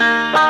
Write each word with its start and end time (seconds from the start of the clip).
Música 0.00 0.49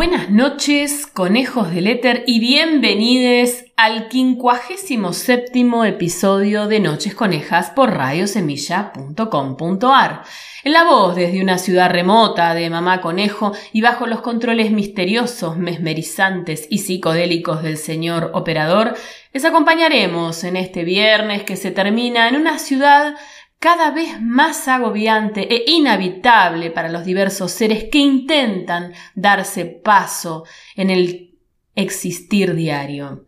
Buenas 0.00 0.30
noches, 0.30 1.06
conejos 1.06 1.74
del 1.74 1.86
éter, 1.86 2.24
y 2.26 2.40
bienvenidos 2.40 3.64
al 3.76 4.10
57 4.10 5.52
episodio 5.86 6.68
de 6.68 6.80
Noches 6.80 7.14
Conejas 7.14 7.68
por 7.68 7.90
radiosemilla.com.ar. 7.90 10.22
En 10.64 10.72
la 10.72 10.84
voz 10.84 11.16
desde 11.16 11.42
una 11.42 11.58
ciudad 11.58 11.90
remota 11.90 12.54
de 12.54 12.70
Mamá 12.70 13.02
Conejo 13.02 13.52
y 13.74 13.82
bajo 13.82 14.06
los 14.06 14.22
controles 14.22 14.70
misteriosos, 14.70 15.58
mesmerizantes 15.58 16.66
y 16.70 16.78
psicodélicos 16.78 17.62
del 17.62 17.76
señor 17.76 18.30
operador, 18.32 18.94
les 19.34 19.44
acompañaremos 19.44 20.44
en 20.44 20.56
este 20.56 20.82
viernes 20.82 21.42
que 21.42 21.56
se 21.56 21.72
termina 21.72 22.26
en 22.26 22.36
una 22.36 22.58
ciudad 22.58 23.16
cada 23.60 23.90
vez 23.90 24.20
más 24.22 24.66
agobiante 24.68 25.54
e 25.54 25.70
inhabitable 25.70 26.70
para 26.70 26.88
los 26.88 27.04
diversos 27.04 27.52
seres 27.52 27.84
que 27.92 27.98
intentan 27.98 28.94
darse 29.14 29.66
paso 29.66 30.44
en 30.74 30.88
el 30.88 31.38
existir 31.74 32.54
diario. 32.54 33.26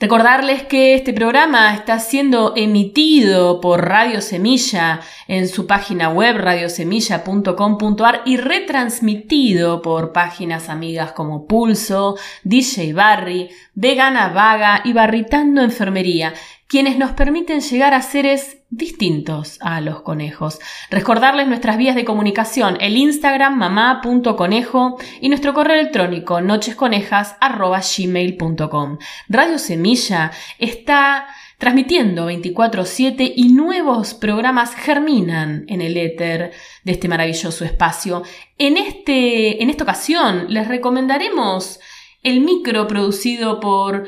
Recordarles 0.00 0.62
que 0.62 0.94
este 0.94 1.12
programa 1.12 1.74
está 1.74 1.98
siendo 1.98 2.52
emitido 2.54 3.60
por 3.60 3.88
Radio 3.88 4.20
Semilla 4.20 5.00
en 5.26 5.48
su 5.48 5.66
página 5.66 6.10
web 6.10 6.36
radiosemilla.com.ar 6.36 8.22
y 8.24 8.36
retransmitido 8.36 9.82
por 9.82 10.12
páginas 10.12 10.68
amigas 10.68 11.10
como 11.10 11.48
Pulso, 11.48 12.16
DJ 12.44 12.92
Barry, 12.92 13.50
Vegana 13.74 14.28
Vaga 14.28 14.82
y 14.84 14.92
Barritando 14.92 15.62
Enfermería, 15.62 16.32
quienes 16.68 16.96
nos 16.96 17.10
permiten 17.12 17.60
llegar 17.60 17.92
a 17.92 18.02
seres 18.02 18.57
distintos 18.70 19.58
a 19.60 19.80
los 19.80 20.02
conejos. 20.02 20.60
Recordarles 20.90 21.48
nuestras 21.48 21.78
vías 21.78 21.96
de 21.96 22.04
comunicación, 22.04 22.76
el 22.80 22.98
Instagram 22.98 23.56
mamá.conejo 23.56 24.98
y 25.20 25.28
nuestro 25.28 25.54
correo 25.54 25.80
electrónico 25.80 26.42
nochesconejas.gmail.com. 26.42 28.98
Radio 29.28 29.58
Semilla 29.58 30.30
está 30.58 31.28
transmitiendo 31.56 32.30
24/7 32.30 33.32
y 33.34 33.52
nuevos 33.52 34.12
programas 34.14 34.74
germinan 34.74 35.64
en 35.68 35.80
el 35.80 35.96
éter 35.96 36.52
de 36.84 36.92
este 36.92 37.08
maravilloso 37.08 37.64
espacio. 37.64 38.22
En, 38.58 38.76
este, 38.76 39.62
en 39.62 39.70
esta 39.70 39.84
ocasión 39.84 40.44
les 40.50 40.68
recomendaremos 40.68 41.80
el 42.22 42.42
micro 42.42 42.86
producido 42.86 43.60
por 43.60 44.06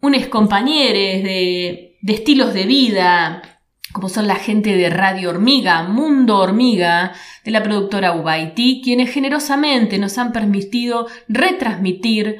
unos 0.00 0.26
compañeros 0.26 1.22
de, 1.22 1.96
de 2.00 2.12
estilos 2.12 2.52
de 2.52 2.64
vida 2.64 3.55
como 3.92 4.08
son 4.08 4.26
la 4.26 4.36
gente 4.36 4.76
de 4.76 4.90
Radio 4.90 5.30
Hormiga, 5.30 5.82
Mundo 5.84 6.38
Hormiga, 6.38 7.12
de 7.44 7.50
la 7.50 7.62
productora 7.62 8.12
Ubaiti, 8.12 8.80
quienes 8.82 9.10
generosamente 9.10 9.98
nos 9.98 10.18
han 10.18 10.32
permitido 10.32 11.06
retransmitir 11.28 12.38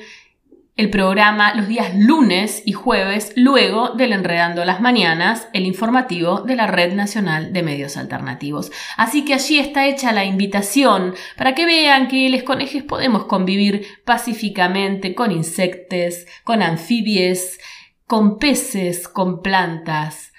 el 0.77 0.91
programa 0.91 1.55
los 1.55 1.69
días 1.69 1.95
lunes 1.97 2.63
y 2.67 2.73
jueves, 2.73 3.33
luego 3.35 3.91
del 3.91 4.13
Enredando 4.13 4.63
las 4.67 4.83
Mañanas, 4.83 5.49
el 5.55 5.65
informativo 5.65 6.43
de 6.43 6.55
la 6.55 6.67
Red 6.67 6.93
Nacional 6.93 7.55
de 7.55 7.63
Medios 7.63 7.97
Alternativos. 7.97 8.71
Así 8.99 9.25
que 9.25 9.33
allí 9.33 9.59
está 9.59 9.87
hecha 9.87 10.13
la 10.13 10.27
invitación 10.27 11.15
para 11.39 11.55
que 11.55 11.65
vean 11.65 12.09
que 12.09 12.29
les 12.29 12.43
conejes 12.43 12.83
podemos 12.83 13.25
convivir 13.25 13.87
pacíficamente 14.05 15.15
con 15.15 15.33
insectos, 15.33 16.27
con 16.45 16.63
anfibies, 16.63 17.59
con 18.07 18.39
peces, 18.39 19.09
con 19.09 19.41
plantas, 19.41 20.35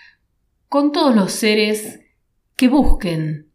con 0.69 0.91
todos 0.91 1.15
los 1.15 1.31
seres 1.31 2.01
que 2.55 2.67
busquen, 2.67 3.51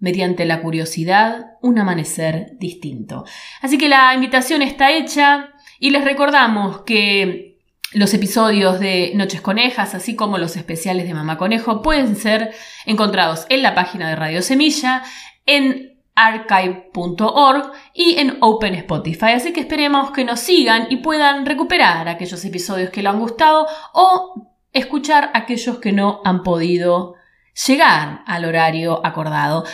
mediante 0.00 0.44
la 0.44 0.60
curiosidad, 0.62 1.46
un 1.60 1.78
amanecer 1.78 2.52
distinto. 2.58 3.24
Así 3.60 3.78
que 3.78 3.88
la 3.88 4.14
invitación 4.14 4.62
está 4.62 4.92
hecha 4.92 5.50
y 5.80 5.90
les 5.90 6.04
recordamos 6.04 6.82
que 6.82 7.58
los 7.92 8.12
episodios 8.14 8.80
de 8.80 9.12
Noches 9.14 9.40
Conejas, 9.40 9.94
así 9.94 10.14
como 10.14 10.38
los 10.38 10.56
especiales 10.56 11.06
de 11.06 11.14
Mamá 11.14 11.38
Conejo, 11.38 11.82
pueden 11.82 12.16
ser 12.16 12.54
encontrados 12.86 13.46
en 13.48 13.62
la 13.62 13.74
página 13.74 14.08
de 14.08 14.16
Radio 14.16 14.42
Semilla, 14.42 15.02
en 15.46 15.98
archive.org 16.14 17.72
y 17.94 18.18
en 18.18 18.38
Open 18.40 18.74
Spotify. 18.74 19.32
Así 19.36 19.52
que 19.52 19.60
esperemos 19.60 20.10
que 20.10 20.24
nos 20.24 20.40
sigan 20.40 20.88
y 20.90 20.96
puedan 20.96 21.46
recuperar 21.46 22.08
aquellos 22.08 22.44
episodios 22.44 22.90
que 22.90 23.02
les 23.02 23.12
han 23.12 23.20
gustado 23.20 23.66
o 23.94 24.57
escuchar 24.78 25.30
aquellos 25.34 25.78
que 25.78 25.92
no 25.92 26.20
han 26.24 26.42
podido 26.42 27.14
llegar 27.66 28.22
al 28.26 28.44
horario 28.44 29.04
acordado. 29.04 29.64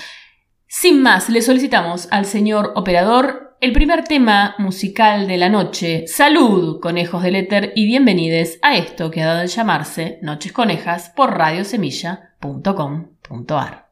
Sin 0.67 1.03
más, 1.03 1.29
le 1.29 1.43
solicitamos 1.43 2.09
al 2.11 2.25
señor 2.25 2.73
operador 2.75 3.57
el 3.61 3.73
primer 3.73 4.05
tema 4.05 4.55
musical 4.59 5.27
de 5.27 5.37
la 5.39 5.49
noche. 5.49 6.07
Salud, 6.07 6.81
conejos 6.81 7.23
del 7.23 7.37
éter, 7.37 7.73
y 7.75 7.87
bienvenidos 7.87 8.59
a 8.61 8.77
esto 8.77 9.11
que 9.11 9.23
ha 9.23 9.27
dado 9.27 9.41
en 9.43 9.49
llamarse 9.49 10.19
Noches 10.21 10.53
Conejas 10.53 11.11
por 11.15 11.39
radiosemilla.com.ar. 11.39 13.84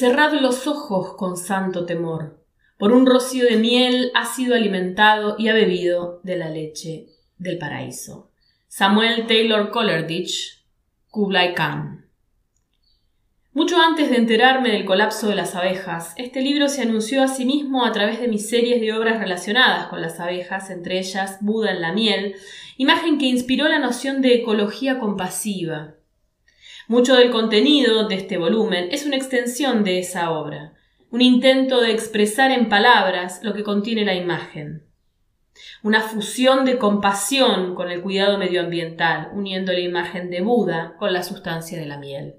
cerrad 0.00 0.32
los 0.40 0.66
ojos 0.66 1.14
con 1.14 1.36
santo 1.36 1.84
temor. 1.84 2.42
Por 2.78 2.92
un 2.92 3.04
rocío 3.04 3.44
de 3.44 3.58
miel 3.58 4.10
ha 4.14 4.24
sido 4.24 4.54
alimentado 4.54 5.36
y 5.38 5.48
ha 5.48 5.52
bebido 5.52 6.20
de 6.22 6.38
la 6.38 6.48
leche 6.48 7.08
del 7.36 7.58
paraíso. 7.58 8.30
Samuel 8.66 9.26
Taylor 9.26 9.70
Coleridge, 9.70 10.64
Kublai 11.10 11.54
Khan. 11.54 12.06
Mucho 13.52 13.76
antes 13.76 14.08
de 14.08 14.16
enterarme 14.16 14.70
del 14.70 14.86
colapso 14.86 15.28
de 15.28 15.34
las 15.34 15.54
abejas, 15.54 16.14
este 16.16 16.40
libro 16.40 16.70
se 16.70 16.80
anunció 16.80 17.22
a 17.22 17.28
sí 17.28 17.44
mismo 17.44 17.84
a 17.84 17.92
través 17.92 18.22
de 18.22 18.28
mis 18.28 18.48
series 18.48 18.80
de 18.80 18.94
obras 18.94 19.18
relacionadas 19.18 19.88
con 19.88 20.00
las 20.00 20.18
abejas, 20.18 20.70
entre 20.70 20.98
ellas 20.98 21.36
Buda 21.42 21.72
en 21.72 21.82
la 21.82 21.92
miel, 21.92 22.36
imagen 22.78 23.18
que 23.18 23.26
inspiró 23.26 23.68
la 23.68 23.78
noción 23.78 24.22
de 24.22 24.36
ecología 24.36 24.98
compasiva. 24.98 25.96
Mucho 26.90 27.14
del 27.14 27.30
contenido 27.30 28.08
de 28.08 28.16
este 28.16 28.36
volumen 28.36 28.88
es 28.90 29.06
una 29.06 29.14
extensión 29.14 29.84
de 29.84 30.00
esa 30.00 30.32
obra, 30.32 30.72
un 31.12 31.20
intento 31.20 31.80
de 31.80 31.92
expresar 31.92 32.50
en 32.50 32.68
palabras 32.68 33.38
lo 33.44 33.54
que 33.54 33.62
contiene 33.62 34.04
la 34.04 34.16
imagen. 34.16 34.82
Una 35.84 36.00
fusión 36.00 36.64
de 36.64 36.78
compasión 36.78 37.76
con 37.76 37.92
el 37.92 38.02
cuidado 38.02 38.38
medioambiental, 38.38 39.30
uniendo 39.32 39.72
la 39.72 39.78
imagen 39.78 40.30
de 40.30 40.40
Buda 40.40 40.96
con 40.98 41.12
la 41.12 41.22
sustancia 41.22 41.78
de 41.78 41.86
la 41.86 41.96
miel. 41.96 42.34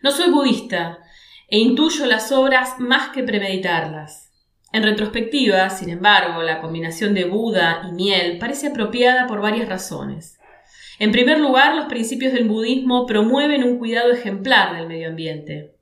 No 0.00 0.12
soy 0.12 0.30
budista 0.30 1.00
e 1.48 1.58
intuyo 1.58 2.06
las 2.06 2.30
obras 2.30 2.78
más 2.78 3.08
que 3.08 3.24
premeditarlas. 3.24 4.30
En 4.70 4.84
retrospectiva, 4.84 5.70
sin 5.70 5.90
embargo, 5.90 6.40
la 6.44 6.60
combinación 6.60 7.14
de 7.14 7.24
Buda 7.24 7.82
y 7.88 7.90
miel 7.90 8.38
parece 8.38 8.68
apropiada 8.68 9.26
por 9.26 9.40
varias 9.40 9.68
razones. 9.68 10.35
En 10.98 11.12
primer 11.12 11.38
lugar, 11.38 11.74
los 11.74 11.86
principios 11.86 12.32
del 12.32 12.48
budismo 12.48 13.06
promueven 13.06 13.64
un 13.64 13.78
cuidado 13.78 14.12
ejemplar 14.12 14.76
del 14.76 14.86
medio 14.86 15.08
ambiente. 15.08 15.74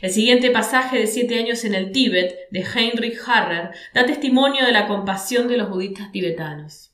El 0.00 0.10
siguiente 0.10 0.50
pasaje 0.50 0.98
de 0.98 1.08
siete 1.08 1.38
años 1.38 1.64
en 1.64 1.74
el 1.74 1.90
Tíbet 1.90 2.48
de 2.50 2.60
Heinrich 2.60 3.18
Harrer 3.26 3.70
da 3.94 4.06
testimonio 4.06 4.64
de 4.64 4.72
la 4.72 4.86
compasión 4.86 5.48
de 5.48 5.56
los 5.56 5.68
budistas 5.68 6.12
tibetanos. 6.12 6.92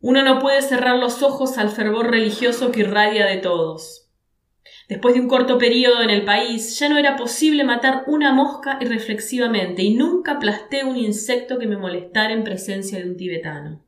Uno 0.00 0.22
no 0.22 0.38
puede 0.38 0.62
cerrar 0.62 0.98
los 0.98 1.22
ojos 1.22 1.58
al 1.58 1.70
fervor 1.70 2.10
religioso 2.10 2.72
que 2.72 2.80
irradia 2.80 3.26
de 3.26 3.38
todos. 3.38 4.10
Después 4.88 5.14
de 5.14 5.20
un 5.20 5.28
corto 5.28 5.58
periodo 5.58 6.02
en 6.02 6.10
el 6.10 6.24
país, 6.24 6.78
ya 6.78 6.88
no 6.88 6.98
era 6.98 7.16
posible 7.16 7.64
matar 7.64 8.04
una 8.06 8.32
mosca 8.32 8.78
irreflexivamente 8.80 9.82
y 9.82 9.94
nunca 9.94 10.32
aplasté 10.32 10.84
un 10.84 10.96
insecto 10.96 11.58
que 11.58 11.66
me 11.66 11.76
molestara 11.76 12.32
en 12.32 12.44
presencia 12.44 12.98
de 12.98 13.08
un 13.08 13.16
tibetano. 13.16 13.83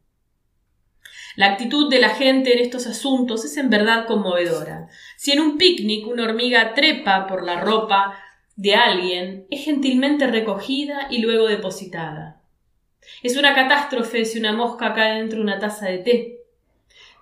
La 1.37 1.53
actitud 1.53 1.91
de 1.91 2.01
la 2.01 2.09
gente 2.09 2.55
en 2.55 2.61
estos 2.61 2.87
asuntos 2.87 3.45
es 3.45 3.59
en 3.59 3.69
verdad 3.69 4.07
conmovedora. 4.07 4.89
Si 5.19 5.33
en 5.33 5.41
un 5.41 5.59
picnic 5.59 6.07
una 6.07 6.25
hormiga 6.25 6.73
trepa 6.73 7.27
por 7.27 7.45
la 7.45 7.61
ropa 7.61 8.19
de 8.57 8.75
alguien, 8.75 9.47
es 9.51 9.63
gentilmente 9.63 10.27
recogida 10.27 11.09
y 11.11 11.19
luego 11.19 11.47
depositada. 11.47 12.41
Es 13.23 13.37
una 13.37 13.55
catástrofe 13.55 14.25
si 14.25 14.39
una 14.39 14.55
mosca 14.55 14.95
cae 14.95 15.19
dentro 15.19 15.37
de 15.37 15.45
una 15.45 15.59
taza 15.59 15.87
de 15.87 15.99
té. 15.99 16.39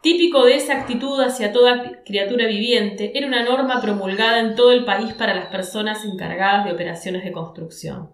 Típico 0.01 0.45
de 0.45 0.57
esa 0.57 0.75
actitud 0.75 1.21
hacia 1.21 1.53
toda 1.53 2.05
criatura 2.05 2.47
viviente, 2.47 3.11
era 3.19 3.27
una 3.27 3.43
norma 3.43 3.81
promulgada 3.81 4.39
en 4.39 4.55
todo 4.55 4.71
el 4.71 4.85
país 4.85 5.13
para 5.15 5.35
las 5.35 5.47
personas 5.47 6.05
encargadas 6.05 6.67
de 6.67 6.73
operaciones 6.73 7.25
de 7.25 7.33
construcción. 7.33 8.11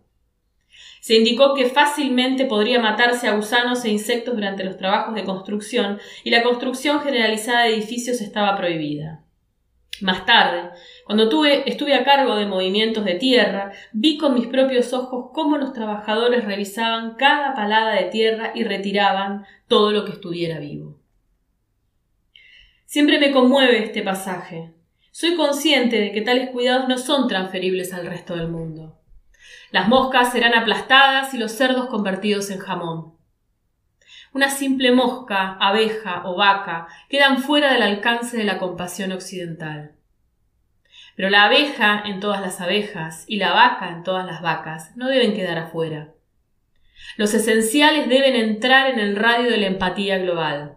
Se 1.00 1.16
indicó 1.16 1.54
que 1.54 1.66
fácilmente 1.66 2.44
podría 2.44 2.80
matarse 2.80 3.26
a 3.26 3.34
gusanos 3.34 3.84
e 3.84 3.90
insectos 3.90 4.34
durante 4.34 4.64
los 4.64 4.76
trabajos 4.76 5.14
de 5.14 5.24
construcción 5.24 5.98
y 6.24 6.30
la 6.30 6.42
construcción 6.42 7.00
generalizada 7.00 7.64
de 7.64 7.74
edificios 7.74 8.20
estaba 8.20 8.56
prohibida. 8.56 9.24
Más 10.02 10.24
tarde, 10.24 10.70
cuando 11.04 11.24
estuve 11.66 11.94
a 11.94 12.04
cargo 12.04 12.36
de 12.36 12.46
movimientos 12.46 13.04
de 13.04 13.14
tierra, 13.14 13.72
vi 13.92 14.16
con 14.16 14.34
mis 14.34 14.46
propios 14.46 14.92
ojos 14.92 15.30
cómo 15.34 15.58
los 15.58 15.72
trabajadores 15.72 16.44
revisaban 16.44 17.16
cada 17.16 17.54
palada 17.54 17.94
de 17.94 18.04
tierra 18.04 18.52
y 18.54 18.64
retiraban 18.64 19.44
todo 19.68 19.92
lo 19.92 20.04
que 20.04 20.12
estuviera 20.12 20.58
vivo. 20.58 20.98
Siempre 22.86 23.18
me 23.18 23.30
conmueve 23.30 23.84
este 23.84 24.02
pasaje. 24.02 24.72
Soy 25.10 25.36
consciente 25.36 26.00
de 26.00 26.12
que 26.12 26.22
tales 26.22 26.50
cuidados 26.50 26.88
no 26.88 26.96
son 26.96 27.28
transferibles 27.28 27.92
al 27.92 28.06
resto 28.06 28.34
del 28.36 28.48
mundo. 28.48 28.89
Las 29.70 29.88
moscas 29.88 30.32
serán 30.32 30.54
aplastadas 30.54 31.32
y 31.34 31.38
los 31.38 31.52
cerdos 31.52 31.86
convertidos 31.86 32.50
en 32.50 32.58
jamón. 32.58 33.14
Una 34.32 34.50
simple 34.50 34.92
mosca, 34.92 35.56
abeja 35.60 36.22
o 36.24 36.36
vaca 36.36 36.88
quedan 37.08 37.42
fuera 37.42 37.72
del 37.72 37.82
alcance 37.82 38.36
de 38.36 38.44
la 38.44 38.58
compasión 38.58 39.12
occidental. 39.12 39.92
Pero 41.16 41.30
la 41.30 41.44
abeja 41.44 42.02
en 42.06 42.20
todas 42.20 42.40
las 42.40 42.60
abejas 42.60 43.24
y 43.26 43.36
la 43.38 43.52
vaca 43.52 43.90
en 43.90 44.02
todas 44.02 44.26
las 44.26 44.42
vacas 44.42 44.96
no 44.96 45.08
deben 45.08 45.34
quedar 45.34 45.58
afuera. 45.58 46.12
Los 47.16 47.34
esenciales 47.34 48.08
deben 48.08 48.34
entrar 48.34 48.90
en 48.90 48.98
el 48.98 49.16
radio 49.16 49.50
de 49.50 49.58
la 49.58 49.66
empatía 49.66 50.18
global 50.18 50.76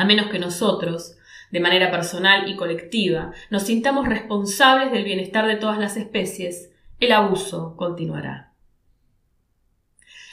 a 0.00 0.04
menos 0.04 0.28
que 0.28 0.38
nosotros, 0.38 1.18
de 1.50 1.60
manera 1.60 1.90
personal 1.90 2.48
y 2.48 2.56
colectiva, 2.56 3.32
nos 3.50 3.64
sintamos 3.64 4.08
responsables 4.08 4.92
del 4.92 5.04
bienestar 5.04 5.46
de 5.46 5.56
todas 5.56 5.78
las 5.78 5.96
especies, 5.96 6.69
el 7.00 7.12
abuso 7.12 7.74
continuará. 7.76 8.52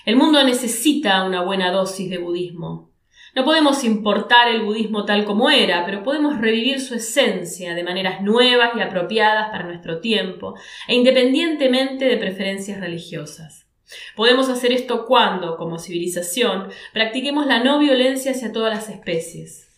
El 0.06 0.16
mundo 0.16 0.44
necesita 0.44 1.24
una 1.24 1.42
buena 1.42 1.72
dosis 1.72 2.10
de 2.10 2.18
budismo. 2.18 2.92
No 3.36 3.46
podemos 3.46 3.84
importar 3.84 4.50
el 4.50 4.64
budismo 4.64 5.06
tal 5.06 5.26
como 5.26 5.50
era, 5.50 5.86
pero 5.86 6.04
podemos 6.04 6.40
revivir 6.40 6.80
su 6.82 6.96
esencia 6.96 7.76
de 7.76 7.84
maneras 7.84 8.22
nuevas 8.22 8.72
y 8.76 8.82
apropiadas 8.82 9.50
para 9.50 9.66
nuestro 9.66 10.00
tiempo, 10.00 10.56
e 10.88 10.96
independientemente 10.96 12.06
de 12.06 12.18
preferencias 12.18 12.80
religiosas. 12.80 13.68
Podemos 14.16 14.50
hacer 14.50 14.72
esto 14.74 15.06
cuando, 15.06 15.56
como 15.56 15.80
civilización, 15.80 16.70
practiquemos 16.94 17.46
la 17.46 17.64
no 17.64 17.80
violencia 17.80 18.32
hacia 18.32 18.52
todas 18.52 18.74
las 18.74 18.90
especies. 18.90 19.70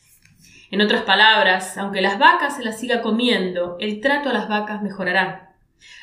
En 0.71 0.81
otras 0.81 1.03
palabras, 1.03 1.77
aunque 1.77 2.01
las 2.01 2.17
vacas 2.17 2.57
se 2.57 2.63
las 2.63 2.79
siga 2.79 3.01
comiendo, 3.01 3.77
el 3.79 4.01
trato 4.01 4.29
a 4.29 4.33
las 4.33 4.47
vacas 4.47 4.81
mejorará. 4.81 5.48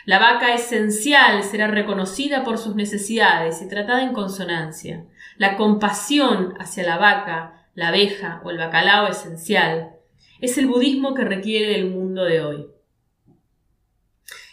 La 0.04 0.18
vaca 0.18 0.54
esencial 0.54 1.42
será 1.42 1.66
reconocida 1.66 2.44
por 2.44 2.58
sus 2.58 2.74
necesidades 2.74 3.60
y 3.62 3.68
tratada 3.68 4.02
en 4.02 4.12
consonancia. 4.12 5.04
La 5.36 5.56
compasión 5.56 6.54
hacia 6.58 6.84
la 6.84 6.98
vaca, 6.98 7.68
la 7.74 7.88
abeja 7.88 8.40
o 8.44 8.50
el 8.50 8.58
bacalao 8.58 9.08
esencial 9.08 9.96
es 10.40 10.58
el 10.58 10.66
budismo 10.66 11.14
que 11.14 11.24
requiere 11.24 11.74
el 11.74 11.90
mundo 11.90 12.24
de 12.24 12.40
hoy. 12.40 12.66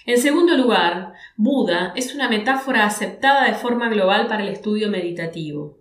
En 0.05 0.17
segundo 0.17 0.57
lugar, 0.57 1.13
Buda 1.37 1.93
es 1.95 2.13
una 2.13 2.27
metáfora 2.27 2.85
aceptada 2.85 3.45
de 3.45 3.53
forma 3.53 3.89
global 3.89 4.27
para 4.27 4.43
el 4.43 4.49
estudio 4.49 4.89
meditativo. 4.89 5.79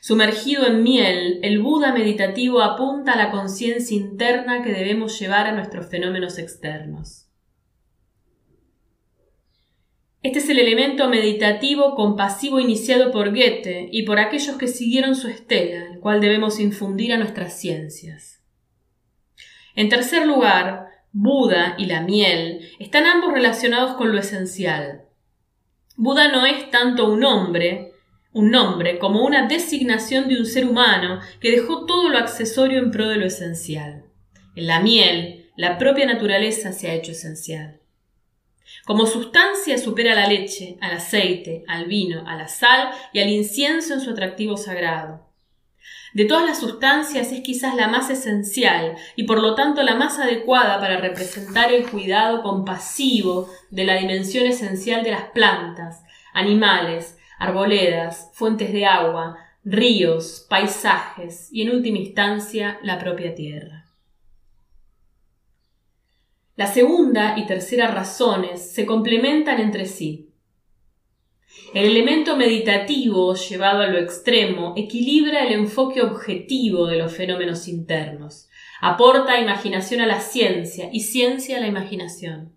Sumergido 0.00 0.66
en 0.66 0.82
miel, 0.82 1.40
el 1.42 1.60
Buda 1.60 1.92
meditativo 1.92 2.62
apunta 2.62 3.12
a 3.12 3.16
la 3.16 3.30
conciencia 3.30 3.96
interna 3.96 4.62
que 4.62 4.72
debemos 4.72 5.18
llevar 5.18 5.46
a 5.48 5.52
nuestros 5.52 5.86
fenómenos 5.86 6.38
externos. 6.38 7.27
Este 10.28 10.40
es 10.40 10.50
el 10.50 10.58
elemento 10.58 11.08
meditativo 11.08 11.94
compasivo 11.94 12.60
iniciado 12.60 13.10
por 13.10 13.30
Goethe 13.30 13.88
y 13.90 14.02
por 14.02 14.18
aquellos 14.18 14.58
que 14.58 14.68
siguieron 14.68 15.14
su 15.14 15.26
estela, 15.26 15.90
el 15.90 16.00
cual 16.00 16.20
debemos 16.20 16.60
infundir 16.60 17.14
a 17.14 17.16
nuestras 17.16 17.58
ciencias. 17.58 18.42
En 19.74 19.88
tercer 19.88 20.26
lugar, 20.26 20.88
Buda 21.12 21.76
y 21.78 21.86
la 21.86 22.02
miel 22.02 22.60
están 22.78 23.06
ambos 23.06 23.32
relacionados 23.32 23.96
con 23.96 24.12
lo 24.12 24.18
esencial. 24.18 25.06
Buda 25.96 26.30
no 26.30 26.44
es 26.44 26.70
tanto 26.70 27.10
un 27.10 27.24
hombre, 27.24 27.94
un 28.34 28.50
nombre, 28.50 28.98
como 28.98 29.24
una 29.24 29.48
designación 29.48 30.28
de 30.28 30.40
un 30.40 30.44
ser 30.44 30.66
humano 30.66 31.20
que 31.40 31.52
dejó 31.52 31.86
todo 31.86 32.10
lo 32.10 32.18
accesorio 32.18 32.80
en 32.80 32.90
pro 32.90 33.08
de 33.08 33.16
lo 33.16 33.24
esencial. 33.24 34.04
En 34.56 34.66
la 34.66 34.80
miel, 34.80 35.48
la 35.56 35.78
propia 35.78 36.04
naturaleza 36.04 36.72
se 36.72 36.90
ha 36.90 36.94
hecho 36.94 37.12
esencial. 37.12 37.80
Como 38.88 39.04
sustancia 39.04 39.76
supera 39.76 40.12
a 40.12 40.16
la 40.16 40.26
leche, 40.26 40.78
al 40.80 40.92
aceite, 40.92 41.62
al 41.68 41.84
vino, 41.84 42.26
a 42.26 42.36
la 42.36 42.48
sal 42.48 42.88
y 43.12 43.20
al 43.20 43.28
incienso 43.28 43.92
en 43.92 44.00
su 44.00 44.12
atractivo 44.12 44.56
sagrado. 44.56 45.26
De 46.14 46.24
todas 46.24 46.46
las 46.46 46.58
sustancias 46.58 47.30
es 47.30 47.42
quizás 47.42 47.74
la 47.74 47.88
más 47.88 48.08
esencial 48.08 48.96
y 49.14 49.24
por 49.24 49.42
lo 49.42 49.54
tanto 49.54 49.82
la 49.82 49.94
más 49.94 50.18
adecuada 50.18 50.80
para 50.80 50.96
representar 50.96 51.70
el 51.70 51.86
cuidado 51.90 52.42
compasivo 52.42 53.50
de 53.68 53.84
la 53.84 53.96
dimensión 53.96 54.46
esencial 54.46 55.04
de 55.04 55.10
las 55.10 55.24
plantas, 55.34 56.02
animales, 56.32 57.18
arboledas, 57.38 58.30
fuentes 58.32 58.72
de 58.72 58.86
agua, 58.86 59.36
ríos, 59.64 60.46
paisajes 60.48 61.50
y 61.52 61.60
en 61.60 61.72
última 61.72 61.98
instancia 61.98 62.78
la 62.82 62.98
propia 62.98 63.34
tierra. 63.34 63.77
La 66.58 66.66
segunda 66.66 67.38
y 67.38 67.46
tercera 67.46 67.86
razones 67.86 68.72
se 68.72 68.84
complementan 68.84 69.60
entre 69.60 69.86
sí. 69.86 70.30
El 71.72 71.84
elemento 71.84 72.36
meditativo, 72.36 73.36
llevado 73.36 73.82
a 73.82 73.86
lo 73.86 73.96
extremo, 73.96 74.74
equilibra 74.76 75.44
el 75.44 75.52
enfoque 75.52 76.02
objetivo 76.02 76.88
de 76.88 76.98
los 76.98 77.12
fenómenos 77.14 77.68
internos, 77.68 78.48
Aporta 78.80 79.40
imaginación 79.40 80.00
a 80.00 80.06
la 80.06 80.20
ciencia 80.20 80.88
y 80.92 81.00
ciencia 81.00 81.58
a 81.58 81.60
la 81.60 81.68
imaginación. 81.68 82.52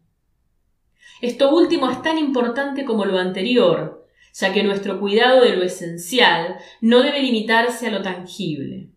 Esto 1.21 1.55
último 1.55 1.89
es 1.91 2.01
tan 2.01 2.17
importante 2.17 2.85
como 2.85 3.05
lo 3.05 3.19
anterior, 3.19 4.07
ya 4.33 4.51
que 4.51 4.63
nuestro 4.63 4.99
cuidado 4.99 5.41
de 5.43 5.55
lo 5.55 5.63
esencial 5.63 6.57
no 6.79 7.03
debe 7.03 7.21
limitarse 7.21 7.87
a 7.87 7.91
lo 7.91 8.01
tangible. 8.01 8.90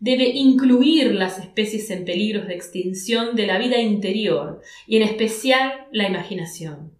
Debe 0.00 0.24
incluir 0.24 1.14
las 1.14 1.38
especies 1.38 1.90
en 1.90 2.06
peligros 2.06 2.48
de 2.48 2.54
extinción 2.54 3.36
de 3.36 3.46
la 3.46 3.58
vida 3.58 3.78
interior 3.78 4.62
y 4.86 4.96
en 4.96 5.02
especial 5.02 5.86
la 5.92 6.08
imaginación. 6.08 6.98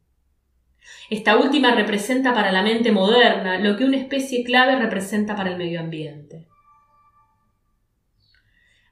Esta 1.09 1.37
última 1.38 1.75
representa 1.75 2.35
para 2.35 2.52
la 2.52 2.62
mente 2.62 2.92
moderna 2.92 3.59
lo 3.59 3.76
que 3.76 3.85
una 3.85 3.97
especie 3.97 4.45
clave 4.45 4.76
representa 4.76 5.35
para 5.35 5.50
el 5.50 5.57
medio 5.57 5.80
ambiente. 5.80 6.47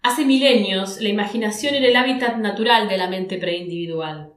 Hace 0.03 0.25
milenios, 0.25 1.01
la 1.01 1.11
imaginación 1.11 1.75
era 1.75 1.87
el 1.87 1.97
hábitat 1.97 2.39
natural 2.39 2.89
de 2.89 2.97
la 2.97 3.09
mente 3.09 3.37
preindividual. 3.37 4.33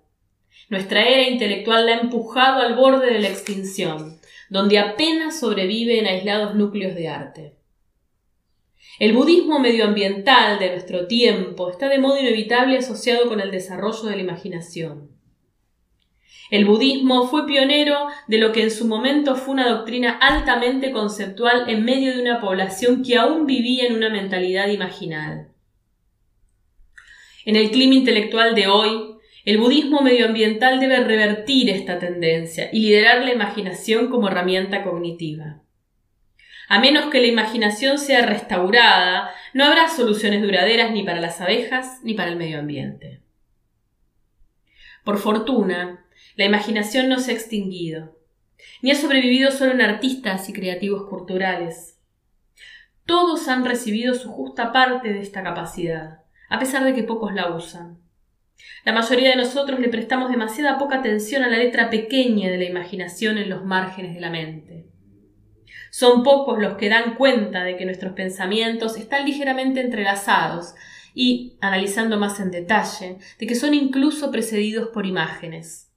Nuestra 0.69 1.03
era 1.03 1.27
intelectual 1.29 1.85
la 1.85 1.93
ha 1.93 1.99
empujado 2.01 2.61
al 2.61 2.75
borde 2.75 3.11
de 3.11 3.19
la 3.19 3.29
extinción, 3.29 4.19
donde 4.49 4.79
apenas 4.79 5.39
sobreviven 5.39 6.07
aislados 6.07 6.55
núcleos 6.55 6.93
de 6.93 7.07
arte. 7.07 7.60
El 9.01 9.13
budismo 9.13 9.57
medioambiental 9.57 10.59
de 10.59 10.69
nuestro 10.69 11.07
tiempo 11.07 11.71
está 11.71 11.89
de 11.89 11.97
modo 11.97 12.19
inevitable 12.19 12.77
asociado 12.77 13.27
con 13.27 13.39
el 13.39 13.49
desarrollo 13.49 14.03
de 14.03 14.15
la 14.15 14.21
imaginación. 14.21 15.09
El 16.51 16.65
budismo 16.65 17.25
fue 17.25 17.47
pionero 17.47 17.97
de 18.27 18.37
lo 18.37 18.51
que 18.51 18.61
en 18.61 18.69
su 18.69 18.87
momento 18.87 19.35
fue 19.35 19.55
una 19.55 19.67
doctrina 19.67 20.19
altamente 20.21 20.91
conceptual 20.91 21.67
en 21.67 21.83
medio 21.83 22.13
de 22.15 22.21
una 22.21 22.39
población 22.39 23.01
que 23.03 23.17
aún 23.17 23.47
vivía 23.47 23.87
en 23.87 23.95
una 23.95 24.11
mentalidad 24.11 24.67
imaginal. 24.67 25.47
En 27.45 27.55
el 27.55 27.71
clima 27.71 27.95
intelectual 27.95 28.53
de 28.53 28.67
hoy, 28.67 29.15
el 29.45 29.57
budismo 29.57 30.01
medioambiental 30.01 30.79
debe 30.79 31.03
revertir 31.03 31.71
esta 31.71 31.97
tendencia 31.97 32.69
y 32.71 32.81
liderar 32.81 33.25
la 33.25 33.33
imaginación 33.33 34.11
como 34.11 34.27
herramienta 34.27 34.83
cognitiva. 34.83 35.63
A 36.71 36.79
menos 36.79 37.07
que 37.07 37.19
la 37.19 37.27
imaginación 37.27 37.99
sea 37.99 38.25
restaurada, 38.25 39.31
no 39.53 39.65
habrá 39.65 39.89
soluciones 39.89 40.41
duraderas 40.41 40.93
ni 40.93 41.03
para 41.03 41.19
las 41.19 41.41
abejas 41.41 41.99
ni 42.01 42.13
para 42.13 42.29
el 42.29 42.37
medio 42.37 42.59
ambiente. 42.59 43.19
Por 45.03 45.17
fortuna, 45.17 46.05
la 46.37 46.45
imaginación 46.45 47.09
no 47.09 47.19
se 47.19 47.31
ha 47.31 47.33
extinguido, 47.33 48.17
ni 48.81 48.91
ha 48.91 48.95
sobrevivido 48.95 49.51
solo 49.51 49.73
en 49.73 49.81
artistas 49.81 50.47
y 50.47 50.53
creativos 50.53 51.09
culturales. 51.09 51.99
Todos 53.05 53.49
han 53.49 53.65
recibido 53.65 54.13
su 54.13 54.31
justa 54.31 54.71
parte 54.71 55.11
de 55.11 55.19
esta 55.19 55.43
capacidad, 55.43 56.19
a 56.47 56.57
pesar 56.57 56.85
de 56.85 56.93
que 56.93 57.03
pocos 57.03 57.33
la 57.33 57.53
usan. 57.53 57.97
La 58.85 58.93
mayoría 58.93 59.31
de 59.31 59.35
nosotros 59.35 59.77
le 59.81 59.89
prestamos 59.89 60.31
demasiada 60.31 60.77
poca 60.77 60.99
atención 60.99 61.43
a 61.43 61.49
la 61.49 61.57
letra 61.57 61.89
pequeña 61.89 62.49
de 62.49 62.59
la 62.59 62.63
imaginación 62.63 63.37
en 63.39 63.49
los 63.49 63.65
márgenes 63.65 64.15
de 64.15 64.21
la 64.21 64.29
mente. 64.29 64.90
Son 65.91 66.23
pocos 66.23 66.57
los 66.57 66.77
que 66.77 66.87
dan 66.87 67.15
cuenta 67.15 67.63
de 67.63 67.75
que 67.75 67.85
nuestros 67.85 68.13
pensamientos 68.13 68.97
están 68.97 69.25
ligeramente 69.25 69.81
entrelazados 69.81 70.73
y, 71.13 71.57
analizando 71.59 72.17
más 72.17 72.39
en 72.39 72.49
detalle, 72.49 73.17
de 73.37 73.45
que 73.45 73.55
son 73.55 73.73
incluso 73.73 74.31
precedidos 74.31 74.87
por 74.87 75.05
imágenes. 75.05 75.89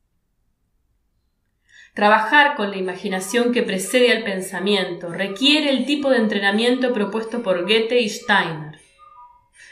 Trabajar 1.95 2.57
con 2.57 2.73
la 2.73 2.77
imaginación 2.77 3.53
que 3.53 3.63
precede 3.63 4.11
al 4.11 4.25
pensamiento 4.25 5.13
requiere 5.13 5.71
el 5.71 5.87
tipo 5.87 6.11
de 6.11 6.19
entrenamiento 6.19 6.93
propuesto 6.93 7.45
por 7.45 7.63
Goethe 7.63 8.01
y 8.01 8.09
Steiner. 8.09 8.81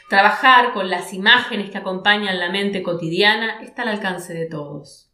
Trabajar 0.09 0.71
con 0.71 0.89
las 0.89 1.13
imágenes 1.13 1.69
que 1.69 1.79
acompañan 1.79 2.39
la 2.39 2.49
mente 2.49 2.81
cotidiana 2.81 3.61
está 3.61 3.81
al 3.81 3.89
alcance 3.89 4.33
de 4.33 4.45
todos. 4.45 5.12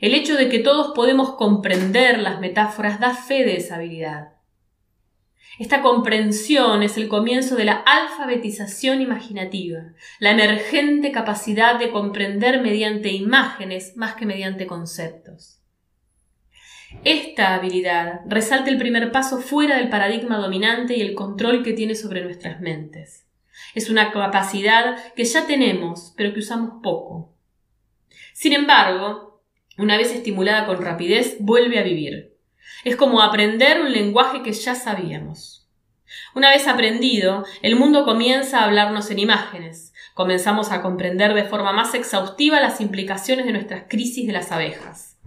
El 0.00 0.14
hecho 0.14 0.36
de 0.36 0.48
que 0.48 0.58
todos 0.58 0.92
podemos 0.94 1.34
comprender 1.34 2.18
las 2.18 2.40
metáforas 2.40 3.00
da 3.00 3.14
fe 3.14 3.44
de 3.44 3.56
esa 3.56 3.76
habilidad. 3.76 4.36
Esta 5.58 5.80
comprensión 5.80 6.82
es 6.82 6.98
el 6.98 7.08
comienzo 7.08 7.56
de 7.56 7.64
la 7.64 7.76
alfabetización 7.76 9.00
imaginativa, 9.00 9.78
la 10.18 10.32
emergente 10.32 11.12
capacidad 11.12 11.78
de 11.78 11.90
comprender 11.90 12.60
mediante 12.60 13.10
imágenes 13.12 13.96
más 13.96 14.16
que 14.16 14.26
mediante 14.26 14.66
conceptos. 14.66 15.62
Esta 17.04 17.54
habilidad 17.54 18.20
resalta 18.26 18.70
el 18.70 18.78
primer 18.78 19.12
paso 19.12 19.38
fuera 19.38 19.76
del 19.76 19.88
paradigma 19.88 20.36
dominante 20.36 20.96
y 20.96 21.00
el 21.00 21.14
control 21.14 21.62
que 21.62 21.72
tiene 21.72 21.94
sobre 21.94 22.22
nuestras 22.22 22.60
mentes. 22.60 23.26
Es 23.74 23.88
una 23.88 24.12
capacidad 24.12 25.12
que 25.14 25.24
ya 25.24 25.46
tenemos, 25.46 26.12
pero 26.16 26.34
que 26.34 26.40
usamos 26.40 26.82
poco. 26.82 27.34
Sin 28.34 28.52
embargo, 28.52 29.25
una 29.78 29.96
vez 29.96 30.12
estimulada 30.12 30.66
con 30.66 30.82
rapidez, 30.82 31.36
vuelve 31.40 31.78
a 31.78 31.82
vivir. 31.82 32.36
Es 32.84 32.96
como 32.96 33.20
aprender 33.20 33.80
un 33.80 33.92
lenguaje 33.92 34.42
que 34.42 34.52
ya 34.52 34.74
sabíamos. 34.74 35.68
Una 36.34 36.50
vez 36.50 36.66
aprendido, 36.68 37.44
el 37.62 37.76
mundo 37.76 38.04
comienza 38.04 38.60
a 38.60 38.64
hablarnos 38.64 39.10
en 39.10 39.18
imágenes. 39.18 39.92
Comenzamos 40.14 40.72
a 40.72 40.82
comprender 40.82 41.34
de 41.34 41.44
forma 41.44 41.72
más 41.72 41.94
exhaustiva 41.94 42.60
las 42.60 42.80
implicaciones 42.80 43.46
de 43.46 43.52
nuestras 43.52 43.84
crisis 43.88 44.26
de 44.26 44.32
las 44.32 44.52
abejas. 44.52 45.18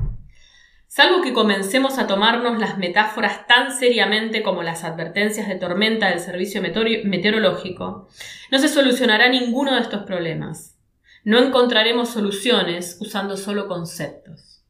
Salvo 0.88 1.22
que 1.22 1.34
comencemos 1.34 2.00
a 2.00 2.08
tomarnos 2.08 2.58
las 2.58 2.80
metáforas 2.80 3.46
tan 3.46 3.72
seriamente 3.72 4.42
como 4.42 4.64
las 4.64 4.84
advertencias 4.84 5.48
de 5.48 5.56
tormenta 5.56 6.10
del 6.10 6.20
servicio 6.20 6.64
meteorológico, 6.64 8.08
no 8.50 8.58
se 8.58 8.68
solucionará 8.68 9.30
ninguno 9.30 9.76
de 9.76 9.82
estos 9.82 10.04
problemas. 10.04 10.79
No 11.24 11.40
encontraremos 11.40 12.10
soluciones 12.10 12.98
usando 13.02 13.38
solo 13.38 13.68
conceptos. 13.68 14.64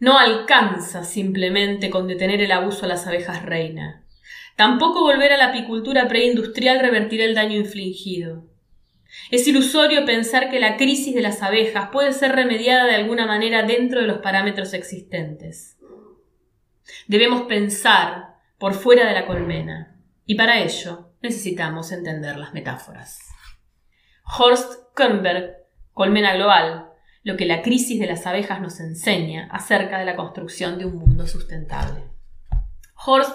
No 0.00 0.18
alcanza 0.18 1.04
simplemente 1.04 1.90
con 1.90 2.06
detener 2.06 2.40
el 2.40 2.52
abuso 2.52 2.84
a 2.84 2.88
las 2.88 3.06
abejas 3.06 3.42
reina. 3.42 4.04
Tampoco 4.56 5.00
volver 5.00 5.32
a 5.32 5.36
la 5.36 5.46
apicultura 5.46 6.06
preindustrial 6.08 6.80
revertirá 6.80 7.24
el 7.24 7.34
daño 7.34 7.56
infligido. 7.56 8.44
Es 9.30 9.46
ilusorio 9.46 10.04
pensar 10.04 10.50
que 10.50 10.60
la 10.60 10.76
crisis 10.76 11.14
de 11.14 11.22
las 11.22 11.42
abejas 11.42 11.88
puede 11.90 12.12
ser 12.12 12.32
remediada 12.32 12.84
de 12.84 12.94
alguna 12.94 13.26
manera 13.26 13.62
dentro 13.62 14.00
de 14.00 14.06
los 14.06 14.18
parámetros 14.18 14.74
existentes. 14.74 15.76
Debemos 17.06 17.42
pensar 17.42 18.36
por 18.58 18.74
fuera 18.74 19.06
de 19.06 19.14
la 19.14 19.26
colmena, 19.26 19.96
y 20.26 20.34
para 20.34 20.60
ello 20.60 21.10
necesitamos 21.22 21.92
entender 21.92 22.36
las 22.36 22.52
metáforas. 22.52 23.18
Horst 24.38 24.83
Kernberg, 24.94 25.56
Colmena 25.92 26.34
Global, 26.34 26.90
lo 27.24 27.36
que 27.36 27.46
la 27.46 27.62
crisis 27.62 27.98
de 27.98 28.06
las 28.06 28.26
abejas 28.26 28.60
nos 28.60 28.78
enseña 28.80 29.48
acerca 29.50 29.98
de 29.98 30.04
la 30.04 30.14
construcción 30.14 30.78
de 30.78 30.86
un 30.86 30.96
mundo 30.96 31.26
sustentable. 31.26 32.04
Horst 33.04 33.34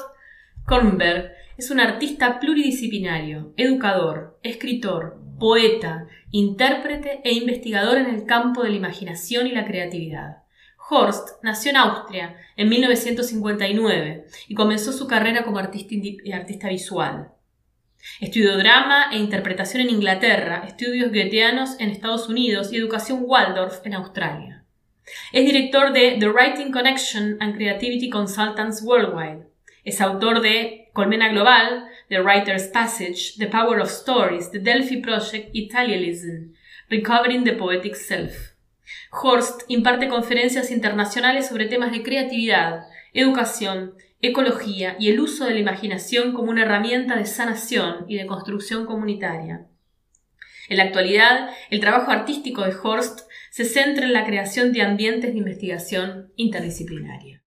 Kernberg 0.68 1.32
es 1.58 1.72
un 1.72 1.80
artista 1.80 2.40
pluridisciplinario, 2.40 3.54
educador, 3.58 4.40
escritor, 4.44 5.20
poeta, 5.40 6.08
intérprete 6.32 7.22
e 7.24 7.34
investigador 7.34 7.98
en 7.98 8.08
el 8.08 8.26
campo 8.26 8.64
de 8.64 8.70
la 8.70 8.78
imaginación 8.78 9.48
y 9.48 9.52
la 9.52 9.66
creatividad. 9.66 10.44
Horst 10.90 11.44
nació 11.44 11.72
en 11.72 11.78
Austria 11.78 12.36
en 12.56 12.70
1959 12.70 14.28
y 14.48 14.56
comenzó 14.56 14.94
su 14.94 15.08
carrera 15.08 15.44
como 15.44 15.60
artista, 15.60 15.96
artista 16.34 16.70
visual. 16.70 17.32
Estudió 18.20 18.58
drama 18.58 19.10
e 19.12 19.18
interpretación 19.18 19.82
en 19.82 19.90
Inglaterra, 19.90 20.64
estudios 20.68 21.12
goetheanos 21.12 21.80
en 21.80 21.90
Estados 21.90 22.30
Unidos 22.30 22.72
y 22.72 22.78
educación 22.78 23.20
Waldorf 23.24 23.86
en 23.86 23.94
Australia. 23.96 24.64
Es 25.34 25.46
director 25.46 25.92
de 25.92 26.18
The 26.20 26.30
Writing 26.30 26.72
Connection 26.72 27.38
and 27.40 27.56
Creativity 27.56 28.10
Consultants 28.10 28.82
Worldwide. 28.84 29.48
Es 29.84 30.02
autor 30.02 30.42
de 30.42 30.90
Colmena 30.94 31.30
Global, 31.30 31.88
The 32.10 32.22
Writer's 32.22 32.68
Passage, 32.68 33.34
The 33.38 33.48
Power 33.48 33.80
of 33.80 33.90
Stories, 33.90 34.52
The 34.52 34.60
Delphi 34.60 34.98
Project, 34.98 35.50
Italianism, 35.54 36.54
Recovering 36.90 37.44
the 37.44 37.54
Poetic 37.54 37.96
Self. 37.96 38.54
Horst 39.12 39.62
imparte 39.68 40.10
conferencias 40.10 40.72
internacionales 40.72 41.48
sobre 41.48 41.68
temas 41.68 41.92
de 41.92 42.04
creatividad, 42.04 42.88
educación, 43.14 43.94
ecología 44.22 44.96
y 45.00 45.10
el 45.10 45.20
uso 45.20 45.46
de 45.46 45.54
la 45.54 45.60
imaginación 45.60 46.34
como 46.34 46.52
una 46.52 46.64
herramienta 46.64 47.16
de 47.16 47.26
sanación 47.26 48.06
y 48.08 48.18
de 48.18 48.26
construcción 48.26 48.86
comunitaria. 48.86 49.68
En 50.68 50.78
la 50.78 50.84
actualidad, 50.84 51.50
el 51.72 51.80
trabajo 51.80 52.12
artístico 52.12 52.64
de 52.64 52.76
Horst 52.82 53.22
se 53.50 53.66
centra 53.66 54.06
en 54.06 54.14
la 54.14 54.26
creación 54.26 54.72
de 54.72 54.84
ambientes 54.84 55.32
de 55.34 55.40
investigación 55.40 56.32
interdisciplinaria. 56.36 57.44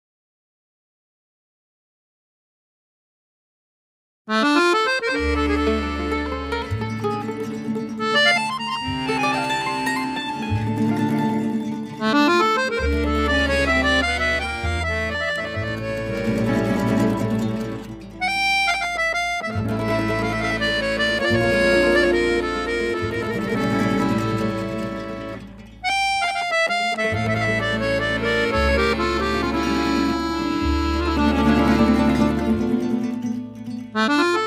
Mm-hmm. 34.01 34.39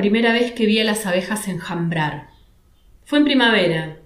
Primera 0.00 0.32
vez 0.32 0.52
que 0.52 0.64
vi 0.64 0.80
a 0.80 0.84
las 0.84 1.04
abejas 1.04 1.46
enjambrar. 1.46 2.30
Fue 3.04 3.18
en 3.18 3.26
primavera, 3.26 3.98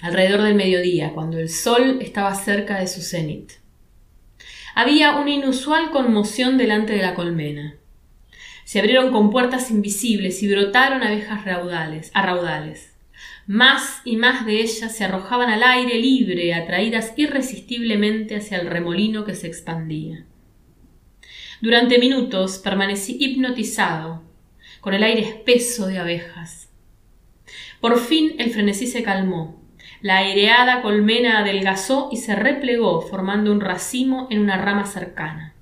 alrededor 0.00 0.42
del 0.42 0.56
mediodía, 0.56 1.12
cuando 1.12 1.38
el 1.38 1.48
sol 1.48 1.98
estaba 2.00 2.34
cerca 2.34 2.80
de 2.80 2.88
su 2.88 3.00
cenit. 3.00 3.52
Había 4.74 5.16
una 5.16 5.30
inusual 5.30 5.90
conmoción 5.92 6.58
delante 6.58 6.94
de 6.94 7.02
la 7.02 7.14
colmena. 7.14 7.76
Se 8.64 8.80
abrieron 8.80 9.12
compuertas 9.12 9.70
invisibles 9.70 10.42
y 10.42 10.48
brotaron 10.48 11.04
abejas 11.04 11.44
raudales, 11.44 12.10
a 12.12 12.22
raudales. 12.22 12.92
Más 13.46 14.00
y 14.04 14.16
más 14.16 14.46
de 14.46 14.60
ellas 14.60 14.96
se 14.96 15.04
arrojaban 15.04 15.48
al 15.48 15.62
aire 15.62 16.00
libre, 16.00 16.54
atraídas 16.54 17.12
irresistiblemente 17.14 18.34
hacia 18.34 18.58
el 18.58 18.66
remolino 18.66 19.24
que 19.24 19.36
se 19.36 19.46
expandía. 19.46 20.26
Durante 21.60 22.00
minutos 22.00 22.58
permanecí 22.58 23.16
hipnotizado, 23.20 24.25
con 24.86 24.94
el 24.94 25.02
aire 25.02 25.22
espeso 25.22 25.88
de 25.88 25.98
abejas. 25.98 26.70
Por 27.80 27.98
fin 27.98 28.36
el 28.38 28.50
frenesí 28.50 28.86
se 28.86 29.02
calmó. 29.02 29.60
La 30.00 30.18
aireada 30.18 30.80
colmena 30.80 31.40
adelgazó 31.40 32.08
y 32.12 32.18
se 32.18 32.36
replegó, 32.36 33.00
formando 33.00 33.50
un 33.50 33.60
racimo 33.60 34.28
en 34.30 34.38
una 34.38 34.58
rama 34.58 34.86
cercana. 34.86 35.56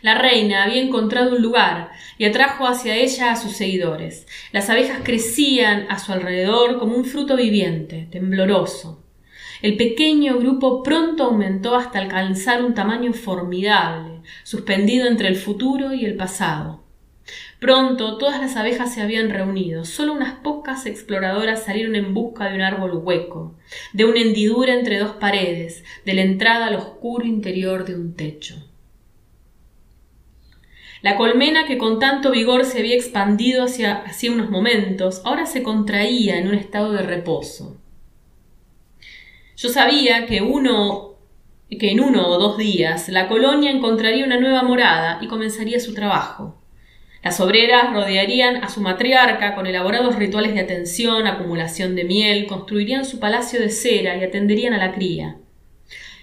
La 0.00 0.16
reina 0.16 0.64
había 0.64 0.82
encontrado 0.82 1.36
un 1.36 1.42
lugar 1.42 1.92
y 2.18 2.24
atrajo 2.24 2.66
hacia 2.66 2.96
ella 2.96 3.30
a 3.30 3.36
sus 3.36 3.52
seguidores. 3.52 4.26
Las 4.50 4.68
abejas 4.68 5.02
crecían 5.04 5.86
a 5.88 6.00
su 6.00 6.10
alrededor 6.10 6.80
como 6.80 6.96
un 6.96 7.04
fruto 7.04 7.36
viviente, 7.36 8.08
tembloroso. 8.10 9.04
El 9.62 9.76
pequeño 9.76 10.40
grupo 10.40 10.82
pronto 10.82 11.22
aumentó 11.22 11.76
hasta 11.76 12.00
alcanzar 12.00 12.64
un 12.64 12.74
tamaño 12.74 13.12
formidable, 13.12 14.22
suspendido 14.42 15.06
entre 15.06 15.28
el 15.28 15.36
futuro 15.36 15.94
y 15.94 16.04
el 16.04 16.16
pasado. 16.16 16.81
Pronto 17.62 18.18
todas 18.18 18.40
las 18.40 18.56
abejas 18.56 18.92
se 18.92 19.02
habían 19.02 19.30
reunido. 19.30 19.84
Solo 19.84 20.14
unas 20.14 20.34
pocas 20.40 20.84
exploradoras 20.84 21.62
salieron 21.62 21.94
en 21.94 22.12
busca 22.12 22.48
de 22.48 22.56
un 22.56 22.62
árbol 22.62 23.00
hueco, 23.04 23.54
de 23.92 24.04
una 24.04 24.18
hendidura 24.18 24.74
entre 24.74 24.98
dos 24.98 25.12
paredes, 25.12 25.84
de 26.04 26.14
la 26.14 26.22
entrada 26.22 26.66
al 26.66 26.74
oscuro 26.74 27.24
interior 27.24 27.84
de 27.84 27.94
un 27.94 28.16
techo. 28.16 28.56
La 31.02 31.16
colmena 31.16 31.64
que 31.64 31.78
con 31.78 32.00
tanto 32.00 32.32
vigor 32.32 32.64
se 32.64 32.80
había 32.80 32.96
expandido 32.96 33.62
hacia, 33.62 34.02
unos 34.32 34.50
momentos, 34.50 35.22
ahora 35.24 35.46
se 35.46 35.62
contraía 35.62 36.38
en 36.38 36.48
un 36.48 36.54
estado 36.54 36.92
de 36.92 37.02
reposo. 37.02 37.76
Yo 39.56 39.68
sabía 39.68 40.26
que 40.26 40.42
uno 40.42 41.12
que 41.70 41.92
en 41.92 42.00
uno 42.00 42.26
o 42.26 42.40
dos 42.40 42.58
días 42.58 43.08
la 43.08 43.28
colonia 43.28 43.70
encontraría 43.70 44.26
una 44.26 44.40
nueva 44.40 44.64
morada 44.64 45.20
y 45.22 45.28
comenzaría 45.28 45.78
su 45.78 45.94
trabajo. 45.94 46.61
Las 47.22 47.40
obreras 47.40 47.92
rodearían 47.92 48.64
a 48.64 48.68
su 48.68 48.80
matriarca 48.80 49.54
con 49.54 49.66
elaborados 49.66 50.16
rituales 50.16 50.54
de 50.54 50.60
atención, 50.60 51.26
acumulación 51.26 51.94
de 51.94 52.04
miel, 52.04 52.46
construirían 52.46 53.04
su 53.04 53.20
palacio 53.20 53.60
de 53.60 53.70
cera 53.70 54.16
y 54.16 54.24
atenderían 54.24 54.74
a 54.74 54.78
la 54.78 54.92
cría. 54.92 55.36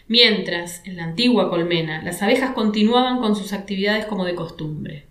Mientras, 0.07 0.81
en 0.85 0.97
la 0.97 1.05
antigua 1.05 1.49
colmena, 1.49 2.01
las 2.03 2.21
abejas 2.21 2.51
continuaban 2.51 3.19
con 3.19 3.35
sus 3.35 3.53
actividades 3.53 4.07
como 4.07 4.25
de 4.25 4.35
costumbre. 4.35 5.05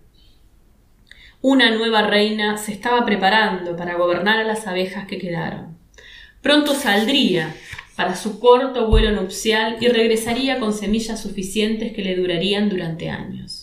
Una 1.40 1.70
nueva 1.70 2.02
reina 2.02 2.58
se 2.58 2.72
estaba 2.72 3.06
preparando 3.06 3.76
para 3.76 3.94
gobernar 3.94 4.40
a 4.40 4.44
las 4.44 4.66
abejas 4.66 5.06
que 5.06 5.18
quedaron. 5.18 5.78
Pronto 6.42 6.74
saldría 6.74 7.54
para 7.96 8.14
su 8.14 8.40
corto 8.40 8.88
vuelo 8.88 9.12
nupcial 9.12 9.78
y 9.80 9.88
regresaría 9.88 10.60
con 10.60 10.72
semillas 10.72 11.22
suficientes 11.22 11.92
que 11.92 12.02
le 12.02 12.16
durarían 12.16 12.68
durante 12.68 13.08
años. 13.08 13.57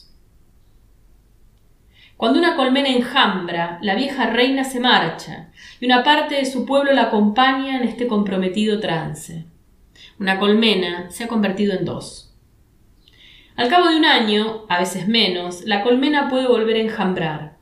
Cuando 2.17 2.39
una 2.39 2.55
colmena 2.55 2.89
enjambra, 2.89 3.77
la 3.81 3.95
vieja 3.95 4.27
reina 4.27 4.63
se 4.63 4.79
marcha, 4.79 5.49
y 5.81 5.85
una 5.85 6.03
parte 6.03 6.35
de 6.35 6.45
su 6.45 6.65
pueblo 6.65 6.93
la 6.93 7.03
acompaña 7.03 7.77
en 7.77 7.83
este 7.83 8.07
comprometido 8.07 8.79
trance. 8.79 9.45
Una 10.19 10.39
colmena 10.39 11.11
se 11.11 11.25
ha 11.25 11.27
convertido 11.27 11.77
en 11.77 11.83
dos. 11.83 12.33
Al 13.57 13.69
cabo 13.69 13.89
de 13.89 13.97
un 13.97 14.05
año, 14.05 14.65
a 14.69 14.79
veces 14.79 15.07
menos, 15.07 15.63
la 15.65 15.83
colmena 15.83 16.29
puede 16.29 16.47
volver 16.47 16.77
a 16.77 16.81
enjambrar. 16.81 17.57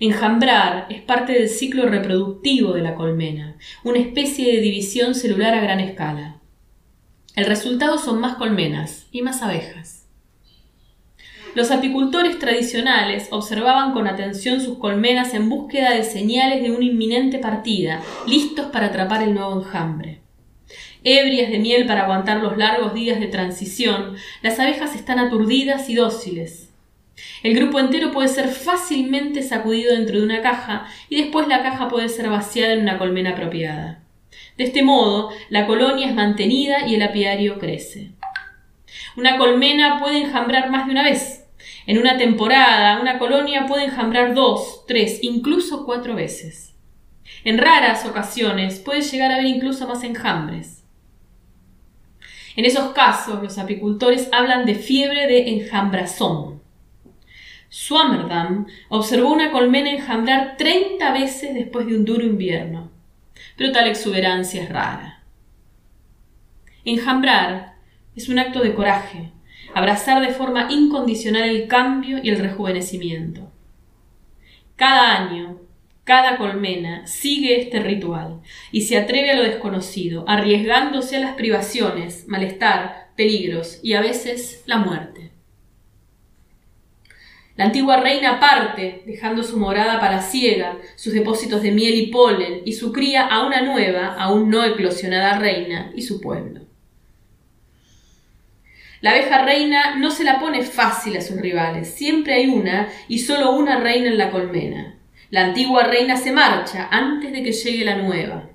Enjambrar 0.00 0.86
es 0.90 1.02
parte 1.02 1.32
del 1.32 1.48
ciclo 1.48 1.86
reproductivo 1.86 2.72
de 2.72 2.82
la 2.82 2.94
colmena, 2.94 3.56
una 3.84 3.98
especie 3.98 4.52
de 4.52 4.60
división 4.60 5.14
celular 5.14 5.54
a 5.54 5.60
gran 5.60 5.80
escala. 5.80 6.40
El 7.36 7.46
resultado 7.46 7.98
son 7.98 8.20
más 8.20 8.36
colmenas 8.36 9.06
y 9.12 9.22
más 9.22 9.42
abejas. 9.42 9.97
Los 11.58 11.72
apicultores 11.72 12.38
tradicionales 12.38 13.26
observaban 13.32 13.92
con 13.92 14.06
atención 14.06 14.60
sus 14.60 14.78
colmenas 14.78 15.34
en 15.34 15.48
búsqueda 15.48 15.90
de 15.90 16.04
señales 16.04 16.62
de 16.62 16.70
una 16.70 16.84
inminente 16.84 17.40
partida, 17.40 18.00
listos 18.28 18.66
para 18.66 18.86
atrapar 18.86 19.24
el 19.24 19.34
nuevo 19.34 19.58
enjambre. 19.58 20.20
Ebrias 21.02 21.50
de 21.50 21.58
miel 21.58 21.84
para 21.88 22.04
aguantar 22.04 22.40
los 22.40 22.56
largos 22.56 22.94
días 22.94 23.18
de 23.18 23.26
transición, 23.26 24.14
las 24.40 24.60
abejas 24.60 24.94
están 24.94 25.18
aturdidas 25.18 25.90
y 25.90 25.96
dóciles. 25.96 26.72
El 27.42 27.56
grupo 27.56 27.80
entero 27.80 28.12
puede 28.12 28.28
ser 28.28 28.46
fácilmente 28.46 29.42
sacudido 29.42 29.96
dentro 29.96 30.20
de 30.20 30.26
una 30.26 30.42
caja 30.42 30.86
y 31.08 31.20
después 31.22 31.48
la 31.48 31.64
caja 31.64 31.88
puede 31.88 32.08
ser 32.08 32.28
vaciada 32.28 32.74
en 32.74 32.82
una 32.82 32.98
colmena 32.98 33.30
apropiada. 33.30 34.04
De 34.56 34.62
este 34.62 34.84
modo, 34.84 35.30
la 35.48 35.66
colonia 35.66 36.06
es 36.06 36.14
mantenida 36.14 36.86
y 36.86 36.94
el 36.94 37.02
apiario 37.02 37.58
crece. 37.58 38.12
Una 39.16 39.36
colmena 39.36 39.98
puede 39.98 40.20
enjambrar 40.20 40.70
más 40.70 40.86
de 40.86 40.92
una 40.92 41.02
vez. 41.02 41.37
En 41.88 41.96
una 41.96 42.18
temporada, 42.18 43.00
una 43.00 43.18
colonia 43.18 43.64
puede 43.66 43.86
enjambrar 43.86 44.34
dos, 44.34 44.84
tres, 44.86 45.20
incluso 45.22 45.86
cuatro 45.86 46.14
veces. 46.14 46.76
En 47.44 47.56
raras 47.56 48.04
ocasiones 48.04 48.78
puede 48.78 49.00
llegar 49.00 49.30
a 49.30 49.36
haber 49.36 49.46
incluso 49.46 49.88
más 49.88 50.04
enjambres. 50.04 50.84
En 52.56 52.66
esos 52.66 52.92
casos, 52.92 53.42
los 53.42 53.56
apicultores 53.56 54.28
hablan 54.32 54.66
de 54.66 54.74
fiebre 54.74 55.26
de 55.28 55.48
enjambrazón. 55.48 56.60
Swammerdam 57.70 58.66
observó 58.90 59.32
una 59.32 59.50
colmena 59.50 59.90
enjambrar 59.90 60.58
treinta 60.58 61.14
veces 61.14 61.54
después 61.54 61.86
de 61.86 61.96
un 61.96 62.04
duro 62.04 62.22
invierno. 62.22 62.90
Pero 63.56 63.72
tal 63.72 63.88
exuberancia 63.88 64.62
es 64.62 64.68
rara. 64.68 65.22
Enjambrar 66.84 67.76
es 68.14 68.28
un 68.28 68.38
acto 68.38 68.60
de 68.60 68.74
coraje, 68.74 69.32
abrazar 69.74 70.20
de 70.20 70.32
forma 70.32 70.68
incondicional 70.70 71.48
el 71.48 71.68
cambio 71.68 72.18
y 72.22 72.30
el 72.30 72.38
rejuvenecimiento. 72.38 73.52
Cada 74.76 75.16
año, 75.16 75.60
cada 76.04 76.38
colmena 76.38 77.06
sigue 77.06 77.60
este 77.60 77.80
ritual 77.80 78.40
y 78.72 78.82
se 78.82 78.96
atreve 78.96 79.32
a 79.32 79.36
lo 79.36 79.42
desconocido, 79.42 80.24
arriesgándose 80.26 81.16
a 81.16 81.20
las 81.20 81.34
privaciones, 81.34 82.26
malestar, 82.28 83.08
peligros 83.14 83.80
y 83.82 83.94
a 83.94 84.00
veces 84.00 84.62
la 84.66 84.78
muerte. 84.78 85.32
La 87.56 87.64
antigua 87.64 87.96
reina 87.96 88.38
parte, 88.38 89.02
dejando 89.04 89.42
su 89.42 89.58
morada 89.58 89.98
para 89.98 90.22
ciega, 90.22 90.78
sus 90.94 91.12
depósitos 91.12 91.60
de 91.60 91.72
miel 91.72 91.96
y 91.96 92.06
polen, 92.06 92.62
y 92.64 92.74
su 92.74 92.92
cría 92.92 93.26
a 93.26 93.44
una 93.44 93.62
nueva, 93.62 94.14
aún 94.14 94.48
no 94.48 94.64
eclosionada 94.64 95.40
reina 95.40 95.90
y 95.96 96.02
su 96.02 96.20
pueblo. 96.20 96.67
La 99.00 99.10
abeja 99.10 99.44
reina 99.44 99.94
no 99.96 100.10
se 100.10 100.24
la 100.24 100.40
pone 100.40 100.62
fácil 100.62 101.16
a 101.16 101.20
sus 101.20 101.40
rivales, 101.40 101.94
siempre 101.94 102.34
hay 102.34 102.46
una 102.46 102.88
y 103.06 103.20
solo 103.20 103.52
una 103.52 103.78
reina 103.78 104.08
en 104.08 104.18
la 104.18 104.30
colmena. 104.30 104.96
La 105.30 105.44
antigua 105.44 105.84
reina 105.84 106.16
se 106.16 106.32
marcha 106.32 106.88
antes 106.90 107.32
de 107.32 107.42
que 107.42 107.52
llegue 107.52 107.84
la 107.84 107.96
nueva. 107.96 108.50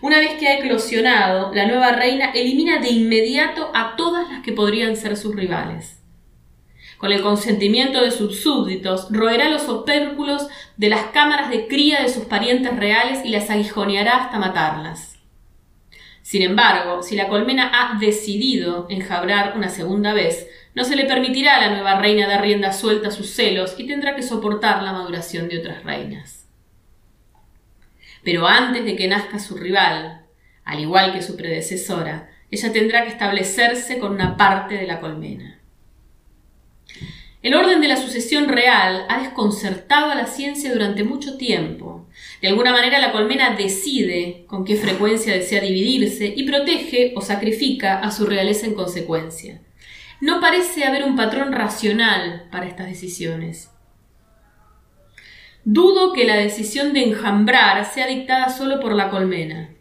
Una 0.00 0.18
vez 0.18 0.34
que 0.38 0.46
ha 0.46 0.58
eclosionado, 0.58 1.52
la 1.54 1.66
nueva 1.66 1.92
reina 1.92 2.30
elimina 2.32 2.78
de 2.78 2.90
inmediato 2.90 3.70
a 3.74 3.96
todas 3.96 4.30
las 4.30 4.42
que 4.42 4.52
podrían 4.52 4.96
ser 4.96 5.16
sus 5.16 5.34
rivales. 5.34 5.98
Con 6.98 7.12
el 7.12 7.22
consentimiento 7.22 8.02
de 8.02 8.10
sus 8.10 8.40
súbditos, 8.42 9.06
roerá 9.10 9.48
los 9.48 9.68
opérculos 9.68 10.48
de 10.76 10.88
las 10.88 11.06
cámaras 11.06 11.48
de 11.48 11.68
cría 11.68 12.02
de 12.02 12.08
sus 12.08 12.24
parientes 12.24 12.76
reales 12.76 13.20
y 13.24 13.30
las 13.30 13.50
aguijoneará 13.50 14.24
hasta 14.24 14.38
matarlas. 14.38 15.07
Sin 16.28 16.42
embargo, 16.42 17.02
si 17.02 17.16
la 17.16 17.26
colmena 17.26 17.70
ha 17.72 17.98
decidido 17.98 18.86
enjabrar 18.90 19.54
una 19.56 19.70
segunda 19.70 20.12
vez, 20.12 20.46
no 20.74 20.84
se 20.84 20.94
le 20.94 21.06
permitirá 21.06 21.56
a 21.56 21.60
la 21.62 21.70
nueva 21.70 21.98
reina 21.98 22.26
dar 22.26 22.42
rienda 22.42 22.74
suelta 22.74 23.08
a 23.08 23.12
sus 23.12 23.30
celos 23.30 23.76
y 23.78 23.86
tendrá 23.86 24.14
que 24.14 24.22
soportar 24.22 24.82
la 24.82 24.92
maduración 24.92 25.48
de 25.48 25.60
otras 25.60 25.84
reinas. 25.84 26.46
Pero 28.22 28.46
antes 28.46 28.84
de 28.84 28.94
que 28.94 29.08
nazca 29.08 29.38
su 29.38 29.56
rival, 29.56 30.26
al 30.66 30.80
igual 30.80 31.14
que 31.14 31.22
su 31.22 31.34
predecesora, 31.34 32.28
ella 32.50 32.74
tendrá 32.74 33.04
que 33.04 33.12
establecerse 33.12 33.98
con 33.98 34.12
una 34.12 34.36
parte 34.36 34.74
de 34.74 34.86
la 34.86 35.00
colmena. 35.00 35.58
El 37.40 37.54
orden 37.54 37.80
de 37.80 37.88
la 37.88 37.96
sucesión 37.96 38.48
real 38.48 39.06
ha 39.08 39.22
desconcertado 39.22 40.10
a 40.10 40.14
la 40.14 40.26
ciencia 40.26 40.74
durante 40.74 41.04
mucho 41.04 41.38
tiempo. 41.38 41.97
De 42.40 42.48
alguna 42.48 42.72
manera 42.72 42.98
la 42.98 43.12
colmena 43.12 43.56
decide 43.56 44.44
con 44.46 44.64
qué 44.64 44.76
frecuencia 44.76 45.34
desea 45.34 45.60
dividirse 45.60 46.32
y 46.36 46.44
protege 46.44 47.12
o 47.16 47.20
sacrifica 47.20 47.98
a 47.98 48.10
su 48.10 48.26
realeza 48.26 48.66
en 48.66 48.74
consecuencia. 48.74 49.60
No 50.20 50.40
parece 50.40 50.84
haber 50.84 51.04
un 51.04 51.16
patrón 51.16 51.52
racional 51.52 52.48
para 52.50 52.66
estas 52.66 52.88
decisiones. 52.88 53.70
Dudo 55.64 56.12
que 56.12 56.24
la 56.24 56.36
decisión 56.36 56.92
de 56.92 57.04
enjambrar 57.04 57.84
sea 57.84 58.06
dictada 58.06 58.48
solo 58.48 58.80
por 58.80 58.94
la 58.94 59.10
colmena. 59.10 59.74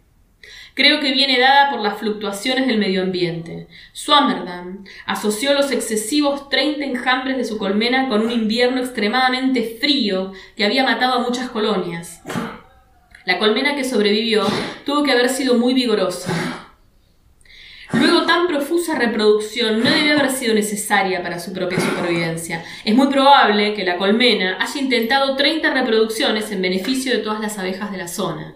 Creo 0.77 0.99
que 0.99 1.11
viene 1.11 1.39
dada 1.39 1.71
por 1.71 1.79
las 1.79 1.97
fluctuaciones 1.97 2.67
del 2.67 2.77
medio 2.77 3.01
ambiente. 3.01 3.67
Swammerdam 3.93 4.85
asoció 5.07 5.55
los 5.55 5.71
excesivos 5.71 6.49
30 6.49 6.85
enjambres 6.85 7.35
de 7.35 7.45
su 7.45 7.57
colmena 7.57 8.07
con 8.07 8.21
un 8.21 8.31
invierno 8.31 8.79
extremadamente 8.79 9.75
frío 9.81 10.33
que 10.55 10.65
había 10.65 10.83
matado 10.83 11.13
a 11.13 11.23
muchas 11.23 11.49
colonias. 11.49 12.21
La 13.25 13.39
colmena 13.39 13.75
que 13.75 13.83
sobrevivió 13.83 14.45
tuvo 14.85 15.01
que 15.01 15.13
haber 15.13 15.29
sido 15.29 15.55
muy 15.55 15.73
vigorosa. 15.73 16.31
Luego, 17.93 18.27
tan 18.27 18.45
profusa 18.45 18.99
reproducción 18.99 19.83
no 19.83 19.89
debió 19.89 20.13
haber 20.13 20.29
sido 20.29 20.53
necesaria 20.53 21.23
para 21.23 21.39
su 21.39 21.53
propia 21.53 21.79
supervivencia. 21.79 22.63
Es 22.85 22.93
muy 22.93 23.07
probable 23.07 23.73
que 23.73 23.83
la 23.83 23.97
colmena 23.97 24.59
haya 24.59 24.79
intentado 24.79 25.35
30 25.37 25.73
reproducciones 25.73 26.51
en 26.51 26.61
beneficio 26.61 27.13
de 27.13 27.23
todas 27.23 27.39
las 27.39 27.57
abejas 27.57 27.91
de 27.91 27.97
la 27.97 28.07
zona. 28.07 28.53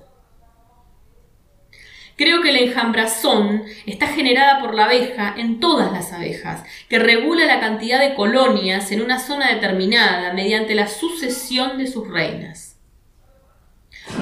Creo 2.22 2.44
que 2.44 2.52
la 2.52 2.60
enjambrazón 2.60 3.64
está 3.88 4.06
generada 4.06 4.62
por 4.62 4.76
la 4.76 4.86
abeja 4.86 5.34
en 5.36 5.60
todas 5.60 5.92
las 5.92 6.14
abejas, 6.14 6.64
que 6.88 7.00
regula 7.00 7.48
la 7.48 7.60
cantidad 7.60 8.00
de 8.00 8.14
colonias 8.14 8.92
en 8.92 9.02
una 9.02 9.18
zona 9.18 9.52
determinada 9.52 10.32
mediante 10.32 10.76
la 10.76 10.88
sucesión 10.88 11.80
de 11.80 11.88
sus 11.88 12.08
reinas. 12.08 12.78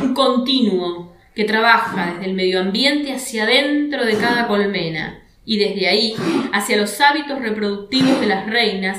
Un 0.01 0.13
continuo 0.13 1.13
que 1.35 1.43
trabaja 1.43 2.13
desde 2.13 2.27
el 2.27 2.35
medio 2.35 2.62
ambiente 2.62 3.12
hacia 3.12 3.43
adentro 3.43 4.05
de 4.05 4.15
cada 4.15 4.47
colmena 4.47 5.21
y 5.43 5.59
desde 5.59 5.89
ahí 5.89 6.15
hacia 6.53 6.77
los 6.77 7.01
hábitos 7.01 7.41
reproductivos 7.41 8.21
de 8.21 8.27
las 8.27 8.45
reinas 8.45 8.97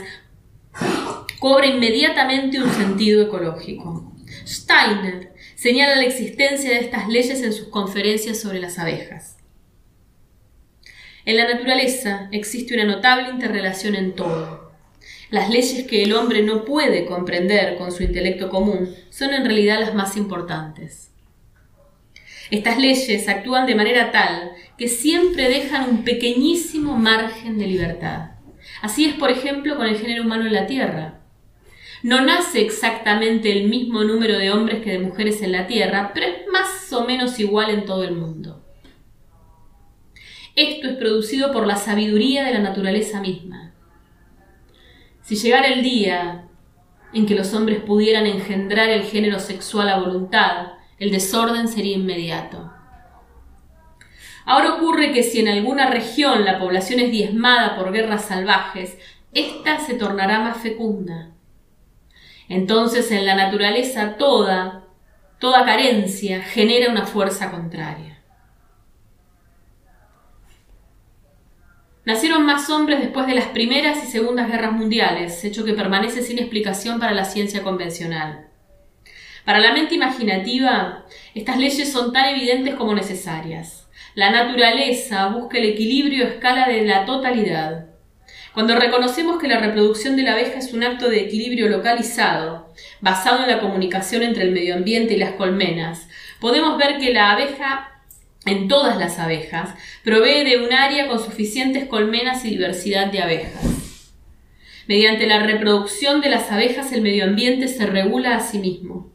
cobra 1.38 1.68
inmediatamente 1.68 2.62
un 2.62 2.70
sentido 2.70 3.22
ecológico. 3.22 4.12
Steiner 4.46 5.29
señala 5.60 5.96
la 5.96 6.04
existencia 6.04 6.70
de 6.70 6.78
estas 6.78 7.06
leyes 7.06 7.42
en 7.42 7.52
sus 7.52 7.68
conferencias 7.68 8.40
sobre 8.40 8.60
las 8.60 8.78
abejas. 8.78 9.36
En 11.26 11.36
la 11.36 11.52
naturaleza 11.52 12.30
existe 12.32 12.72
una 12.72 12.84
notable 12.84 13.28
interrelación 13.28 13.94
en 13.94 14.14
todo. 14.14 14.72
Las 15.28 15.50
leyes 15.50 15.86
que 15.86 16.02
el 16.02 16.14
hombre 16.14 16.40
no 16.40 16.64
puede 16.64 17.04
comprender 17.04 17.76
con 17.76 17.92
su 17.92 18.02
intelecto 18.02 18.48
común 18.48 18.94
son 19.10 19.34
en 19.34 19.44
realidad 19.44 19.80
las 19.80 19.94
más 19.94 20.16
importantes. 20.16 21.10
Estas 22.50 22.78
leyes 22.78 23.28
actúan 23.28 23.66
de 23.66 23.74
manera 23.74 24.12
tal 24.12 24.52
que 24.78 24.88
siempre 24.88 25.50
dejan 25.50 25.90
un 25.90 26.04
pequeñísimo 26.04 26.96
margen 26.96 27.58
de 27.58 27.66
libertad. 27.66 28.30
Así 28.80 29.04
es, 29.04 29.14
por 29.14 29.30
ejemplo, 29.30 29.76
con 29.76 29.86
el 29.86 29.98
género 29.98 30.22
humano 30.22 30.46
en 30.46 30.54
la 30.54 30.66
Tierra. 30.66 31.19
No 32.02 32.22
nace 32.22 32.62
exactamente 32.62 33.52
el 33.52 33.68
mismo 33.68 34.04
número 34.04 34.38
de 34.38 34.50
hombres 34.50 34.82
que 34.82 34.92
de 34.92 34.98
mujeres 34.98 35.42
en 35.42 35.52
la 35.52 35.66
Tierra, 35.66 36.12
pero 36.14 36.26
es 36.26 36.48
más 36.50 36.90
o 36.92 37.04
menos 37.04 37.38
igual 37.38 37.70
en 37.70 37.84
todo 37.84 38.04
el 38.04 38.16
mundo. 38.16 38.64
Esto 40.56 40.88
es 40.88 40.96
producido 40.96 41.52
por 41.52 41.66
la 41.66 41.76
sabiduría 41.76 42.44
de 42.44 42.54
la 42.54 42.60
naturaleza 42.60 43.20
misma. 43.20 43.74
Si 45.22 45.36
llegara 45.36 45.68
el 45.68 45.82
día 45.82 46.48
en 47.12 47.26
que 47.26 47.34
los 47.34 47.52
hombres 47.54 47.80
pudieran 47.80 48.26
engendrar 48.26 48.88
el 48.88 49.02
género 49.02 49.38
sexual 49.38 49.88
a 49.90 50.00
voluntad, 50.00 50.72
el 50.98 51.10
desorden 51.10 51.68
sería 51.68 51.96
inmediato. 51.96 52.72
Ahora 54.46 54.74
ocurre 54.74 55.12
que 55.12 55.22
si 55.22 55.40
en 55.40 55.48
alguna 55.48 55.90
región 55.90 56.44
la 56.44 56.58
población 56.58 57.00
es 57.00 57.10
diezmada 57.10 57.76
por 57.76 57.92
guerras 57.92 58.24
salvajes, 58.24 58.98
ésta 59.32 59.78
se 59.78 59.94
tornará 59.94 60.40
más 60.40 60.56
fecunda. 60.56 61.29
Entonces 62.50 63.12
en 63.12 63.26
la 63.26 63.36
naturaleza 63.36 64.16
toda, 64.16 64.84
toda 65.38 65.64
carencia 65.64 66.42
genera 66.42 66.90
una 66.90 67.06
fuerza 67.06 67.48
contraria. 67.52 68.18
Nacieron 72.04 72.44
más 72.44 72.68
hombres 72.68 72.98
después 72.98 73.28
de 73.28 73.36
las 73.36 73.46
primeras 73.46 74.02
y 74.02 74.08
segundas 74.08 74.50
guerras 74.50 74.72
mundiales, 74.72 75.44
hecho 75.44 75.64
que 75.64 75.74
permanece 75.74 76.22
sin 76.22 76.40
explicación 76.40 76.98
para 76.98 77.12
la 77.12 77.24
ciencia 77.24 77.62
convencional. 77.62 78.48
Para 79.44 79.60
la 79.60 79.72
mente 79.72 79.94
imaginativa, 79.94 81.04
estas 81.36 81.56
leyes 81.56 81.92
son 81.92 82.12
tan 82.12 82.30
evidentes 82.30 82.74
como 82.74 82.96
necesarias. 82.96 83.88
La 84.16 84.30
naturaleza 84.30 85.28
busca 85.28 85.56
el 85.58 85.66
equilibrio 85.66 86.24
a 86.24 86.28
escala 86.30 86.66
de 86.66 86.82
la 86.82 87.04
totalidad. 87.04 87.89
Cuando 88.52 88.74
reconocemos 88.74 89.40
que 89.40 89.46
la 89.46 89.60
reproducción 89.60 90.16
de 90.16 90.24
la 90.24 90.32
abeja 90.32 90.58
es 90.58 90.72
un 90.72 90.82
acto 90.82 91.08
de 91.08 91.20
equilibrio 91.20 91.68
localizado, 91.68 92.72
basado 93.00 93.44
en 93.44 93.48
la 93.48 93.60
comunicación 93.60 94.22
entre 94.22 94.42
el 94.42 94.50
medio 94.50 94.74
ambiente 94.74 95.14
y 95.14 95.18
las 95.18 95.32
colmenas, 95.32 96.08
podemos 96.40 96.76
ver 96.76 96.98
que 96.98 97.12
la 97.12 97.30
abeja, 97.30 98.02
en 98.46 98.66
todas 98.66 98.98
las 98.98 99.20
abejas, 99.20 99.70
provee 100.02 100.42
de 100.44 100.64
un 100.64 100.72
área 100.72 101.06
con 101.06 101.22
suficientes 101.22 101.86
colmenas 101.86 102.44
y 102.44 102.50
diversidad 102.50 103.06
de 103.12 103.22
abejas. 103.22 103.62
Mediante 104.88 105.28
la 105.28 105.40
reproducción 105.44 106.20
de 106.20 106.30
las 106.30 106.50
abejas 106.50 106.90
el 106.90 107.02
medio 107.02 107.24
ambiente 107.24 107.68
se 107.68 107.86
regula 107.86 108.34
a 108.34 108.40
sí 108.40 108.58
mismo. 108.58 109.12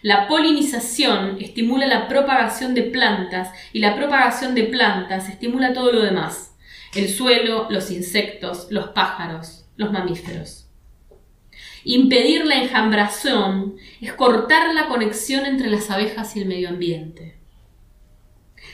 La 0.00 0.28
polinización 0.28 1.38
estimula 1.40 1.88
la 1.88 2.06
propagación 2.06 2.74
de 2.74 2.82
plantas 2.84 3.50
y 3.72 3.80
la 3.80 3.96
propagación 3.96 4.54
de 4.54 4.62
plantas 4.62 5.28
estimula 5.28 5.72
todo 5.72 5.90
lo 5.90 6.02
demás, 6.02 6.52
el 6.98 7.08
suelo, 7.08 7.66
los 7.70 7.90
insectos, 7.90 8.68
los 8.70 8.88
pájaros, 8.88 9.66
los 9.76 9.92
mamíferos. 9.92 10.66
Impedir 11.84 12.44
la 12.44 12.62
enjambración 12.62 13.76
es 14.00 14.12
cortar 14.12 14.74
la 14.74 14.88
conexión 14.88 15.46
entre 15.46 15.70
las 15.70 15.90
abejas 15.90 16.36
y 16.36 16.40
el 16.40 16.48
medio 16.48 16.68
ambiente. 16.68 17.36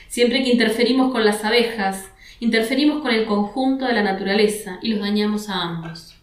Siempre 0.07 0.43
que 0.43 0.51
interferimos 0.51 1.11
con 1.11 1.23
las 1.23 1.43
abejas, 1.45 2.05
interferimos 2.39 3.01
con 3.01 3.13
el 3.13 3.25
conjunto 3.25 3.85
de 3.85 3.93
la 3.93 4.03
naturaleza 4.03 4.79
y 4.81 4.89
los 4.89 4.99
dañamos 4.99 5.49
a 5.49 5.61
ambos. 5.61 6.15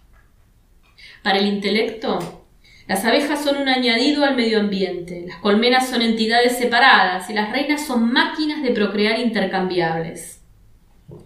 Para 1.22 1.38
el 1.38 1.46
intelecto, 1.46 2.44
las 2.88 3.04
abejas 3.04 3.42
son 3.42 3.56
un 3.56 3.68
añadido 3.68 4.24
al 4.24 4.36
medio 4.36 4.60
ambiente, 4.60 5.24
las 5.26 5.38
colmenas 5.38 5.88
son 5.88 6.02
entidades 6.02 6.58
separadas 6.58 7.30
y 7.30 7.32
las 7.32 7.50
reinas 7.52 7.86
son 7.86 8.12
máquinas 8.12 8.62
de 8.62 8.72
procrear 8.72 9.18
intercambiables. 9.18 10.41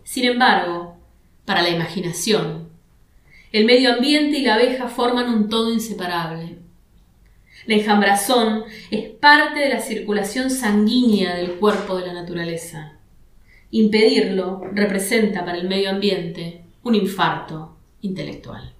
Sin 0.04 0.24
embargo, 0.24 0.96
para 1.44 1.62
la 1.62 1.70
imaginación, 1.70 2.68
el 3.52 3.64
medio 3.64 3.94
ambiente 3.94 4.38
y 4.38 4.42
la 4.42 4.54
abeja 4.54 4.88
forman 4.88 5.32
un 5.32 5.48
todo 5.48 5.72
inseparable. 5.72 6.58
La 7.66 7.74
enjambrazón 7.74 8.64
es 8.90 9.08
parte 9.10 9.60
de 9.60 9.70
la 9.70 9.80
circulación 9.80 10.50
sanguínea 10.50 11.34
del 11.36 11.52
cuerpo 11.52 11.96
de 11.96 12.06
la 12.06 12.12
naturaleza. 12.12 12.98
Impedirlo 13.70 14.62
representa 14.72 15.44
para 15.44 15.58
el 15.58 15.68
medio 15.68 15.90
ambiente 15.90 16.62
un 16.82 16.94
infarto 16.94 17.76
intelectual. 18.02 18.72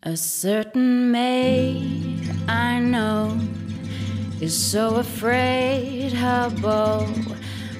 A 0.00 0.16
certain 0.16 1.10
maid 1.10 2.30
I 2.48 2.78
know 2.80 3.36
is 4.40 4.56
so 4.56 4.96
afraid 4.96 6.12
her 6.12 6.50
beau 6.62 7.06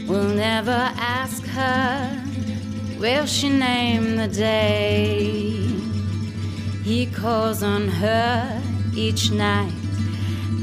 will 0.07 0.29
never 0.29 0.91
ask 0.97 1.45
her, 1.47 2.23
will 2.99 3.27
she 3.27 3.49
name 3.49 4.17
the 4.17 4.29
day? 4.29 5.39
He 6.83 7.07
calls 7.07 7.63
on 7.63 7.87
her 7.89 8.63
each 8.97 9.31
night, 9.31 9.73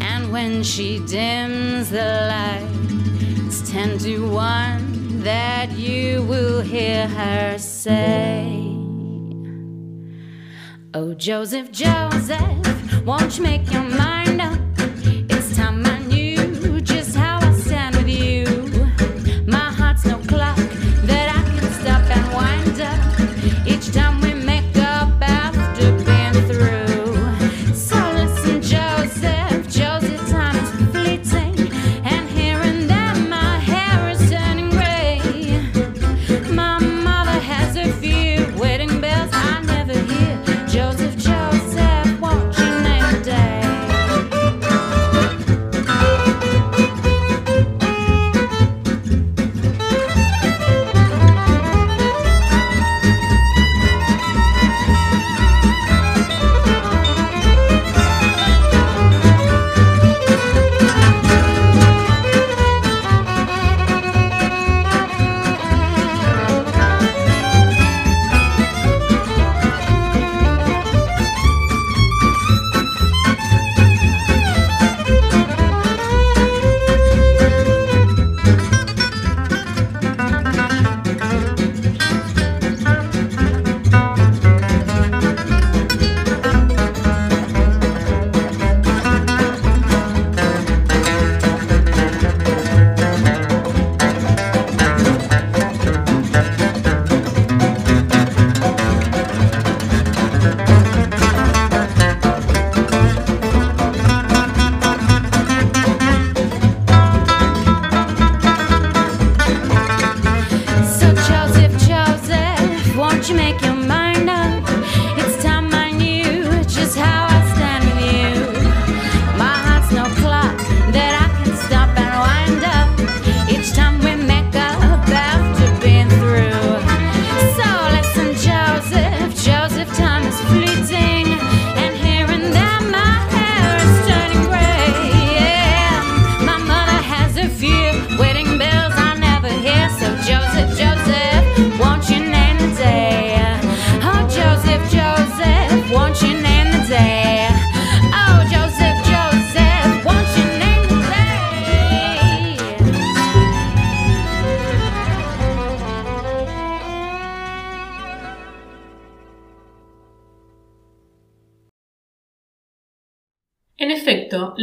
and 0.01 0.31
when 0.31 0.63
she 0.63 0.99
dims 1.05 1.89
the 1.91 2.27
light, 2.29 3.45
it's 3.45 3.69
ten 3.69 3.97
to 3.99 4.29
one 4.29 5.21
that 5.21 5.71
you 5.71 6.23
will 6.23 6.61
hear 6.61 7.07
her 7.07 7.57
say. 7.57 8.51
Oh, 10.93 11.13
Joseph, 11.13 11.71
Joseph, 11.71 13.05
won't 13.05 13.37
you 13.37 13.43
make 13.43 13.71
your 13.71 13.83
mind 13.83 14.34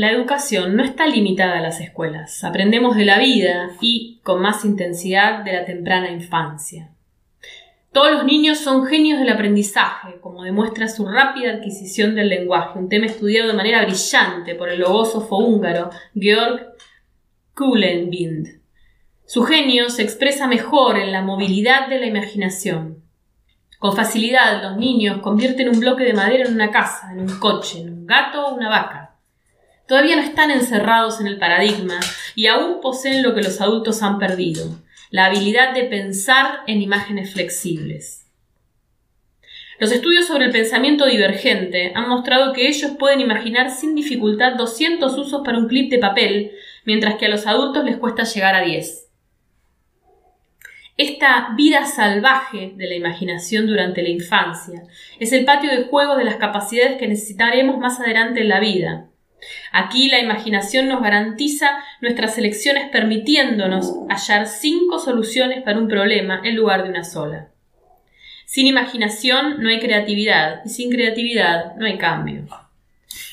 la 0.02 0.10
educación 0.10 0.74
no 0.74 0.82
está 0.82 1.06
limitada 1.06 1.58
a 1.58 1.62
las 1.62 1.80
escuelas. 1.80 2.42
Aprendemos 2.42 2.96
de 2.96 3.04
la 3.04 3.20
vida 3.20 3.70
y, 3.80 4.18
con 4.24 4.42
más 4.42 4.64
intensidad, 4.64 5.44
de 5.44 5.52
la 5.52 5.64
temprana 5.64 6.10
infancia. 6.10 6.90
Todos 7.92 8.10
los 8.10 8.24
niños 8.24 8.58
son 8.58 8.84
genios 8.84 9.20
del 9.20 9.28
aprendizaje, 9.28 10.18
como 10.20 10.42
demuestra 10.42 10.88
su 10.88 11.06
rápida 11.06 11.52
adquisición 11.52 12.16
del 12.16 12.30
lenguaje, 12.30 12.80
un 12.80 12.88
tema 12.88 13.06
estudiado 13.06 13.46
de 13.46 13.56
manera 13.56 13.84
brillante 13.84 14.56
por 14.56 14.70
el 14.70 14.80
logósofo 14.80 15.36
húngaro 15.36 15.90
Georg 16.16 16.74
Kuhlenbind. 17.54 18.60
Su 19.24 19.44
genio 19.44 19.88
se 19.88 20.02
expresa 20.02 20.48
mejor 20.48 20.98
en 20.98 21.12
la 21.12 21.22
movilidad 21.22 21.86
de 21.86 22.00
la 22.00 22.06
imaginación. 22.06 23.04
Con 23.78 23.94
facilidad 23.94 24.64
los 24.64 24.76
niños 24.76 25.18
convierten 25.18 25.68
un 25.68 25.78
bloque 25.78 26.02
de 26.02 26.12
madera 26.12 26.48
en 26.48 26.54
una 26.54 26.72
casa, 26.72 27.12
en 27.12 27.20
un 27.20 27.38
coche, 27.38 27.82
en 27.82 27.92
un 27.92 28.04
gato 28.04 28.48
o 28.48 28.54
una 28.56 28.68
vaca. 28.68 29.11
Todavía 29.92 30.16
no 30.16 30.22
están 30.22 30.50
encerrados 30.50 31.20
en 31.20 31.26
el 31.26 31.36
paradigma 31.36 32.00
y 32.34 32.46
aún 32.46 32.80
poseen 32.80 33.22
lo 33.22 33.34
que 33.34 33.42
los 33.42 33.60
adultos 33.60 34.02
han 34.02 34.18
perdido, 34.18 34.64
la 35.10 35.26
habilidad 35.26 35.74
de 35.74 35.84
pensar 35.84 36.60
en 36.66 36.80
imágenes 36.80 37.34
flexibles. 37.34 38.26
Los 39.78 39.92
estudios 39.92 40.26
sobre 40.26 40.46
el 40.46 40.50
pensamiento 40.50 41.04
divergente 41.04 41.92
han 41.94 42.08
mostrado 42.08 42.54
que 42.54 42.68
ellos 42.68 42.92
pueden 42.98 43.20
imaginar 43.20 43.70
sin 43.70 43.94
dificultad 43.94 44.54
200 44.54 45.14
usos 45.18 45.42
para 45.44 45.58
un 45.58 45.68
clip 45.68 45.90
de 45.90 45.98
papel, 45.98 46.52
mientras 46.86 47.16
que 47.16 47.26
a 47.26 47.28
los 47.28 47.46
adultos 47.46 47.84
les 47.84 47.98
cuesta 47.98 48.24
llegar 48.24 48.54
a 48.54 48.62
10. 48.62 49.10
Esta 50.96 51.52
vida 51.54 51.84
salvaje 51.84 52.72
de 52.76 52.86
la 52.86 52.94
imaginación 52.94 53.66
durante 53.66 54.00
la 54.00 54.08
infancia 54.08 54.84
es 55.20 55.34
el 55.34 55.44
patio 55.44 55.70
de 55.70 55.84
juegos 55.84 56.16
de 56.16 56.24
las 56.24 56.36
capacidades 56.36 56.96
que 56.96 57.08
necesitaremos 57.08 57.76
más 57.76 58.00
adelante 58.00 58.40
en 58.40 58.48
la 58.48 58.58
vida. 58.58 59.11
Aquí 59.72 60.08
la 60.08 60.20
imaginación 60.20 60.88
nos 60.88 61.02
garantiza 61.02 61.82
nuestras 62.00 62.38
elecciones 62.38 62.88
permitiéndonos 62.90 63.92
hallar 64.08 64.46
cinco 64.46 64.98
soluciones 64.98 65.62
para 65.62 65.78
un 65.78 65.88
problema 65.88 66.40
en 66.44 66.56
lugar 66.56 66.82
de 66.84 66.90
una 66.90 67.04
sola. 67.04 67.48
Sin 68.46 68.66
imaginación 68.66 69.62
no 69.62 69.70
hay 69.70 69.80
creatividad 69.80 70.60
y 70.64 70.68
sin 70.68 70.90
creatividad 70.90 71.74
no 71.76 71.86
hay 71.86 71.96
cambio. 71.96 72.44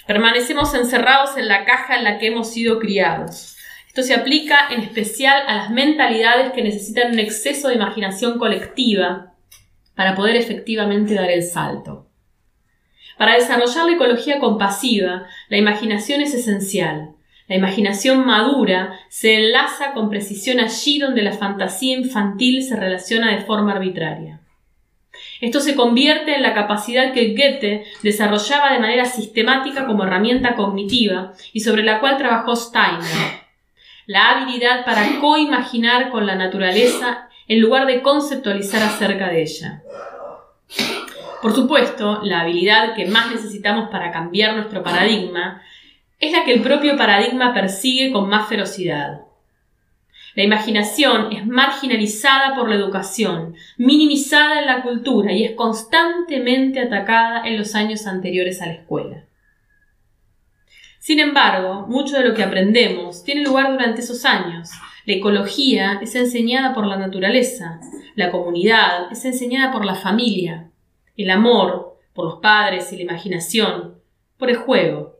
Permanecemos 0.07 0.73
encerrados 0.73 1.37
en 1.37 1.47
la 1.47 1.65
caja 1.65 1.97
en 1.97 2.03
la 2.03 2.17
que 2.17 2.27
hemos 2.27 2.51
sido 2.51 2.79
criados. 2.79 3.55
Esto 3.87 4.01
se 4.03 4.13
aplica 4.13 4.69
en 4.71 4.81
especial 4.81 5.43
a 5.47 5.55
las 5.55 5.71
mentalidades 5.71 6.51
que 6.53 6.63
necesitan 6.63 7.11
un 7.11 7.19
exceso 7.19 7.67
de 7.67 7.75
imaginación 7.75 8.39
colectiva 8.39 9.33
para 9.95 10.15
poder 10.15 10.35
efectivamente 10.35 11.15
dar 11.15 11.29
el 11.29 11.43
salto. 11.43 12.08
Para 13.19 13.33
desarrollar 13.33 13.85
la 13.85 13.95
ecología 13.95 14.39
compasiva, 14.39 15.27
la 15.49 15.57
imaginación 15.57 16.21
es 16.21 16.33
esencial. 16.33 17.09
La 17.49 17.57
imaginación 17.57 18.25
madura 18.25 18.97
se 19.09 19.35
enlaza 19.35 19.91
con 19.91 20.09
precisión 20.09 20.61
allí 20.61 20.99
donde 20.99 21.21
la 21.21 21.33
fantasía 21.33 21.97
infantil 21.97 22.63
se 22.63 22.77
relaciona 22.77 23.35
de 23.35 23.41
forma 23.41 23.73
arbitraria. 23.73 24.39
Esto 25.41 25.59
se 25.59 25.75
convierte 25.75 26.33
en 26.33 26.43
la 26.43 26.53
capacidad 26.53 27.11
que 27.11 27.35
Goethe 27.35 27.83
desarrollaba 28.03 28.71
de 28.71 28.79
manera 28.79 29.03
sistemática 29.03 29.85
como 29.85 30.05
herramienta 30.05 30.55
cognitiva 30.55 31.33
y 31.51 31.59
sobre 31.59 31.83
la 31.83 31.99
cual 31.99 32.17
trabajó 32.17 32.55
Steiner. 32.55 33.41
La 34.05 34.31
habilidad 34.31 34.85
para 34.85 35.19
coimaginar 35.19 36.09
con 36.09 36.25
la 36.25 36.35
naturaleza 36.35 37.27
en 37.49 37.59
lugar 37.59 37.85
de 37.85 38.01
conceptualizar 38.01 38.81
acerca 38.81 39.27
de 39.27 39.41
ella. 39.41 39.83
Por 41.41 41.55
supuesto, 41.55 42.19
la 42.23 42.41
habilidad 42.41 42.95
que 42.95 43.05
más 43.05 43.31
necesitamos 43.31 43.89
para 43.89 44.11
cambiar 44.11 44.55
nuestro 44.55 44.83
paradigma 44.83 45.61
es 46.19 46.33
la 46.33 46.43
que 46.43 46.53
el 46.53 46.61
propio 46.61 46.97
paradigma 46.97 47.53
persigue 47.53 48.11
con 48.11 48.27
más 48.27 48.49
ferocidad. 48.49 49.21
La 50.35 50.43
imaginación 50.43 51.31
es 51.31 51.47
marginalizada 51.47 52.55
por 52.55 52.69
la 52.69 52.75
educación, 52.75 53.55
minimizada 53.77 54.59
en 54.59 54.65
la 54.65 54.81
cultura 54.83 55.31
y 55.31 55.45
es 55.45 55.51
constantemente 55.51 56.81
atacada 56.81 57.47
en 57.47 57.57
los 57.57 57.73
años 57.73 58.05
anteriores 58.05 58.61
a 58.61 58.67
la 58.67 58.73
escuela. 58.73 59.23
Sin 60.99 61.19
embargo, 61.19 61.85
mucho 61.87 62.17
de 62.17 62.27
lo 62.27 62.35
que 62.35 62.43
aprendemos 62.43 63.23
tiene 63.23 63.43
lugar 63.43 63.71
durante 63.71 64.01
esos 64.01 64.25
años. 64.25 64.69
La 65.05 65.13
ecología 65.13 65.99
es 66.01 66.13
enseñada 66.15 66.73
por 66.73 66.85
la 66.85 66.97
naturaleza, 66.97 67.79
la 68.15 68.29
comunidad 68.29 69.11
es 69.11 69.23
enseñada 69.25 69.71
por 69.71 69.85
la 69.85 69.95
familia, 69.95 70.69
el 71.23 71.31
amor 71.31 71.97
por 72.13 72.25
los 72.25 72.39
padres 72.41 72.91
y 72.91 72.97
la 72.97 73.03
imaginación, 73.03 73.95
por 74.37 74.49
el 74.49 74.57
juego. 74.57 75.19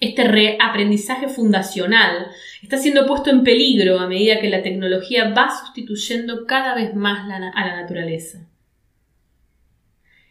Este 0.00 0.24
reaprendizaje 0.24 1.28
fundacional 1.28 2.28
está 2.62 2.76
siendo 2.78 3.06
puesto 3.06 3.30
en 3.30 3.42
peligro 3.42 3.98
a 3.98 4.06
medida 4.06 4.40
que 4.40 4.48
la 4.48 4.62
tecnología 4.62 5.32
va 5.32 5.50
sustituyendo 5.50 6.46
cada 6.46 6.74
vez 6.74 6.94
más 6.94 7.28
a 7.28 7.66
la 7.66 7.76
naturaleza. 7.80 8.46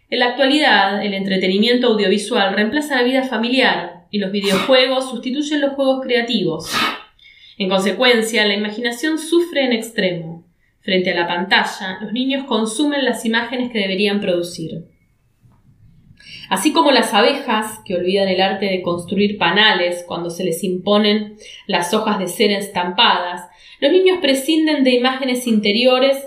En 0.09 0.20
la 0.20 0.28
actualidad, 0.28 1.03
el 1.03 1.13
entretenimiento 1.13 1.88
audiovisual 1.88 2.53
reemplaza 2.53 2.95
la 2.95 3.03
vida 3.03 3.24
familiar 3.24 4.05
y 4.09 4.20
los 4.20 4.32
videojuegos 4.32 5.09
sustituyen 5.09 5.59
los 5.59 5.74
juegos 5.74 6.01
creativos. 6.01 6.72
En 7.57 7.70
consecuencia, 7.70 8.45
la 8.45 8.53
imaginación 8.53 9.20
sufre 9.20 9.65
en 9.65 9.74
extremo. 9.74 10.36
Frente 10.88 11.11
a 11.11 11.15
la 11.15 11.27
pantalla, 11.27 11.97
los 11.99 12.13
niños 12.13 12.45
consumen 12.45 13.03
las 13.03 13.25
imágenes 13.25 13.73
que 13.73 13.79
deberían 13.79 14.21
producir. 14.21 14.85
Así 16.49 16.71
como 16.71 16.91
las 16.91 17.13
abejas, 17.13 17.79
que 17.83 17.95
olvidan 17.95 18.29
el 18.29 18.39
arte 18.39 18.67
de 18.67 18.81
construir 18.81 19.38
panales 19.38 20.05
cuando 20.07 20.29
se 20.29 20.45
les 20.45 20.63
imponen 20.63 21.35
las 21.67 21.93
hojas 21.93 22.19
de 22.19 22.29
cera 22.29 22.57
estampadas, 22.57 23.49
los 23.81 23.91
niños 23.91 24.19
prescinden 24.21 24.85
de 24.85 24.91
imágenes 24.91 25.45
interiores 25.45 26.25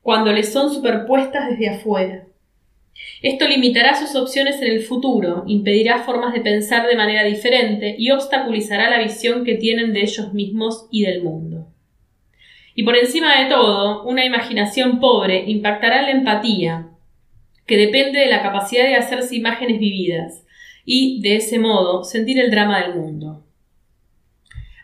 cuando 0.00 0.32
les 0.32 0.52
son 0.52 0.74
superpuestas 0.74 1.50
desde 1.50 1.68
afuera. 1.68 2.26
Esto 3.22 3.46
limitará 3.46 3.94
sus 3.94 4.16
opciones 4.20 4.60
en 4.62 4.72
el 4.72 4.80
futuro, 4.80 5.44
impedirá 5.46 6.00
formas 6.00 6.34
de 6.34 6.40
pensar 6.40 6.88
de 6.88 6.96
manera 6.96 7.22
diferente 7.22 7.94
y 7.96 8.10
obstaculizará 8.10 8.90
la 8.90 9.00
visión 9.00 9.44
que 9.44 9.54
tienen 9.54 9.92
de 9.92 10.00
ellos 10.00 10.34
mismos 10.34 10.88
y 10.90 11.04
del 11.04 11.22
mundo. 11.22 11.71
Y 12.74 12.84
por 12.84 12.96
encima 12.96 13.38
de 13.40 13.50
todo, 13.50 14.02
una 14.04 14.24
imaginación 14.24 14.98
pobre 14.98 15.44
impactará 15.46 16.02
la 16.02 16.10
empatía, 16.10 16.88
que 17.66 17.76
depende 17.76 18.20
de 18.20 18.26
la 18.26 18.42
capacidad 18.42 18.84
de 18.84 18.96
hacerse 18.96 19.36
imágenes 19.36 19.78
vividas 19.78 20.44
y, 20.84 21.20
de 21.20 21.36
ese 21.36 21.58
modo, 21.58 22.04
sentir 22.04 22.38
el 22.40 22.50
drama 22.50 22.80
del 22.80 22.94
mundo. 22.94 23.44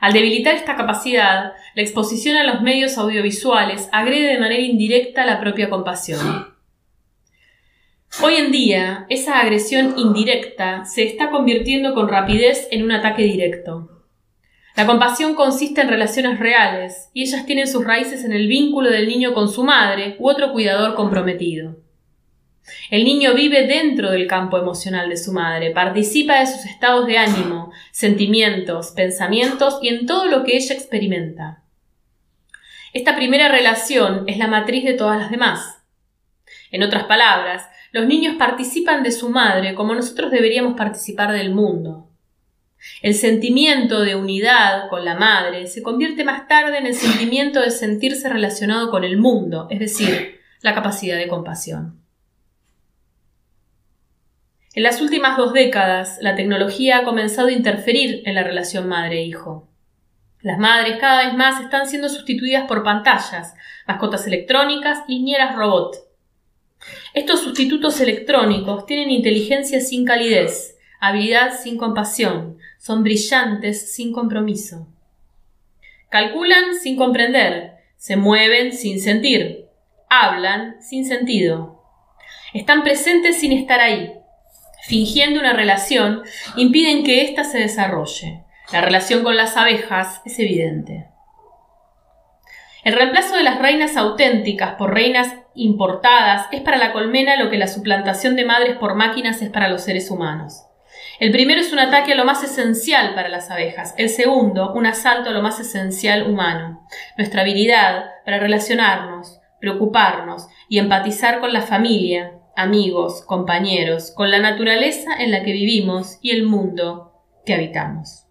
Al 0.01 0.13
debilitar 0.13 0.55
esta 0.55 0.77
capacidad, 0.77 1.55
la 1.75 1.83
exposición 1.83 2.37
a 2.37 2.45
los 2.45 2.63
medios 2.63 2.99
audiovisuales 2.99 3.89
agrede 3.91 4.35
de 4.35 4.39
manera 4.39 4.63
indirecta 4.63 5.27
la 5.27 5.41
propia 5.41 5.69
compasión. 5.69 6.55
Hoy 8.23 8.35
en 8.37 8.53
día, 8.53 9.07
esa 9.09 9.41
agresión 9.41 9.95
indirecta 9.97 10.85
se 10.85 11.05
está 11.05 11.31
convirtiendo 11.31 11.95
con 11.95 12.09
rapidez 12.09 12.69
en 12.71 12.85
un 12.85 12.93
ataque 12.93 13.23
directo. 13.23 13.98
La 14.79 14.87
compasión 14.87 15.35
consiste 15.35 15.81
en 15.81 15.89
relaciones 15.89 16.39
reales, 16.39 17.11
y 17.13 17.23
ellas 17.23 17.45
tienen 17.47 17.67
sus 17.67 17.85
raíces 17.85 18.23
en 18.23 18.31
el 18.31 18.47
vínculo 18.47 18.89
del 18.89 19.09
niño 19.09 19.35
con 19.35 19.51
su 19.51 19.65
madre 19.65 20.15
u 20.21 20.31
otro 20.31 20.53
cuidador 20.53 20.95
comprometido. 20.95 21.79
El 22.89 23.03
niño 23.03 23.35
vive 23.35 23.67
dentro 23.67 24.13
del 24.13 24.29
campo 24.29 24.57
emocional 24.57 25.09
de 25.09 25.17
su 25.17 25.33
madre, 25.33 25.73
participa 25.73 26.39
de 26.39 26.47
sus 26.47 26.65
estados 26.65 27.09
de 27.09 27.19
ánimo, 27.19 27.73
sentimientos, 27.91 28.93
pensamientos 28.93 29.81
y 29.83 29.89
en 29.89 30.07
todo 30.07 30.27
lo 30.27 30.45
que 30.45 30.57
ella 30.57 30.77
experimenta. 30.77 31.65
Esta 32.93 33.17
primera 33.17 33.49
relación 33.49 34.29
es 34.29 34.39
la 34.39 34.47
matriz 34.47 34.85
de 34.85 34.95
todas 34.95 35.19
las 35.19 35.33
demás. 35.33 35.83
En 36.71 36.85
otras 36.85 37.03
palabras, 37.07 37.69
los 37.91 38.07
niños 38.07 38.37
participan 38.37 39.03
de 39.03 39.11
su 39.11 39.29
madre 39.29 39.75
como 39.75 39.97
nosotros 39.97 40.31
deberíamos 40.31 40.77
participar 40.77 41.33
del 41.33 41.51
mundo. 41.53 42.08
El 43.03 43.15
sentimiento 43.15 44.01
de 44.01 44.15
unidad 44.15 44.89
con 44.89 45.05
la 45.05 45.15
madre 45.15 45.67
se 45.67 45.83
convierte 45.83 46.25
más 46.25 46.49
tarde 46.49 46.79
en 46.79 46.87
el 46.87 46.95
sentimiento 46.95 47.61
de 47.61 47.71
sentirse 47.71 48.29
relacionado 48.29 48.91
con 48.91 49.05
el 49.05 49.19
mundo, 49.19 49.67
es 49.71 49.81
decir, 49.81 50.41
la 50.61 50.75
capacidad 50.75 51.17
de 51.17 51.29
compasión. 51.29 52.01
En 54.75 54.83
las 54.83 55.01
últimas 55.01 55.37
dos 55.37 55.53
décadas, 55.53 56.19
la 56.21 56.37
tecnología 56.37 56.99
ha 56.99 57.05
comenzado 57.05 57.49
a 57.49 57.53
interferir 57.53 58.23
en 58.27 58.35
la 58.35 58.45
relación 58.45 58.89
madre-hijo. 58.89 59.69
Las 60.41 60.59
madres 60.59 60.99
cada 61.01 61.27
vez 61.27 61.35
más 61.35 61.61
están 61.61 61.89
siendo 61.89 62.09
sustituidas 62.09 62.69
por 62.69 62.85
pantallas, 62.85 63.55
mascotas 63.89 64.27
electrónicas 64.27 65.01
y 65.09 65.21
nieras 65.23 65.57
robot. 65.57 65.97
Estos 67.13 67.41
sustitutos 67.41 68.01
electrónicos 68.01 68.87
tienen 68.87 69.11
inteligencia 69.11 69.81
sin 69.81 70.05
calidez, 70.05 70.79
habilidad 71.01 71.59
sin 71.61 71.77
compasión, 71.77 72.58
son 72.79 73.03
brillantes 73.03 73.95
sin 73.95 74.13
compromiso. 74.13 74.89
Calculan 76.09 76.75
sin 76.81 76.97
comprender, 76.97 77.75
se 77.97 78.17
mueven 78.17 78.73
sin 78.73 79.01
sentir, 79.01 79.67
hablan 80.09 80.81
sin 80.81 81.05
sentido. 81.05 81.83
Están 82.55 82.83
presentes 82.83 83.39
sin 83.39 83.53
estar 83.53 83.81
ahí. 83.81 84.15
Fingiendo 84.87 85.39
una 85.41 85.53
relación, 85.53 86.23
impiden 86.57 87.05
que 87.05 87.23
ésta 87.23 87.45
se 87.45 87.59
desarrolle. 87.59 88.45
La 88.73 88.81
relación 88.81 89.23
con 89.23 89.37
las 89.37 89.57
abejas 89.57 90.23
es 90.25 90.39
evidente. 90.39 91.09
El 92.85 92.95
reemplazo 92.95 93.37
de 93.37 93.43
las 93.43 93.59
reinas 93.59 93.97
auténticas 93.97 94.77
por 94.77 94.95
reinas 94.95 95.35
importadas 95.55 96.47
es 96.53 96.63
para 96.63 96.79
la 96.79 96.93
colmena 96.93 97.37
lo 97.37 97.51
que 97.51 97.59
la 97.59 97.67
suplantación 97.67 98.37
de 98.37 98.47
madres 98.47 98.77
por 98.79 98.95
máquinas 98.95 99.43
es 99.43 99.51
para 99.51 99.69
los 99.69 99.83
seres 99.83 100.11
humanos. 100.11 100.68
El 101.19 101.33
primero 101.33 101.61
es 101.61 101.73
un 101.73 101.81
ataque 101.81 102.13
a 102.13 102.15
lo 102.15 102.25
más 102.25 102.45
esencial 102.45 103.15
para 103.15 103.29
las 103.29 103.51
abejas, 103.51 103.93
el 103.99 104.09
segundo 104.09 104.73
un 104.73 104.87
asalto 104.87 105.31
a 105.31 105.33
lo 105.33 105.43
más 105.43 105.59
esencial 105.59 106.31
humano, 106.31 106.87
nuestra 107.17 107.43
habilidad 107.43 108.05
para 108.25 108.39
relacionarnos, 108.39 109.41
preocuparnos 109.61 110.47
y 110.69 110.79
empatizar 110.79 111.41
con 111.41 111.53
la 111.53 111.63
familia, 111.63 112.39
amigos, 112.55 113.25
compañeros, 113.27 114.13
con 114.13 114.31
la 114.31 114.39
naturaleza 114.39 115.17
en 115.19 115.33
la 115.33 115.43
que 115.43 115.53
vivimos 115.53 116.19
y 116.23 116.31
el 116.31 116.45
mundo 116.45 117.13
que 117.45 117.55
habitamos. 117.55 118.27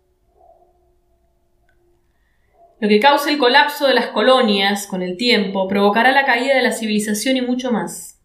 Lo 2.80 2.88
que 2.88 3.02
causa 3.02 3.32
el 3.32 3.38
colapso 3.38 3.86
de 3.88 3.96
las 3.96 4.08
colonias 4.08 4.88
con 4.88 5.02
el 5.02 5.18
tiempo 5.18 5.68
provocará 5.68 6.14
la 6.14 6.26
caída 6.26 6.56
de 6.56 6.62
la 6.62 6.72
civilización 6.72 7.36
y 7.36 7.42
mucho 7.42 7.70
más. 7.70 8.22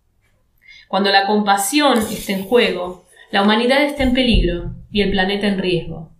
Cuando 0.86 1.10
la 1.10 1.26
compasión 1.26 1.98
esté 1.98 2.34
en 2.34 2.44
juego, 2.44 3.06
la 3.32 3.42
humanidad 3.42 3.82
está 3.82 4.04
en 4.04 4.14
peligro 4.14 4.76
y 4.92 5.02
el 5.02 5.10
planeta 5.10 5.48
en 5.48 5.58
riesgo. 5.58 6.12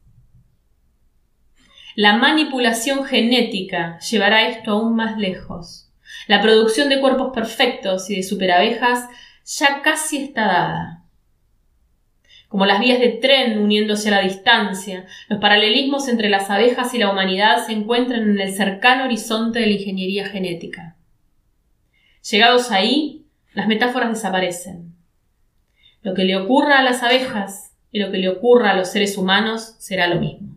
La 1.95 2.17
manipulación 2.17 3.05
genética 3.05 4.01
llevará 4.01 4.49
esto 4.49 4.73
aún 4.73 4.97
más 4.97 5.17
lejos. 5.19 5.93
La 6.27 6.43
producción 6.43 6.89
de 6.89 7.01
cuerpos 7.01 7.33
perfectos 7.33 8.11
y 8.11 8.17
de 8.17 8.23
superabejas 8.25 9.09
ya 9.45 9.83
casi 9.83 10.25
está 10.25 10.47
dada 10.47 11.03
como 12.53 12.67
las 12.67 12.81
vías 12.81 13.01
de 13.01 13.09
tren 13.09 13.59
uniéndose 13.61 14.09
a 14.09 14.17
la 14.17 14.21
distancia, 14.21 15.07
los 15.29 15.41
paralelismos 15.41 16.07
entre 16.09 16.29
las 16.29 16.51
abejas 16.51 16.93
y 16.93 16.99
la 16.99 17.11
humanidad 17.11 17.65
se 17.65 17.73
encuentran 17.73 18.29
en 18.29 18.39
el 18.39 18.53
cercano 18.53 19.05
horizonte 19.05 19.61
de 19.61 19.67
la 19.69 19.73
ingeniería 19.73 20.27
genética. 20.29 20.97
Llegados 22.31 22.71
ahí, 22.71 23.25
las 23.55 23.69
metáforas 23.69 24.11
desaparecen. 24.11 24.92
Lo 26.03 26.15
que 26.15 26.25
le 26.25 26.37
ocurra 26.37 26.79
a 26.79 26.83
las 26.83 27.03
abejas 27.03 27.75
y 27.91 27.99
lo 27.99 28.11
que 28.11 28.19
le 28.19 28.29
ocurra 28.29 28.71
a 28.71 28.77
los 28.77 28.91
seres 28.91 29.17
humanos 29.17 29.77
será 29.79 30.07
lo 30.07 30.21
mismo. 30.21 30.57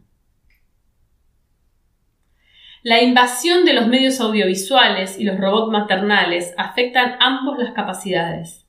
La 2.83 3.01
invasión 3.01 3.65
de 3.65 3.73
los 3.73 3.87
medios 3.87 4.19
audiovisuales 4.19 5.17
y 5.19 5.23
los 5.23 5.39
robots 5.39 5.71
maternales 5.71 6.53
afectan 6.57 7.17
ambos 7.19 7.57
las 7.57 7.73
capacidades. 7.73 8.65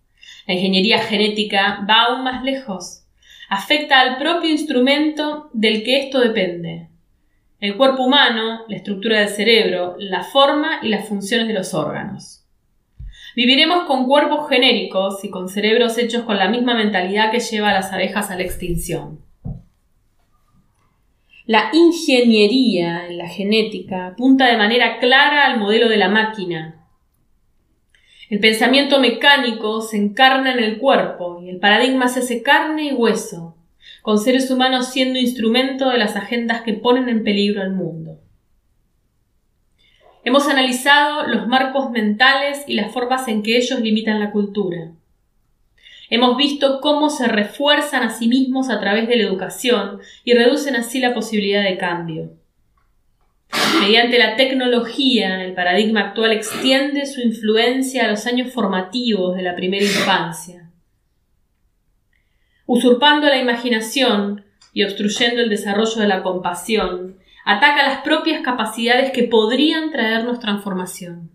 La 0.46 0.54
ingeniería 0.54 1.00
genética 1.00 1.84
va 1.88 2.04
aún 2.04 2.24
más 2.24 2.42
lejos 2.42 3.06
afecta 3.48 4.00
al 4.00 4.18
propio 4.18 4.50
instrumento 4.50 5.50
del 5.52 5.82
que 5.84 6.04
esto 6.04 6.20
depende. 6.20 6.88
El 7.60 7.76
cuerpo 7.76 8.04
humano, 8.04 8.64
la 8.68 8.76
estructura 8.76 9.20
del 9.20 9.28
cerebro, 9.28 9.96
la 9.98 10.22
forma 10.22 10.80
y 10.82 10.88
las 10.88 11.08
funciones 11.08 11.48
de 11.48 11.54
los 11.54 11.72
órganos. 11.74 12.44
Viviremos 13.36 13.84
con 13.84 14.06
cuerpos 14.06 14.48
genéricos 14.48 15.22
y 15.22 15.30
con 15.30 15.48
cerebros 15.48 15.96
hechos 15.98 16.24
con 16.24 16.38
la 16.38 16.48
misma 16.48 16.74
mentalidad 16.74 17.30
que 17.30 17.38
lleva 17.38 17.70
a 17.70 17.74
las 17.74 17.92
abejas 17.92 18.32
a 18.32 18.36
la 18.36 18.42
extinción. 18.42 19.20
La 21.44 21.70
ingeniería 21.72 23.06
en 23.06 23.18
la 23.18 23.28
genética 23.28 24.08
apunta 24.08 24.46
de 24.46 24.56
manera 24.56 24.98
clara 24.98 25.46
al 25.46 25.60
modelo 25.60 25.88
de 25.88 25.98
la 25.98 26.08
máquina, 26.08 26.86
el 28.28 28.40
pensamiento 28.40 28.98
mecánico 28.98 29.80
se 29.82 29.98
encarna 29.98 30.52
en 30.52 30.58
el 30.58 30.78
cuerpo 30.78 31.40
y 31.40 31.48
el 31.48 31.58
paradigma 31.58 32.08
se 32.08 32.20
hace 32.20 32.42
carne 32.42 32.88
y 32.88 32.92
hueso, 32.92 33.56
con 34.02 34.18
seres 34.18 34.50
humanos 34.50 34.88
siendo 34.88 35.20
instrumento 35.20 35.90
de 35.90 35.98
las 35.98 36.16
agendas 36.16 36.62
que 36.62 36.74
ponen 36.74 37.08
en 37.08 37.22
peligro 37.22 37.62
al 37.62 37.72
mundo. 37.72 38.18
Hemos 40.26 40.48
analizado 40.48 41.28
los 41.28 41.46
marcos 41.46 41.92
mentales 41.92 42.64
y 42.66 42.74
las 42.74 42.92
formas 42.92 43.28
en 43.28 43.44
que 43.44 43.56
ellos 43.56 43.78
limitan 43.78 44.18
la 44.18 44.32
cultura. 44.32 44.90
Hemos 46.10 46.36
visto 46.36 46.80
cómo 46.80 47.10
se 47.10 47.28
refuerzan 47.28 48.02
a 48.02 48.10
sí 48.10 48.26
mismos 48.26 48.68
a 48.68 48.80
través 48.80 49.06
de 49.06 49.18
la 49.18 49.22
educación 49.22 50.00
y 50.24 50.34
reducen 50.34 50.74
así 50.74 50.98
la 50.98 51.14
posibilidad 51.14 51.62
de 51.62 51.78
cambio. 51.78 52.32
Mediante 53.80 54.18
la 54.18 54.34
tecnología, 54.34 55.44
el 55.44 55.54
paradigma 55.54 56.00
actual 56.00 56.32
extiende 56.32 57.06
su 57.06 57.20
influencia 57.20 58.04
a 58.04 58.08
los 58.08 58.26
años 58.26 58.52
formativos 58.52 59.36
de 59.36 59.42
la 59.44 59.54
primera 59.54 59.84
infancia, 59.84 60.72
usurpando 62.66 63.28
la 63.28 63.38
imaginación 63.38 64.44
y 64.72 64.82
obstruyendo 64.82 65.40
el 65.40 65.50
desarrollo 65.50 66.00
de 66.00 66.08
la 66.08 66.24
compasión, 66.24 67.16
ataca 67.46 67.86
las 67.86 68.02
propias 68.02 68.42
capacidades 68.42 69.12
que 69.12 69.22
podrían 69.22 69.92
traernos 69.92 70.40
transformación. 70.40 71.30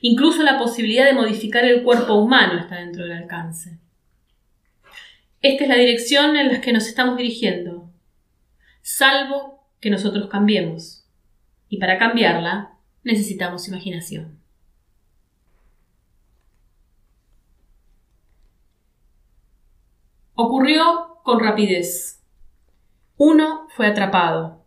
Incluso 0.00 0.42
la 0.42 0.58
posibilidad 0.58 1.04
de 1.04 1.12
modificar 1.12 1.62
el 1.66 1.82
cuerpo 1.82 2.14
humano 2.14 2.58
está 2.58 2.76
dentro 2.76 3.04
del 3.04 3.12
alcance. 3.12 3.78
Esta 5.42 5.64
es 5.64 5.68
la 5.68 5.76
dirección 5.76 6.36
en 6.36 6.48
la 6.48 6.60
que 6.62 6.72
nos 6.72 6.86
estamos 6.86 7.18
dirigiendo, 7.18 7.90
salvo 8.80 9.68
que 9.78 9.90
nosotros 9.90 10.30
cambiemos. 10.30 11.04
Y 11.68 11.76
para 11.76 11.98
cambiarla 11.98 12.78
necesitamos 13.04 13.68
imaginación. 13.68 14.40
Ocurrió 20.34 21.18
con 21.22 21.40
rapidez. 21.40 22.22
Uno 23.18 23.68
fue 23.76 23.86
atrapado. 23.86 24.59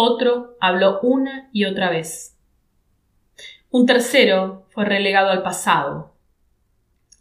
Otro 0.00 0.56
habló 0.60 1.00
una 1.02 1.50
y 1.52 1.64
otra 1.64 1.90
vez. 1.90 2.36
Un 3.70 3.84
tercero 3.84 4.66
fue 4.70 4.84
relegado 4.84 5.30
al 5.30 5.42
pasado. 5.42 6.14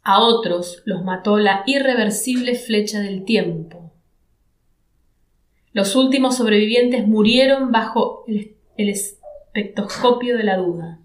A 0.04 0.22
otros 0.22 0.84
los 0.86 1.04
mató 1.04 1.38
la 1.38 1.64
irreversible 1.66 2.56
flecha 2.56 3.00
del 3.00 3.26
tiempo. 3.26 3.92
Los 5.74 5.96
últimos 5.96 6.38
sobrevivientes 6.38 7.08
murieron 7.08 7.72
bajo 7.72 8.24
el 8.28 8.58
el 8.78 8.90
espectroscopio 8.90 10.38
de 10.38 10.44
la 10.44 10.58
duda. 10.58 11.00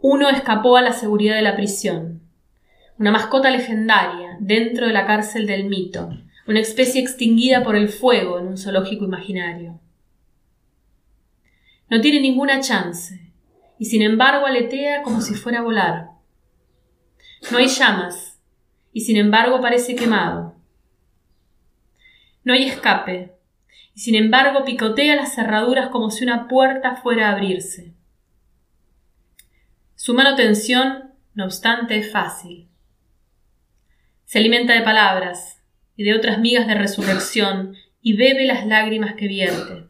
Uno 0.00 0.30
escapó 0.30 0.76
a 0.76 0.82
la 0.82 0.92
seguridad 0.92 1.36
de 1.36 1.42
la 1.42 1.54
prisión, 1.54 2.22
una 2.98 3.10
mascota 3.10 3.50
legendaria 3.50 4.36
dentro 4.40 4.86
de 4.86 4.92
la 4.92 5.06
cárcel 5.06 5.46
del 5.46 5.66
mito, 5.66 6.10
una 6.48 6.60
especie 6.60 7.02
extinguida 7.02 7.62
por 7.62 7.76
el 7.76 7.90
fuego 7.90 8.38
en 8.38 8.48
un 8.48 8.56
zoológico 8.56 9.04
imaginario. 9.04 9.78
No 11.90 12.00
tiene 12.00 12.20
ninguna 12.20 12.60
chance, 12.60 13.32
y 13.78 13.84
sin 13.84 14.00
embargo 14.00 14.46
aletea 14.46 15.02
como 15.02 15.20
si 15.20 15.34
fuera 15.34 15.58
a 15.58 15.62
volar. 15.62 16.08
No 17.50 17.58
hay 17.58 17.68
llamas, 17.68 18.40
y 18.94 19.02
sin 19.02 19.18
embargo 19.18 19.60
parece 19.60 19.94
quemado. 19.94 20.56
No 22.44 22.54
hay 22.54 22.64
escape, 22.64 23.34
y 23.94 24.00
sin 24.00 24.14
embargo 24.14 24.64
picotea 24.64 25.16
las 25.16 25.34
cerraduras 25.34 25.90
como 25.90 26.10
si 26.10 26.24
una 26.24 26.48
puerta 26.48 26.96
fuera 26.96 27.28
a 27.28 27.32
abrirse. 27.32 27.92
Su 29.96 30.14
manutención, 30.14 31.12
no 31.34 31.44
obstante, 31.44 31.98
es 31.98 32.10
fácil. 32.10 32.68
Se 34.24 34.38
alimenta 34.38 34.72
de 34.72 34.80
palabras 34.80 35.57
y 35.98 36.04
de 36.04 36.14
otras 36.14 36.38
migas 36.38 36.68
de 36.68 36.74
resurrección 36.74 37.74
y 38.00 38.16
bebe 38.16 38.46
las 38.46 38.64
lágrimas 38.64 39.16
que 39.16 39.26
vierte. 39.26 39.88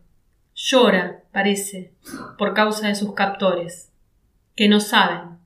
Llora, 0.54 1.22
parece, 1.30 1.92
por 2.38 2.54
causa 2.54 2.88
de 2.88 2.94
sus 2.96 3.14
captores, 3.14 3.92
que 4.56 4.68
no 4.68 4.80
saben 4.80 5.38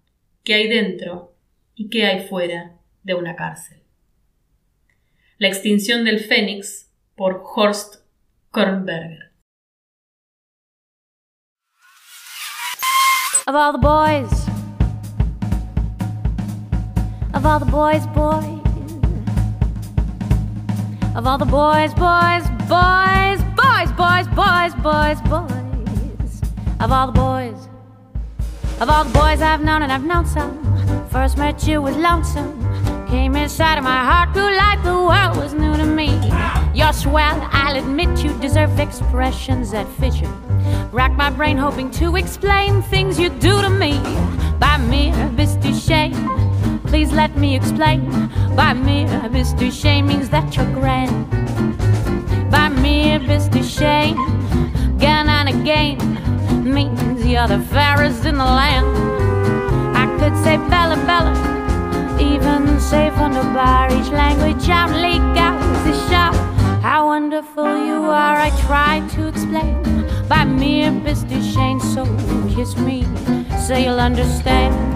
qué 0.44 0.54
hay 0.54 0.68
dentro 0.68 1.34
y 1.74 1.90
qué 1.90 2.06
hay 2.06 2.26
fuera 2.28 2.78
de 3.02 3.14
una 3.14 3.34
cárcel. 3.34 3.82
La 5.36 5.48
extinción 5.48 6.04
del 6.04 6.20
Fénix 6.20 6.88
por 7.16 7.42
Horst 7.44 7.96
Kornberger. 8.50 9.32
of 13.48 13.56
all 13.56 13.72
the 13.72 13.78
boys, 13.78 14.46
of 17.34 17.44
all 17.44 17.58
the 17.58 17.66
boys, 17.66 18.06
boys, 18.14 18.61
of 21.14 21.26
all 21.26 21.36
the 21.36 21.44
boys, 21.44 21.92
boys, 21.92 22.48
boys, 22.68 23.42
boys, 23.54 23.92
boys, 23.92 24.26
boys, 24.28 24.74
boys, 24.76 25.20
boys, 25.28 26.40
of 26.80 26.90
all 26.90 27.06
the 27.06 27.12
boys, 27.12 27.68
of 28.80 28.88
all 28.88 29.04
the 29.04 29.12
boys 29.12 29.42
I've 29.42 29.62
known 29.62 29.82
and 29.82 29.92
I've 29.92 30.04
known 30.04 30.24
some. 30.24 30.58
First 31.10 31.36
met 31.36 31.66
you 31.66 31.82
was 31.82 31.96
lonesome. 31.96 32.58
Came 33.08 33.36
inside 33.36 33.76
of 33.76 33.84
my 33.84 34.02
heart, 34.02 34.32
grew 34.32 34.56
like 34.56 34.82
the 34.82 34.94
world 34.94 35.36
was 35.36 35.52
new 35.52 35.76
to 35.76 35.84
me. 35.84 36.18
You're 36.74 36.94
swell, 36.94 37.46
I'll 37.52 37.76
admit 37.76 38.24
you 38.24 38.32
deserve 38.38 38.80
expressions 38.80 39.72
that 39.72 39.86
fit 40.00 40.14
you. 40.14 40.28
Rack 40.92 41.12
my 41.12 41.28
brain 41.28 41.58
hoping 41.58 41.90
to 41.92 42.16
explain 42.16 42.80
things 42.80 43.18
you 43.18 43.28
do 43.28 43.60
to 43.60 43.68
me. 43.68 43.98
By 44.58 44.78
mere 44.78 45.12
Mr. 45.36 45.72
Shame, 45.86 46.14
please 46.92 47.10
let 47.10 47.34
me 47.38 47.56
explain. 47.56 48.00
By 48.54 48.74
mere 48.74 49.08
Mr. 49.36 49.72
Shame 49.72 50.08
means 50.08 50.28
that 50.28 50.54
you're 50.54 50.70
grand. 50.74 51.30
By 52.50 52.68
mere 52.68 53.18
Mr. 53.18 53.64
Shame, 53.64 54.18
again 54.96 55.26
and 55.26 55.48
again 55.48 55.96
means 56.62 57.24
you're 57.24 57.48
the 57.48 57.60
fairest 57.72 58.26
in 58.26 58.36
the 58.36 58.44
land. 58.44 58.86
I 59.96 60.04
could 60.18 60.36
say 60.44 60.58
Bella 60.68 60.98
Bella, 61.08 61.32
even 62.20 62.78
say 62.78 63.08
Wunderbar. 63.08 63.86
Each 63.96 64.10
language 64.10 64.68
out, 64.68 64.90
leak 64.90 65.28
out 65.48 65.58
the 65.86 65.94
shout. 66.10 66.34
How 66.82 67.06
wonderful 67.06 67.86
you 67.86 68.02
are, 68.04 68.36
I 68.36 68.50
try 68.66 69.00
to 69.14 69.28
explain 69.28 69.82
by 70.28 70.44
mere 70.44 70.90
Mr. 70.90 71.40
Shane. 71.54 71.80
So 71.80 72.04
kiss 72.54 72.76
me, 72.76 73.06
so 73.66 73.78
you'll 73.78 73.98
understand. 74.10 74.92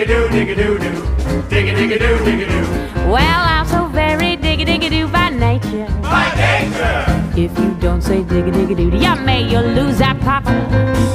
digga 0.00 0.06
doo, 0.06 0.28
digga 0.28 0.54
doo 0.56 0.78
doo, 0.78 1.02
digga 1.50 1.72
digga 1.76 1.98
doo, 1.98 2.16
digga 2.24 2.46
doo. 2.48 3.10
Well, 3.12 3.42
I'm 3.54 3.66
so 3.66 3.86
very 3.86 4.36
digga 4.36 4.64
digga 4.64 4.88
doo 4.90 5.08
by 5.08 5.28
nature. 5.28 5.86
By 6.02 6.32
nature. 6.36 7.04
If 7.36 7.58
you 7.58 7.74
don't 7.80 8.00
say 8.00 8.22
digga 8.22 8.50
digga 8.50 8.76
doo, 8.76 8.96
yeah, 8.96 9.14
may 9.14 9.42
you 9.42 9.58
lose 9.58 9.98
that 9.98 10.18
poppa. 10.20 10.54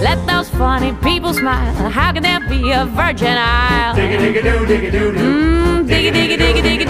Let 0.04 0.26
those 0.28 0.50
funny 0.50 0.94
people 1.02 1.34
smile. 1.34 1.74
How 1.90 2.12
can 2.14 2.22
there 2.24 2.42
be 2.48 2.72
a 2.74 2.86
virgin 2.86 3.38
isle? 3.38 3.96
Digga 3.96 4.18
digga 4.20 4.44
doo, 4.44 4.66
digga 4.74 4.92
doo 4.92 5.12
doo. 5.14 5.20
Mmm, 5.20 5.88
digga 5.88 6.12
digga 6.12 6.38
digga 6.38 6.62
digga 6.70 6.86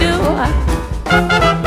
doo. 1.62 1.65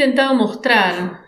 Intentado 0.00 0.34
mostrar 0.34 1.20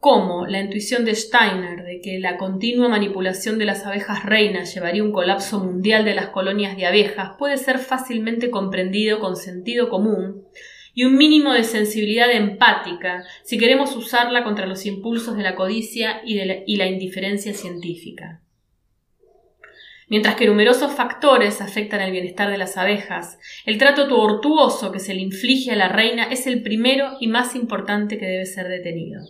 cómo 0.00 0.46
la 0.46 0.60
intuición 0.60 1.04
de 1.04 1.14
Steiner 1.14 1.84
de 1.84 2.00
que 2.00 2.18
la 2.18 2.38
continua 2.38 2.88
manipulación 2.88 3.58
de 3.58 3.66
las 3.66 3.84
abejas 3.84 4.24
reinas 4.24 4.72
llevaría 4.72 5.02
a 5.02 5.04
un 5.04 5.12
colapso 5.12 5.62
mundial 5.62 6.06
de 6.06 6.14
las 6.14 6.28
colonias 6.28 6.78
de 6.78 6.86
abejas 6.86 7.32
puede 7.38 7.58
ser 7.58 7.78
fácilmente 7.78 8.50
comprendido 8.50 9.20
con 9.20 9.36
sentido 9.36 9.90
común 9.90 10.46
y 10.94 11.04
un 11.04 11.18
mínimo 11.18 11.52
de 11.52 11.62
sensibilidad 11.62 12.30
empática 12.32 13.22
si 13.44 13.58
queremos 13.58 13.94
usarla 13.94 14.44
contra 14.44 14.64
los 14.64 14.86
impulsos 14.86 15.36
de 15.36 15.42
la 15.42 15.54
codicia 15.54 16.22
y, 16.24 16.36
de 16.36 16.64
y 16.66 16.76
la 16.76 16.86
indiferencia 16.86 17.52
científica. 17.52 18.40
Mientras 20.08 20.36
que 20.36 20.46
numerosos 20.46 20.92
factores 20.92 21.60
afectan 21.60 22.00
el 22.00 22.12
bienestar 22.12 22.48
de 22.48 22.58
las 22.58 22.76
abejas, 22.76 23.38
el 23.64 23.76
trato 23.76 24.06
tortuoso 24.06 24.92
que 24.92 25.00
se 25.00 25.14
le 25.14 25.20
inflige 25.20 25.72
a 25.72 25.76
la 25.76 25.88
reina 25.88 26.24
es 26.30 26.46
el 26.46 26.62
primero 26.62 27.16
y 27.18 27.26
más 27.26 27.56
importante 27.56 28.16
que 28.16 28.26
debe 28.26 28.46
ser 28.46 28.68
detenido. 28.68 29.22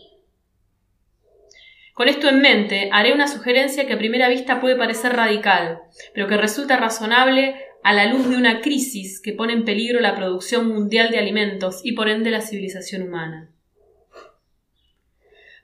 Con 1.95 2.09
esto 2.09 2.29
en 2.29 2.43
mente, 2.43 2.91
haré 2.93 3.15
una 3.15 3.27
sugerencia 3.27 3.87
que 3.87 3.95
a 3.95 3.99
primera 3.99 4.29
vista 4.29 4.61
puede 4.61 4.77
parecer 4.77 5.15
radical, 5.15 5.79
pero 6.13 6.29
que 6.29 6.37
resulta 6.37 6.77
razonable 6.77 7.57
a 7.83 7.95
la 7.95 8.05
luz 8.13 8.29
de 8.29 8.37
una 8.37 8.61
crisis 8.61 9.23
que 9.23 9.33
pone 9.33 9.55
en 9.55 9.65
peligro 9.65 10.01
la 10.01 10.15
producción 10.15 10.69
mundial 10.69 11.11
de 11.11 11.19
alimentos 11.19 11.81
y 11.85 11.93
por 11.93 12.11
ende 12.11 12.31
la 12.31 12.43
civilización 12.43 13.01
humana. 13.01 13.51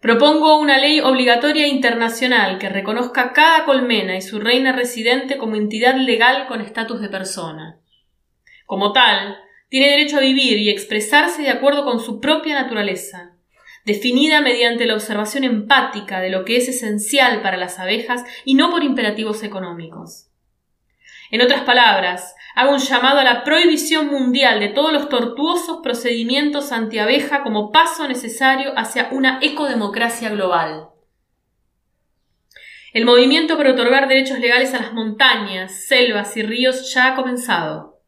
Propongo 0.02 0.58
una 0.58 0.78
ley 0.78 0.98
obligatoria 0.98 1.68
internacional 1.68 2.58
que 2.58 2.68
reconozca 2.68 3.32
cada 3.32 3.64
colmena 3.64 4.16
y 4.16 4.20
su 4.20 4.40
reina 4.40 4.72
residente 4.72 5.38
como 5.38 5.54
entidad 5.54 5.94
legal 5.94 6.48
con 6.48 6.60
estatus 6.60 7.00
de 7.00 7.08
persona. 7.08 7.78
Como 8.66 8.92
tal, 8.92 9.38
tiene 9.68 9.90
derecho 9.90 10.16
a 10.16 10.22
vivir 10.22 10.58
y 10.58 10.70
expresarse 10.70 11.42
de 11.42 11.50
acuerdo 11.50 11.84
con 11.84 12.00
su 12.00 12.18
propia 12.18 12.60
naturaleza, 12.60 13.36
definida 13.84 14.40
mediante 14.40 14.86
la 14.86 14.94
observación 14.94 15.44
empática 15.44 16.20
de 16.20 16.30
lo 16.30 16.44
que 16.44 16.56
es 16.56 16.68
esencial 16.68 17.40
para 17.40 17.56
las 17.56 17.78
abejas 17.78 18.24
y 18.44 18.54
no 18.54 18.72
por 18.72 18.82
imperativos 18.82 19.44
económicos. 19.44 20.26
En 21.30 21.42
otras 21.42 21.62
palabras, 21.62 22.34
hago 22.54 22.72
un 22.72 22.78
llamado 22.78 23.18
a 23.20 23.24
la 23.24 23.44
prohibición 23.44 24.08
mundial 24.08 24.60
de 24.60 24.68
todos 24.68 24.92
los 24.92 25.08
tortuosos 25.08 25.80
procedimientos 25.82 26.72
antiabeja 26.72 27.42
como 27.42 27.72
paso 27.72 28.06
necesario 28.08 28.72
hacia 28.76 29.08
una 29.10 29.38
ecodemocracia 29.42 30.28
global. 30.30 30.88
El 32.92 33.06
movimiento 33.06 33.56
para 33.56 33.70
otorgar 33.70 34.06
derechos 34.06 34.38
legales 34.38 34.74
a 34.74 34.78
las 34.80 34.92
montañas, 34.92 35.86
selvas 35.86 36.36
y 36.36 36.42
ríos 36.42 36.92
ya 36.92 37.08
ha 37.08 37.14
comenzado. 37.14 38.00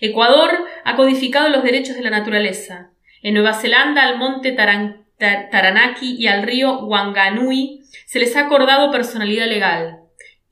Ecuador 0.00 0.64
ha 0.84 0.94
codificado 0.94 1.48
los 1.48 1.64
derechos 1.64 1.96
de 1.96 2.02
la 2.02 2.10
naturaleza. 2.10 2.92
En 3.20 3.34
Nueva 3.34 3.52
Zelanda 3.52 4.04
al 4.04 4.18
monte 4.18 4.52
Taran- 4.52 5.06
Ta- 5.18 5.48
Taranaki 5.50 6.16
y 6.18 6.28
al 6.28 6.44
río 6.44 6.80
Wanganui 6.84 7.82
se 8.06 8.20
les 8.20 8.36
ha 8.36 8.42
acordado 8.46 8.92
personalidad 8.92 9.46
legal. 9.46 10.01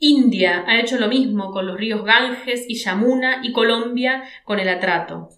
India 0.03 0.65
ha 0.67 0.81
hecho 0.81 0.99
lo 0.99 1.09
mismo 1.09 1.53
con 1.53 1.67
los 1.67 1.77
ríos 1.77 2.05
Ganges 2.05 2.65
y 2.67 2.77
Yamuna 2.77 3.41
y 3.43 3.53
Colombia 3.53 4.25
con 4.45 4.59
el 4.59 4.69
atrato. 4.71 5.29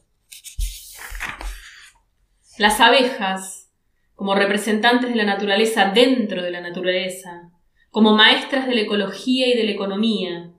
Las 2.59 2.81
abejas, 2.81 3.73
como 4.15 4.37
representantes 4.37 5.11
de 5.11 5.17
la 5.17 5.25
naturaleza 5.25 5.91
dentro 5.93 6.43
de 6.45 6.53
la 6.53 6.61
naturaleza, 6.61 7.51
como 7.91 8.15
maestras 8.15 8.69
de 8.69 8.77
la 8.77 8.83
ecología 8.83 9.49
y 9.49 9.57
de 9.57 9.65
la 9.65 9.73
economía, 9.73 10.53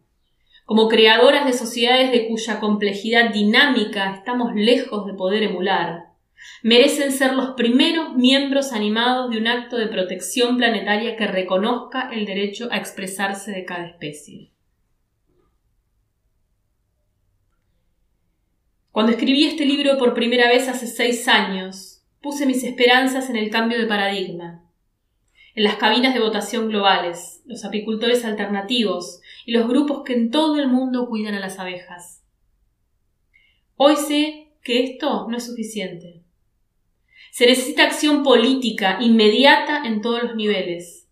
como 0.66 0.90
creadoras 0.90 1.46
de 1.46 1.54
sociedades 1.54 2.12
de 2.12 2.28
cuya 2.28 2.60
complejidad 2.60 3.32
dinámica 3.32 4.14
estamos 4.16 4.54
lejos 4.54 5.06
de 5.06 5.14
poder 5.14 5.44
emular, 5.44 6.03
merecen 6.62 7.12
ser 7.12 7.34
los 7.34 7.52
primeros 7.52 8.16
miembros 8.16 8.72
animados 8.72 9.30
de 9.30 9.38
un 9.38 9.48
acto 9.48 9.78
de 9.78 9.88
protección 9.88 10.58
planetaria 10.58 11.16
que 11.16 11.28
reconozca 11.28 12.10
el 12.12 12.26
derecho 12.26 12.68
a 12.72 12.78
expresarse 12.78 13.52
de 13.52 13.66
cada 13.66 13.88
especie. 13.88 14.52
Cuando 18.92 19.12
escribí 19.12 19.46
este 19.46 19.66
libro 19.66 19.98
por 19.98 20.14
primera 20.14 20.48
vez 20.48 20.70
hace 20.70 20.86
seis 20.86 21.28
años, 21.28 22.04
puse 22.22 22.46
mis 22.46 22.64
esperanzas 22.64 23.30
en 23.30 23.36
el 23.36 23.50
cambio 23.50 23.80
de 23.80 23.88
paradigma, 23.88 24.64
en 25.56 25.64
las 25.64 25.76
cabinas 25.76 26.14
de 26.14 26.20
votación 26.20 26.70
globales, 26.70 27.42
los 27.46 27.66
apicultores 27.66 28.24
alternativos 28.24 29.22
y 29.46 29.52
los 29.52 29.68
grupos 29.68 30.04
que 30.04 30.14
en 30.14 30.32
todo 30.32 30.60
el 30.60 30.68
mundo 30.68 31.08
cuidan 31.08 31.36
a 31.36 31.40
las 31.40 31.60
abejas. 31.60 32.24
Hoy 33.76 33.96
sé 33.96 34.54
que 34.64 34.84
esto 34.84 35.28
no 35.30 35.38
es 35.38 35.46
suficiente. 35.46 36.23
Se 37.34 37.48
necesita 37.48 37.86
acción 37.86 38.22
política 38.22 39.00
inmediata 39.02 39.88
en 39.88 40.02
todos 40.02 40.22
los 40.22 40.36
niveles. 40.36 41.08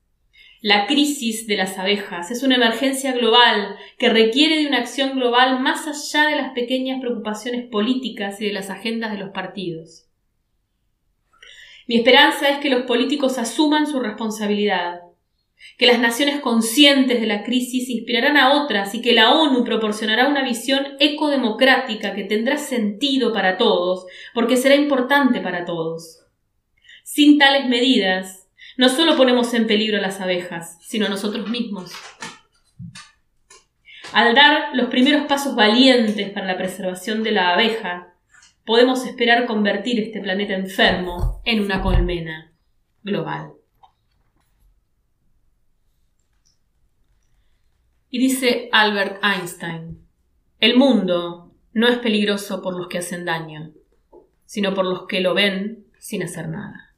La 0.62 0.86
crisis 0.86 1.48
de 1.48 1.58
las 1.58 1.80
abejas 1.80 2.30
es 2.30 2.44
una 2.44 2.58
emergencia 2.58 3.14
global 3.14 3.76
que 3.98 4.08
requiere 4.08 4.60
de 4.60 4.68
una 4.68 4.78
acción 4.78 5.16
global 5.16 5.62
más 5.62 5.88
allá 5.88 6.30
de 6.30 6.36
las 6.36 6.52
pequeñas 6.52 7.02
preocupaciones 7.02 7.68
políticas 7.72 8.40
y 8.40 8.46
de 8.46 8.54
las 8.54 8.70
agendas 8.70 9.14
de 9.14 9.18
los 9.18 9.32
partidos. 9.32 10.06
Mi 11.88 11.96
esperanza 11.96 12.50
es 12.50 12.60
que 12.60 12.70
los 12.70 12.84
políticos 12.84 13.40
asuman 13.40 13.88
su 13.88 14.00
responsabilidad, 14.00 15.02
que 15.78 15.88
las 15.88 16.00
naciones 16.00 16.40
conscientes 16.42 17.20
de 17.20 17.28
la 17.28 17.44
crisis 17.44 17.90
inspirarán 17.90 18.38
a 18.38 18.54
otras 18.54 18.94
y 18.94 19.02
que 19.02 19.14
la 19.14 19.32
ONU 19.32 19.64
proporcionará 19.64 20.28
una 20.28 20.44
visión 20.44 20.86
ecodemocrática 21.00 22.14
que 22.14 22.24
tendrá 22.24 22.58
sentido 22.58 23.34
para 23.34 23.58
todos, 23.58 24.06
porque 24.34 24.58
será 24.58 24.76
importante 24.76 25.40
para 25.40 25.66
todos. 25.66 26.26
Sin 27.04 27.38
tales 27.38 27.68
medidas, 27.68 28.48
no 28.78 28.90
solo 28.90 29.18
ponemos 29.18 29.54
en 29.54 29.68
peligro 29.68 29.98
a 29.98 30.02
las 30.02 30.22
abejas, 30.22 30.78
sino 30.82 31.08
a 31.08 31.10
nosotros 31.10 31.50
mismos. 31.50 31.92
Al 34.14 34.36
dar 34.36 34.76
los 34.76 34.90
primeros 34.90 35.26
pasos 35.26 35.56
valientes 35.56 36.30
para 36.32 36.46
la 36.46 36.58
preservación 36.58 37.24
de 37.24 37.32
la 37.32 37.54
abeja, 37.54 38.14
podemos 38.66 39.06
esperar 39.06 39.46
convertir 39.46 40.00
este 40.00 40.22
planeta 40.22 40.54
enfermo 40.54 41.42
en 41.46 41.62
una 41.62 41.82
colmena 41.82 42.54
global. 43.04 43.54
Y 48.14 48.20
dice 48.20 48.68
Albert 48.74 49.24
Einstein, 49.24 50.06
el 50.60 50.76
mundo 50.76 51.54
no 51.72 51.88
es 51.88 51.98
peligroso 52.00 52.62
por 52.62 52.78
los 52.78 52.90
que 52.90 52.98
hacen 52.98 53.24
daño, 53.24 53.72
sino 54.46 54.74
por 54.74 54.86
los 54.86 55.08
que 55.08 55.22
lo 55.22 55.34
ven 55.34 55.86
sin 55.98 56.22
hacer 56.22 56.50
nada. 56.50 56.94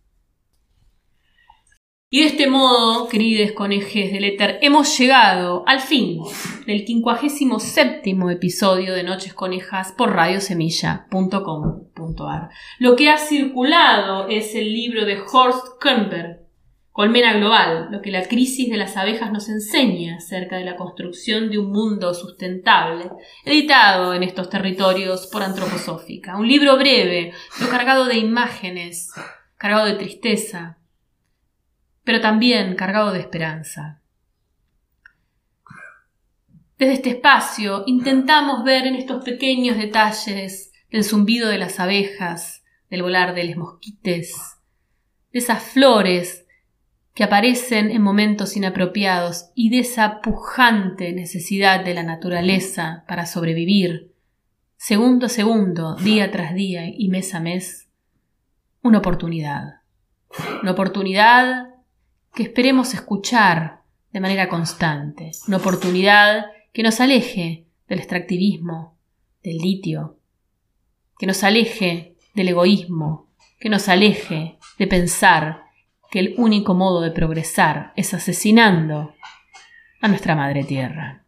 Y 2.09 2.22
de 2.22 2.28
este 2.28 2.47
modo, 2.47 3.07
queridos 3.09 3.51
conejes 3.51 4.11
del 4.11 4.24
éter, 4.24 4.57
hemos 4.64 4.97
llegado 4.97 5.64
al 5.68 5.82
fin 5.82 6.20
del 6.66 6.84
57 6.86 8.18
episodio 8.32 8.95
de 8.95 9.03
Noches 9.03 9.36
Conejas 9.36 9.91
por 9.91 10.16
radiosemilla.com.ar. 10.16 12.49
Lo 12.80 12.95
que 12.95 13.09
ha 13.09 13.20
circulado 13.20 14.30
es 14.30 14.55
el 14.55 14.74
libro 14.74 15.05
de 15.05 15.20
Horst 15.20 15.80
Kemper, 15.80 16.43
Colmena 16.94 17.34
Global, 17.34 17.88
lo 17.89 18.04
que 18.04 18.12
la 18.12 18.22
crisis 18.28 18.70
de 18.70 18.78
las 18.78 18.98
abejas 18.98 19.32
nos 19.32 19.50
enseña 19.50 20.18
acerca 20.18 20.58
de 20.58 20.64
la 20.64 20.76
construcción 20.76 21.50
de 21.50 21.58
un 21.58 21.72
mundo 21.72 22.14
sustentable, 22.14 23.10
editado 23.44 24.14
en 24.14 24.22
estos 24.22 24.48
territorios 24.48 25.26
por 25.26 25.41
Antroposófica. 25.41 26.38
Un 26.38 26.48
libro 26.48 26.78
breve, 26.78 27.34
pero 27.58 27.72
cargado 27.72 28.06
de 28.06 28.20
imágenes, 28.20 29.12
cargado 29.58 29.88
de 29.88 29.96
tristeza, 29.96 30.78
pero 32.04 32.22
también 32.22 32.76
cargado 32.76 33.12
de 33.12 33.22
esperanza. 33.22 34.00
Desde 36.78 36.94
este 36.94 37.10
espacio 37.10 37.86
intentamos 37.88 38.64
ver 38.64 38.86
en 38.86 38.94
estos 38.94 39.24
pequeños 39.24 39.78
detalles 39.78 40.72
del 40.91 41.04
zumbido 41.04 41.50
de 41.50 41.58
las 41.58 41.80
abejas, 41.80 42.64
del 42.91 43.02
volar 43.02 43.34
de 43.34 43.46
los 43.46 43.58
mosquites, 43.58 44.36
de 45.32 45.39
esas 45.39 45.64
flores 45.64 46.43
que 47.14 47.24
aparecen 47.24 47.91
en 47.91 48.01
momentos 48.01 48.57
inapropiados 48.57 49.51
y 49.53 49.70
de 49.70 49.80
esa 49.80 50.22
pujante 50.22 51.14
necesidad 51.14 51.86
de 51.86 51.93
la 51.93 52.03
naturaleza 52.03 53.03
para 53.07 53.26
sobrevivir, 53.26 54.11
segundo 54.78 55.28
a 55.28 55.30
segundo, 55.30 55.95
día 55.95 56.32
tras 56.32 56.55
día 56.55 56.86
y 56.88 57.09
mes 57.09 57.36
a 57.36 57.39
mes, 57.39 57.88
una 58.82 58.97
oportunidad. 58.97 59.82
Una 60.61 60.72
oportunidad 60.72 61.76
que 62.34 62.43
esperemos 62.43 62.95
escuchar 62.95 63.82
de 64.11 64.20
manera 64.20 64.49
constante, 64.49 65.32
una 65.47 65.57
oportunidad 65.57 66.47
que 66.72 66.82
nos 66.82 66.99
aleje 66.99 67.68
del 67.88 67.99
extractivismo, 67.99 68.97
del 69.43 69.57
litio, 69.57 70.18
que 71.20 71.28
nos 71.28 71.43
aleje 71.43 72.16
del 72.34 72.49
egoísmo, 72.49 73.30
que 73.59 73.70
nos 73.70 73.88
aleje 73.88 74.57
de 74.80 74.88
pensar 74.88 75.62
que 76.14 76.20
el 76.20 76.36
único 76.38 76.76
modo 76.76 77.01
de 77.01 77.09
progresar 77.09 77.91
es 77.95 78.14
asesinando 78.14 79.16
a 79.99 80.07
nuestra 80.07 80.36
madre 80.36 80.64
tierra. 80.64 81.24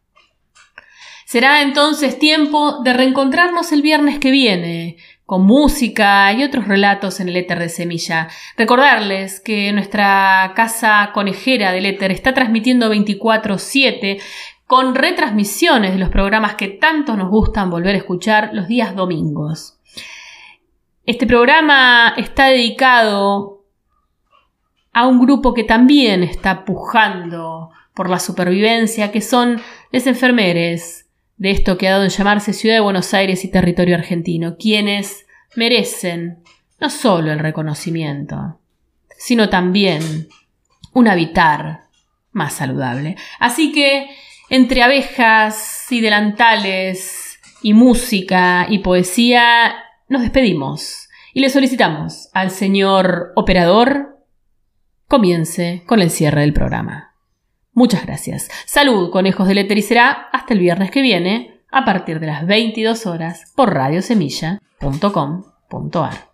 Será 1.24 1.62
entonces 1.62 2.20
tiempo 2.20 2.84
de 2.84 2.92
reencontrarnos 2.92 3.72
el 3.72 3.82
viernes 3.82 4.20
que 4.20 4.30
viene 4.30 4.96
con 5.24 5.44
música 5.44 6.32
y 6.32 6.44
otros 6.44 6.68
relatos 6.68 7.18
en 7.18 7.28
el 7.28 7.36
éter 7.36 7.58
de 7.58 7.68
semilla. 7.68 8.28
Recordarles 8.56 9.40
que 9.40 9.72
nuestra 9.72 10.52
casa 10.54 11.10
conejera 11.12 11.72
del 11.72 11.86
éter 11.86 12.12
está 12.12 12.32
transmitiendo 12.32 12.88
24/7 12.88 14.20
con 14.68 14.94
retransmisiones 14.94 15.94
de 15.94 15.98
los 15.98 16.10
programas 16.10 16.54
que 16.54 16.68
tanto 16.68 17.16
nos 17.16 17.28
gustan 17.28 17.70
volver 17.70 17.96
a 17.96 17.98
escuchar 17.98 18.50
los 18.52 18.68
días 18.68 18.94
domingos. 18.94 19.80
Este 21.06 21.26
programa 21.26 22.14
está 22.16 22.46
dedicado 22.46 23.55
a 24.96 25.06
un 25.06 25.20
grupo 25.20 25.52
que 25.52 25.62
también 25.62 26.22
está 26.22 26.64
pujando 26.64 27.68
por 27.92 28.08
la 28.08 28.18
supervivencia, 28.18 29.12
que 29.12 29.20
son 29.20 29.60
los 29.92 30.06
enfermeres 30.06 31.06
de 31.36 31.50
esto 31.50 31.76
que 31.76 31.86
ha 31.86 31.90
dado 31.90 32.04
en 32.04 32.08
llamarse 32.08 32.54
Ciudad 32.54 32.76
de 32.76 32.80
Buenos 32.80 33.12
Aires 33.12 33.44
y 33.44 33.50
territorio 33.50 33.94
argentino, 33.94 34.56
quienes 34.58 35.26
merecen 35.54 36.38
no 36.80 36.88
solo 36.88 37.30
el 37.30 37.40
reconocimiento, 37.40 38.58
sino 39.18 39.50
también 39.50 40.28
un 40.94 41.08
habitar 41.08 41.88
más 42.32 42.54
saludable. 42.54 43.16
Así 43.38 43.72
que, 43.72 44.08
entre 44.48 44.82
abejas 44.82 45.92
y 45.92 46.00
delantales 46.00 47.38
y 47.60 47.74
música 47.74 48.64
y 48.70 48.78
poesía, 48.78 49.74
nos 50.08 50.22
despedimos 50.22 51.10
y 51.34 51.40
le 51.40 51.50
solicitamos 51.50 52.30
al 52.32 52.50
señor 52.50 53.32
operador 53.36 54.15
comience 55.08 55.82
con 55.86 56.00
el 56.00 56.10
cierre 56.10 56.42
del 56.42 56.52
programa. 56.52 57.14
Muchas 57.72 58.04
gracias. 58.06 58.48
Salud, 58.64 59.10
conejos 59.10 59.48
del 59.48 59.58
éter 59.58 59.78
y 59.78 59.82
será 59.82 60.28
hasta 60.32 60.54
el 60.54 60.60
viernes 60.60 60.90
que 60.90 61.02
viene 61.02 61.60
a 61.70 61.84
partir 61.84 62.20
de 62.20 62.28
las 62.28 62.46
22 62.46 63.04
horas 63.06 63.52
por 63.54 63.74
radiosemilla.com.ar. 63.74 66.30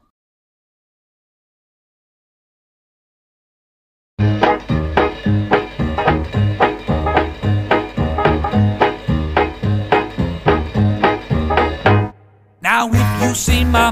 Now 12.60 12.88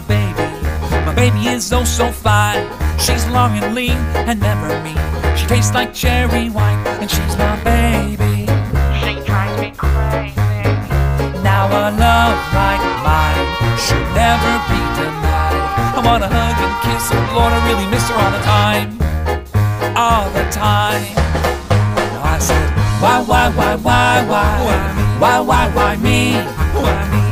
baby, 0.00 0.34
my 1.04 1.14
baby 1.14 1.48
is 1.48 1.72
oh 1.72 1.84
so 1.84 2.12
fine. 2.12 2.89
She's 3.00 3.26
long 3.28 3.56
and 3.58 3.74
lean 3.74 3.96
and 4.28 4.38
never 4.40 4.68
mean. 4.84 5.00
She 5.34 5.46
tastes 5.46 5.72
like 5.72 5.94
cherry 5.94 6.50
wine, 6.50 6.86
and 7.00 7.10
she's 7.10 7.36
my 7.36 7.56
baby. 7.64 8.44
She 9.00 9.24
drives 9.24 9.56
me 9.58 9.72
crazy. 9.74 10.36
Now 11.42 11.64
a 11.66 11.88
love 11.96 12.38
like 12.52 12.84
mine 13.00 13.48
should 13.80 14.04
never 14.12 14.52
be 14.68 14.80
denied. 15.00 15.96
I 15.96 16.02
wanna 16.04 16.28
hug 16.28 16.60
and 16.60 16.76
kiss 16.84 17.08
her, 17.10 17.22
Lord, 17.34 17.52
I 17.52 17.60
really 17.68 17.88
miss 17.90 18.06
her 18.10 18.16
all 18.20 18.32
the 18.36 18.44
time, 18.44 18.88
all 19.96 20.28
the 20.36 20.44
time. 20.52 21.02
Now 22.12 22.34
I 22.34 22.38
said, 22.38 22.68
why, 23.00 23.24
why, 23.24 23.48
why, 23.48 23.76
why, 23.76 24.24
why, 24.28 24.50
why, 25.18 25.40
why, 25.40 25.68
why 25.74 25.96
me? 25.96 26.34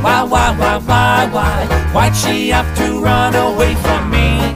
Why, 0.01 0.23
why, 0.23 0.49
why, 0.57 0.77
why, 0.77 1.29
why? 1.31 1.91
Why'd 1.93 2.15
she 2.15 2.49
have 2.49 2.75
to 2.77 2.99
run 3.01 3.35
away 3.35 3.75
from 3.75 4.09
me? 4.09 4.55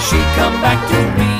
she 0.00 0.16
come 0.34 0.60
back 0.60 0.80
to 0.90 1.18
me? 1.18 1.33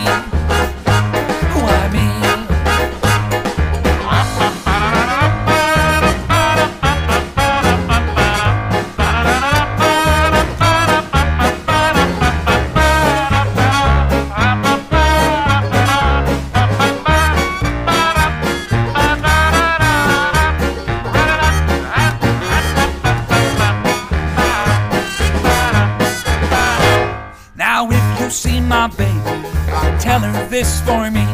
This 30.55 30.81
for 30.83 31.11
me. 31.11 31.27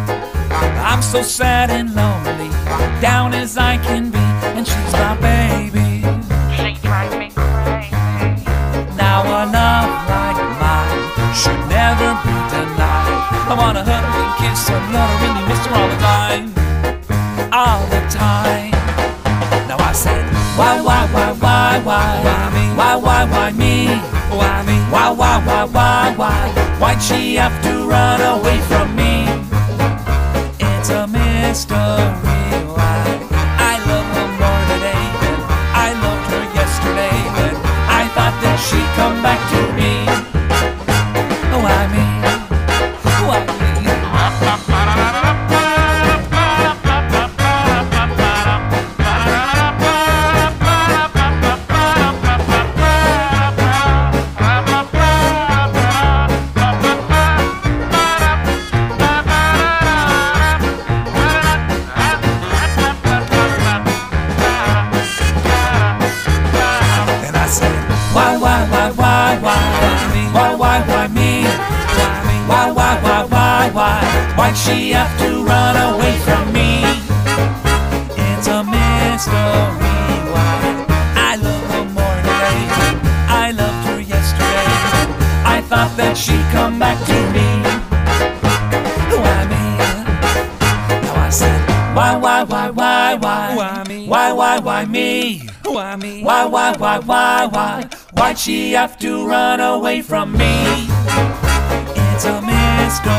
I'm 0.81 1.03
so 1.03 1.21
sad 1.21 1.69
and 1.69 1.95
lonely, 1.95 2.49
down 3.03 3.35
as 3.35 3.59
I 3.59 3.77
can 3.77 4.11
be, 4.11 4.25
and 4.57 4.67
she's 4.67 4.93
my 4.95 5.15
baby. 5.21 6.01
She 6.57 6.73
drives 6.81 7.15
me 7.21 7.29
crazy. 7.29 7.93
Now 8.97 9.21
a 9.21 9.45
love 9.45 9.93
like 10.09 10.41
mine 10.65 11.05
should 11.37 11.61
never 11.69 12.17
be 12.25 12.33
denied. 12.49 13.21
I 13.45 13.55
wanna 13.61 13.85
hug 13.85 14.09
and 14.09 14.33
kiss 14.41 14.67
her, 14.73 14.81
love 14.89 15.13
her, 15.13 15.21
really 15.21 15.45
miss 15.53 15.63
her 15.69 15.75
all 15.77 15.89
the 15.93 16.01
time, 16.01 16.45
all 17.53 17.85
the 17.93 18.01
time. 18.09 18.73
Now 19.69 19.77
I 19.85 19.93
said, 19.93 20.25
why, 20.57 20.81
why, 20.81 21.05
why, 21.13 21.33
why, 21.45 21.79
why, 21.85 22.09
why 22.25 22.41
me? 22.57 22.65
Why, 22.75 22.97
why, 22.97 23.25
why 23.29 23.51
me? 23.53 24.01
Why 24.33 24.63
me? 24.65 24.77
Why, 24.89 25.11
why, 25.11 25.45
why, 25.45 25.65
why, 25.67 26.15
why? 26.17 26.60
Why'd 26.91 27.01
she 27.01 27.37
have 27.37 27.63
to 27.63 27.87
run 27.87 28.21
away 28.21 28.59
from 28.63 28.97
me? 28.97 29.23
It's 30.59 30.91
a 30.91 31.07
mystery 31.07 32.80
Why, 94.81 94.87
me? 94.87 95.47
Why 95.63 95.97
me? 95.97 96.25
Why, 96.25 96.47
why, 96.47 96.75
why, 96.75 97.01
why, 97.01 97.45
why? 97.45 97.87
Why'd 98.15 98.39
she 98.39 98.73
have 98.73 98.99
to 99.01 99.27
run 99.27 99.61
away 99.61 100.01
from 100.01 100.33
me? 100.33 100.89
It's 102.17 102.25
a 102.25 102.41
mystery 102.41 103.13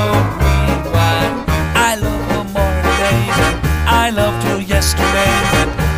why 0.90 1.46
I 1.76 1.98
love 2.02 2.32
her 2.32 2.44
more 2.46 2.82
today 2.82 3.22
than 3.38 3.60
I 3.86 4.10
loved 4.10 4.44
her 4.48 4.60
yesterday. 4.60 5.36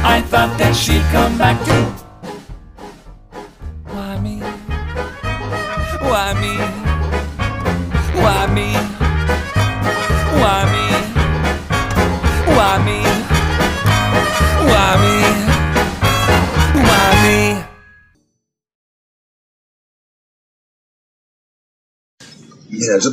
I 0.03 0.21
thought 0.27 0.57
that 0.59 0.75
she'd 0.75 1.01
come 1.13 1.37
back 1.37 1.63
to. 1.63 1.92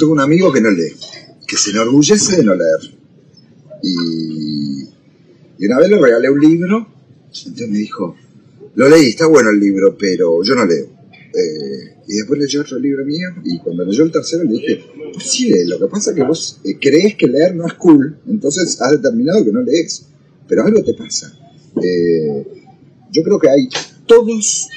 Tengo 0.00 0.12
un 0.12 0.20
amigo 0.20 0.52
que 0.52 0.60
no 0.60 0.70
lee, 0.70 0.92
que 1.46 1.56
se 1.56 1.70
enorgullece 1.70 2.38
de 2.38 2.44
no 2.44 2.54
leer. 2.54 2.98
Y, 3.82 4.88
y 5.58 5.66
una 5.66 5.78
vez 5.78 5.90
le 5.90 5.98
regalé 5.98 6.30
un 6.30 6.40
libro, 6.40 6.88
entonces 7.26 7.68
me 7.68 7.78
dijo, 7.78 8.16
lo 8.74 8.88
leí, 8.88 9.10
está 9.10 9.26
bueno 9.26 9.50
el 9.50 9.60
libro, 9.60 9.96
pero 9.96 10.42
yo 10.42 10.54
no 10.54 10.64
leo. 10.64 10.86
Eh, 11.12 11.96
y 12.08 12.16
después 12.16 12.40
leyó 12.40 12.62
otro 12.62 12.78
libro 12.78 13.04
mío, 13.04 13.28
y 13.44 13.58
cuando 13.60 13.84
leyó 13.84 14.02
el 14.02 14.10
tercero 14.10 14.42
le 14.42 14.52
dije, 14.52 14.84
pues 15.12 15.30
sí, 15.30 15.52
lo 15.66 15.78
que 15.78 15.86
pasa 15.86 16.10
es 16.10 16.16
que 16.16 16.24
vos 16.24 16.60
eh, 16.64 16.76
crees 16.80 17.14
que 17.14 17.28
leer 17.28 17.54
no 17.54 17.66
es 17.66 17.74
cool, 17.74 18.18
entonces 18.26 18.80
has 18.80 18.90
determinado 18.90 19.44
que 19.44 19.52
no 19.52 19.62
lees, 19.62 20.06
pero 20.48 20.64
algo 20.64 20.82
te 20.82 20.94
pasa. 20.94 21.32
Eh, 21.80 22.44
yo 23.12 23.22
creo 23.22 23.38
que 23.38 23.48
hay 23.48 23.68
todos, 24.06 24.68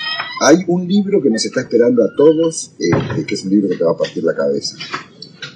hay 0.41 0.57
un 0.67 0.87
libro 0.87 1.21
que 1.21 1.29
nos 1.29 1.43
está 1.43 1.61
esperando 1.61 2.03
a 2.03 2.15
todos, 2.15 2.71
eh, 2.79 3.25
que 3.25 3.33
es 3.33 3.43
un 3.43 3.49
libro 3.49 3.69
que 3.69 3.77
te 3.77 3.83
va 3.83 3.93
a 3.93 3.97
partir 3.97 4.23
la 4.23 4.35
cabeza. 4.35 4.75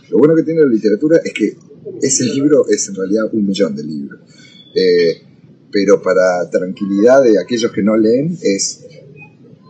Lo 0.09 0.17
bueno 0.17 0.35
que 0.35 0.43
tiene 0.43 0.61
la 0.61 0.67
literatura 0.67 1.19
es 1.23 1.33
que 1.33 1.57
ese 2.01 2.25
libro 2.25 2.67
es 2.67 2.87
en 2.89 2.95
realidad 2.95 3.29
un 3.31 3.45
millón 3.45 3.75
de 3.75 3.83
libros. 3.83 4.19
Eh, 4.75 5.21
pero 5.71 6.01
para 6.01 6.49
tranquilidad 6.49 7.23
de 7.23 7.39
aquellos 7.39 7.71
que 7.71 7.83
no 7.83 7.97
leen, 7.97 8.37
es 8.41 8.85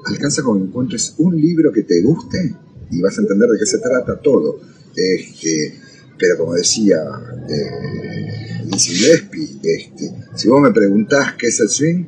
alcanza 0.05 0.43
con 0.43 0.59
que 0.59 0.67
encuentres 0.67 1.15
un 1.17 1.39
libro 1.39 1.71
que 1.71 1.83
te 1.83 2.01
guste 2.01 2.55
y 2.91 3.01
vas 3.01 3.17
a 3.17 3.21
entender 3.21 3.49
de 3.49 3.59
qué 3.59 3.65
se 3.65 3.79
trata 3.79 4.19
todo. 4.21 4.59
Este, 4.95 5.73
pero 6.17 6.37
como 6.37 6.53
decía 6.55 7.03
eh, 7.49 8.67
este, 8.73 10.13
si 10.35 10.47
vos 10.47 10.61
me 10.61 10.71
preguntás 10.71 11.35
qué 11.37 11.47
es 11.47 11.59
el 11.59 11.69
swing, 11.69 12.05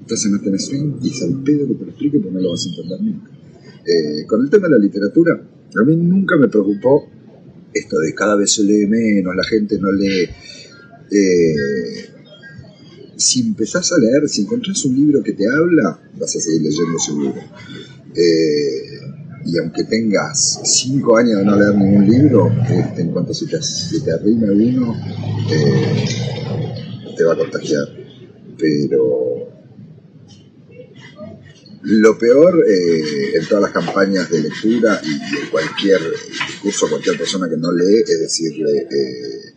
entonces 0.00 0.30
no 0.30 0.40
tenés 0.40 0.66
swing 0.66 0.94
y 1.02 1.10
es 1.10 1.22
al 1.22 1.42
pedo 1.42 1.66
que 1.66 1.74
te 1.74 1.84
lo 1.84 1.90
explique 1.90 2.18
porque 2.18 2.34
no 2.34 2.40
lo 2.40 2.50
vas 2.50 2.66
a 2.66 2.68
entender 2.68 3.00
nunca. 3.00 3.30
Eh, 3.86 4.26
con 4.26 4.42
el 4.42 4.50
tema 4.50 4.68
de 4.68 4.74
la 4.74 4.78
literatura, 4.78 5.34
a 5.34 5.84
mí 5.84 5.96
nunca 5.96 6.36
me 6.36 6.48
preocupó 6.48 7.08
esto 7.72 7.98
de 7.98 8.14
cada 8.14 8.36
vez 8.36 8.52
se 8.52 8.62
lee 8.62 8.86
menos, 8.86 9.34
la 9.34 9.44
gente 9.44 9.78
no 9.78 9.92
lee. 9.92 10.28
eh, 11.12 12.10
si 13.16 13.40
empezás 13.40 13.92
a 13.92 13.98
leer, 13.98 14.28
si 14.28 14.42
encontrás 14.42 14.82
un 14.86 14.96
libro 14.96 15.22
que 15.22 15.34
te 15.34 15.46
habla, 15.46 16.00
vas 16.18 16.36
a 16.36 16.40
seguir 16.40 16.62
leyendo 16.62 16.98
seguro. 16.98 17.34
Eh, 18.14 18.98
y 19.44 19.58
aunque 19.58 19.84
tengas 19.84 20.60
cinco 20.64 21.16
años 21.16 21.38
de 21.38 21.44
no 21.44 21.56
leer 21.56 21.74
ningún 21.74 22.08
libro, 22.08 22.50
este, 22.68 23.02
en 23.02 23.10
cuanto 23.10 23.34
se 23.34 23.46
te, 23.46 23.60
se 23.62 24.00
te 24.00 24.12
arrime 24.12 24.50
uno, 24.50 24.96
eh, 25.50 26.04
te 27.16 27.24
va 27.24 27.34
a 27.34 27.36
contagiar. 27.36 27.88
Pero 28.58 29.49
lo 31.82 32.18
peor 32.18 32.64
eh, 32.68 33.32
en 33.36 33.46
todas 33.46 33.62
las 33.62 33.72
campañas 33.72 34.30
de 34.30 34.42
lectura 34.42 35.00
y 35.02 35.36
en 35.38 35.50
cualquier 35.50 36.00
discurso, 36.48 36.88
cualquier 36.88 37.16
persona 37.16 37.48
que 37.48 37.56
no 37.56 37.72
lee, 37.72 38.02
es 38.06 38.20
decirle, 38.20 38.86
eh, 38.90 39.54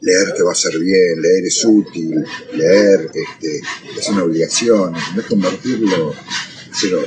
leer 0.00 0.34
te 0.34 0.42
va 0.42 0.50
a 0.50 0.52
hacer 0.52 0.78
bien, 0.78 1.22
leer 1.22 1.46
es 1.46 1.64
útil, 1.64 2.24
leer 2.54 3.10
este, 3.14 3.60
es 3.96 4.08
una 4.08 4.24
obligación, 4.24 4.92
no 4.92 5.20
es 5.20 5.26
convertirlo, 5.26 6.14
pero 6.80 7.04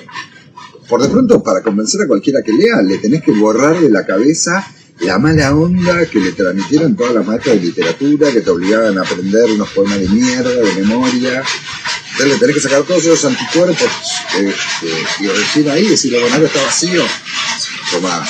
por 0.88 1.02
de 1.02 1.10
pronto 1.10 1.44
para 1.44 1.62
convencer 1.62 2.02
a 2.02 2.08
cualquiera 2.08 2.42
que 2.42 2.54
lea, 2.54 2.82
le 2.82 2.98
tenés 3.00 3.24
que 3.24 3.32
borrar 3.32 3.80
de 3.80 3.90
la 3.90 4.06
cabeza 4.06 4.66
la 5.02 5.20
mala 5.20 5.54
onda 5.54 6.06
que 6.06 6.20
le 6.20 6.32
transmitieron 6.32 6.96
todas 6.96 7.14
las 7.14 7.26
maestras 7.26 7.56
de 7.56 7.62
literatura, 7.64 8.32
que 8.32 8.42
te 8.42 8.50
obligaban 8.50 8.98
a 8.98 9.02
aprender 9.02 9.52
unos 9.52 9.70
poemas 9.72 10.00
de 10.00 10.08
mierda, 10.08 10.52
de 10.52 10.74
memoria. 10.82 11.44
Entonces 12.16 12.34
le 12.34 12.40
tenés 12.40 12.56
que 12.56 12.62
sacar 12.62 12.84
todos 12.84 13.04
esos 13.04 13.26
anticuerpos 13.26 13.90
este, 14.40 15.24
y 15.24 15.28
recién 15.28 15.70
ahí 15.70 15.86
decirle, 15.86 16.22
bueno, 16.22 16.36
ahora 16.36 16.48
está 16.48 16.64
vacío. 16.64 17.04
Tomá, 17.92 18.26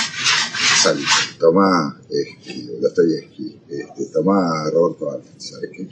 Sally, 0.81 1.05
tomá 1.39 1.95
este, 2.09 2.65
Dostoyevsky, 2.81 3.61
este, 3.69 4.05
tomá 4.11 4.71
Roberto 4.71 5.11
Alves, 5.11 5.27
¿sabes 5.37 5.69
qué? 5.71 5.87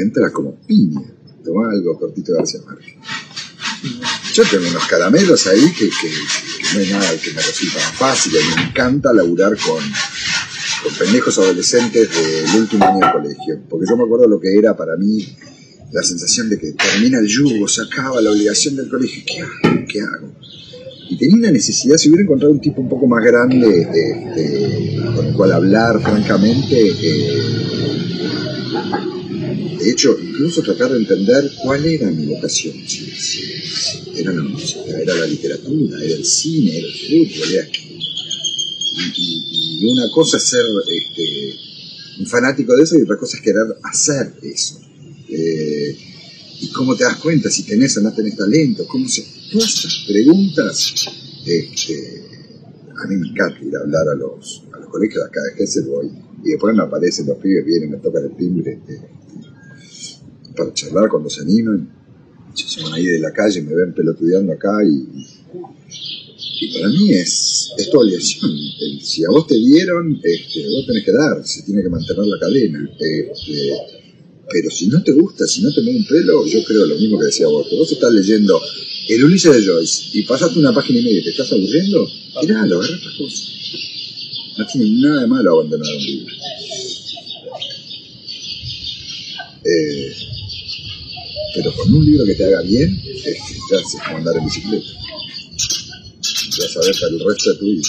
Entra 0.00 0.32
como 0.32 0.56
piña, 0.66 1.02
tomá 1.44 1.70
algo 1.70 1.96
cortito 1.96 2.32
de 2.32 2.38
García 2.38 2.60
Márquez. 2.66 2.96
Yo 4.34 4.42
tengo 4.50 4.68
unos 4.68 4.86
caramelos 4.86 5.46
ahí 5.46 5.72
que, 5.72 5.88
no 6.74 6.80
hay 6.80 6.90
nada 6.90 7.16
que 7.22 7.32
me 7.34 7.40
resulta 7.40 7.78
más 7.78 7.96
fácil. 7.96 8.32
Me 8.56 8.64
encanta 8.64 9.12
laburar 9.12 9.56
con, 9.58 9.80
con 10.82 10.94
pendejos 10.98 11.38
adolescentes 11.38 12.10
del 12.10 12.62
último 12.62 12.84
año 12.84 13.06
de 13.06 13.12
colegio. 13.12 13.60
Porque 13.70 13.86
yo 13.88 13.96
me 13.96 14.02
acuerdo 14.02 14.26
lo 14.26 14.40
que 14.40 14.58
era 14.58 14.76
para 14.76 14.96
mí 14.96 15.24
la 15.92 16.02
sensación 16.02 16.50
de 16.50 16.58
que 16.58 16.72
termina 16.72 17.18
el 17.18 17.26
yugo, 17.26 17.66
se 17.68 17.82
acaba 17.82 18.20
la 18.20 18.30
obligación 18.30 18.76
del 18.76 18.88
colegio. 18.88 19.22
¿Qué 19.26 19.40
hago? 19.40 19.84
¿Qué 19.88 20.00
hago? 20.00 20.32
Y 21.10 21.16
tenía 21.16 21.36
una 21.36 21.50
necesidad, 21.50 21.96
si 21.96 22.08
hubiera 22.10 22.24
encontrado 22.24 22.52
un 22.52 22.60
tipo 22.60 22.82
un 22.82 22.88
poco 22.88 23.06
más 23.06 23.24
grande 23.24 23.88
con 25.16 25.26
el 25.26 25.32
cual 25.32 25.52
hablar 25.52 26.02
francamente, 26.02 26.76
eh, 26.78 27.42
de 29.78 29.90
hecho, 29.90 30.18
incluso 30.20 30.62
tratar 30.62 30.90
de 30.92 30.98
entender 30.98 31.50
cuál 31.62 31.84
era 31.86 32.10
mi 32.10 32.26
vocación. 32.26 32.74
Era 34.14 34.32
la 34.32 34.42
música, 34.42 34.80
era 35.00 35.14
la 35.14 35.26
literatura, 35.26 36.04
era 36.04 36.14
el 36.14 36.24
cine, 36.24 36.76
era 36.78 36.86
el 36.86 36.94
fútbol, 36.94 37.52
era... 37.54 37.68
Y- 39.16 39.78
y 39.80 39.86
una 39.92 40.10
cosa 40.12 40.36
es 40.38 40.42
ser 40.42 40.64
este, 40.88 41.54
un 42.20 42.26
fanático 42.26 42.76
de 42.76 42.82
eso 42.82 42.98
y 42.98 43.02
otra 43.02 43.16
cosa 43.16 43.36
es 43.36 43.42
querer 43.42 43.62
hacer 43.84 44.32
eso. 44.42 44.80
Eh, 45.28 45.67
¿Y 46.60 46.68
cómo 46.68 46.96
te 46.96 47.04
das 47.04 47.16
cuenta 47.16 47.50
si 47.50 47.62
tenés 47.64 47.96
o 47.96 48.00
no 48.00 48.12
tenés 48.12 48.36
talento? 48.36 48.86
¿Cómo 48.86 49.08
se... 49.08 49.24
Todas 49.52 49.68
esas 49.68 50.04
preguntas, 50.06 51.08
este, 51.46 52.24
a 52.96 53.06
mí 53.06 53.16
me 53.16 53.28
encanta 53.28 53.64
ir 53.64 53.74
a 53.76 53.80
hablar 53.80 54.08
a 54.08 54.14
los, 54.14 54.64
a 54.72 54.78
los 54.78 54.88
colegios 54.90 55.24
de 55.24 55.28
acá 55.28 55.40
de 55.42 55.56
Gessel 55.56 55.84
voy 55.84 56.10
y 56.44 56.50
después 56.50 56.74
me 56.74 56.82
aparecen 56.82 57.26
los 57.26 57.38
pibes, 57.38 57.64
vienen, 57.64 57.90
me 57.90 57.96
tocan 57.98 58.24
el 58.24 58.36
timbre 58.36 58.80
eh, 58.88 59.00
para 60.56 60.72
charlar 60.74 61.08
cuando 61.08 61.30
se 61.30 61.42
animan. 61.42 61.96
Se 62.54 62.66
llaman 62.66 62.94
ahí 62.94 63.06
de 63.06 63.20
la 63.20 63.32
calle, 63.32 63.62
me 63.62 63.74
ven 63.74 63.94
pelotudeando 63.94 64.52
acá 64.52 64.84
y, 64.84 65.26
y 66.60 66.74
para 66.74 66.88
mí 66.88 67.12
es, 67.12 67.70
es 67.76 67.90
tu 67.90 68.00
obligación. 68.00 68.50
Si 69.00 69.24
a 69.24 69.28
vos 69.30 69.46
te 69.46 69.56
dieron, 69.56 70.20
este, 70.22 70.68
vos 70.68 70.86
tenés 70.86 71.04
que 71.04 71.12
dar, 71.12 71.46
se 71.46 71.62
tiene 71.62 71.82
que 71.82 71.88
mantener 71.88 72.26
la 72.26 72.38
cadena. 72.40 72.90
Este, 72.98 73.30
pero 74.50 74.70
si 74.70 74.86
no 74.86 75.02
te 75.02 75.12
gusta, 75.12 75.46
si 75.46 75.62
no 75.62 75.72
te 75.72 75.82
mueve 75.82 75.98
un 75.98 76.06
pelo, 76.06 76.46
yo 76.46 76.64
creo 76.64 76.86
lo 76.86 76.94
mismo 76.96 77.18
que 77.18 77.26
decía 77.26 77.46
vos. 77.46 77.66
Que 77.68 77.76
vos 77.76 77.90
estás 77.90 78.12
leyendo 78.12 78.60
el 79.08 79.24
Ulises 79.24 79.54
de 79.54 79.66
Joyce 79.66 80.18
y 80.18 80.22
pasaste 80.22 80.58
una 80.58 80.72
página 80.72 81.00
y 81.00 81.02
media 81.02 81.20
y 81.20 81.24
te 81.24 81.30
estás 81.30 81.52
aburriendo, 81.52 82.10
tiralo, 82.40 82.80
agarra 82.80 82.96
otra 82.96 83.10
cosa. 83.18 83.44
No 84.56 84.66
tiene 84.66 85.02
nada 85.02 85.20
de 85.22 85.26
malo 85.26 85.52
abandonar 85.52 85.94
un 85.94 86.02
libro. 86.02 86.34
Eh, 89.64 90.12
pero 91.54 91.74
con 91.74 91.92
un 91.92 92.04
libro 92.04 92.24
que 92.24 92.34
te 92.34 92.44
haga 92.44 92.62
bien, 92.62 93.02
este, 93.06 93.56
te 93.68 93.76
hace 93.76 93.98
como 93.98 94.18
andar 94.18 94.36
en 94.36 94.44
bicicleta. 94.44 94.86
Te 96.56 96.62
vas 96.62 96.76
a 96.76 96.80
ver 96.80 96.96
para 97.00 97.12
el 97.12 97.20
resto 97.20 97.52
de 97.52 97.58
tu 97.58 97.64
vida. 97.66 97.82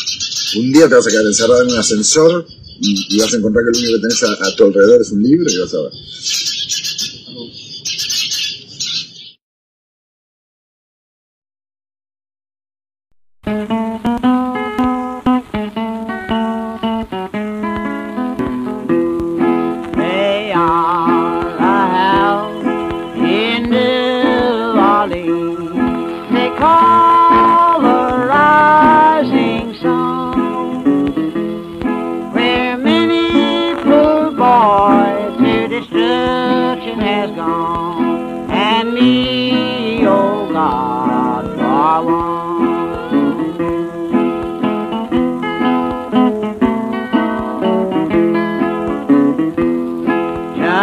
Un 0.57 0.71
día 0.73 0.89
te 0.89 0.95
vas 0.95 1.07
a 1.07 1.09
quedar 1.09 1.25
encerrado 1.25 1.61
en 1.63 1.71
un 1.71 1.77
ascensor 1.77 2.47
y, 2.81 3.15
y 3.15 3.19
vas 3.19 3.33
a 3.33 3.37
encontrar 3.37 3.65
que 3.65 3.79
lo 3.79 3.85
único 3.85 3.95
que 3.95 4.07
tenés 4.07 4.23
a, 4.23 4.47
a 4.47 4.55
tu 4.55 4.63
alrededor 4.65 5.01
es 5.01 5.11
un 5.11 5.23
libro 5.23 5.49
y 5.49 5.57
vas 5.57 5.73
a 5.73 5.81
ver. 5.81 5.91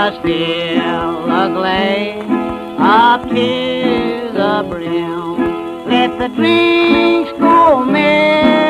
Just 0.07 0.22
fill 0.22 1.24
a 1.32 1.50
glass 1.50 2.22
up 2.78 3.28
to 3.28 4.30
the 4.32 4.64
brim. 4.70 5.88
Let 5.88 6.16
the 6.20 6.28
drinks 6.28 7.32
go 7.40 7.84
merrily 7.84 8.66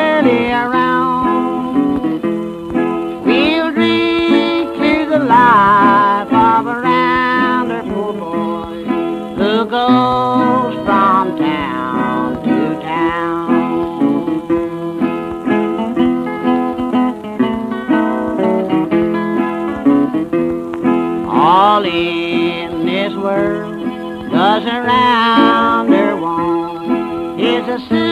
does 24.67 24.75
a 24.75 24.81
rounder 24.81 26.17
want 26.17 27.39
is 27.39 27.67
a 27.69 28.06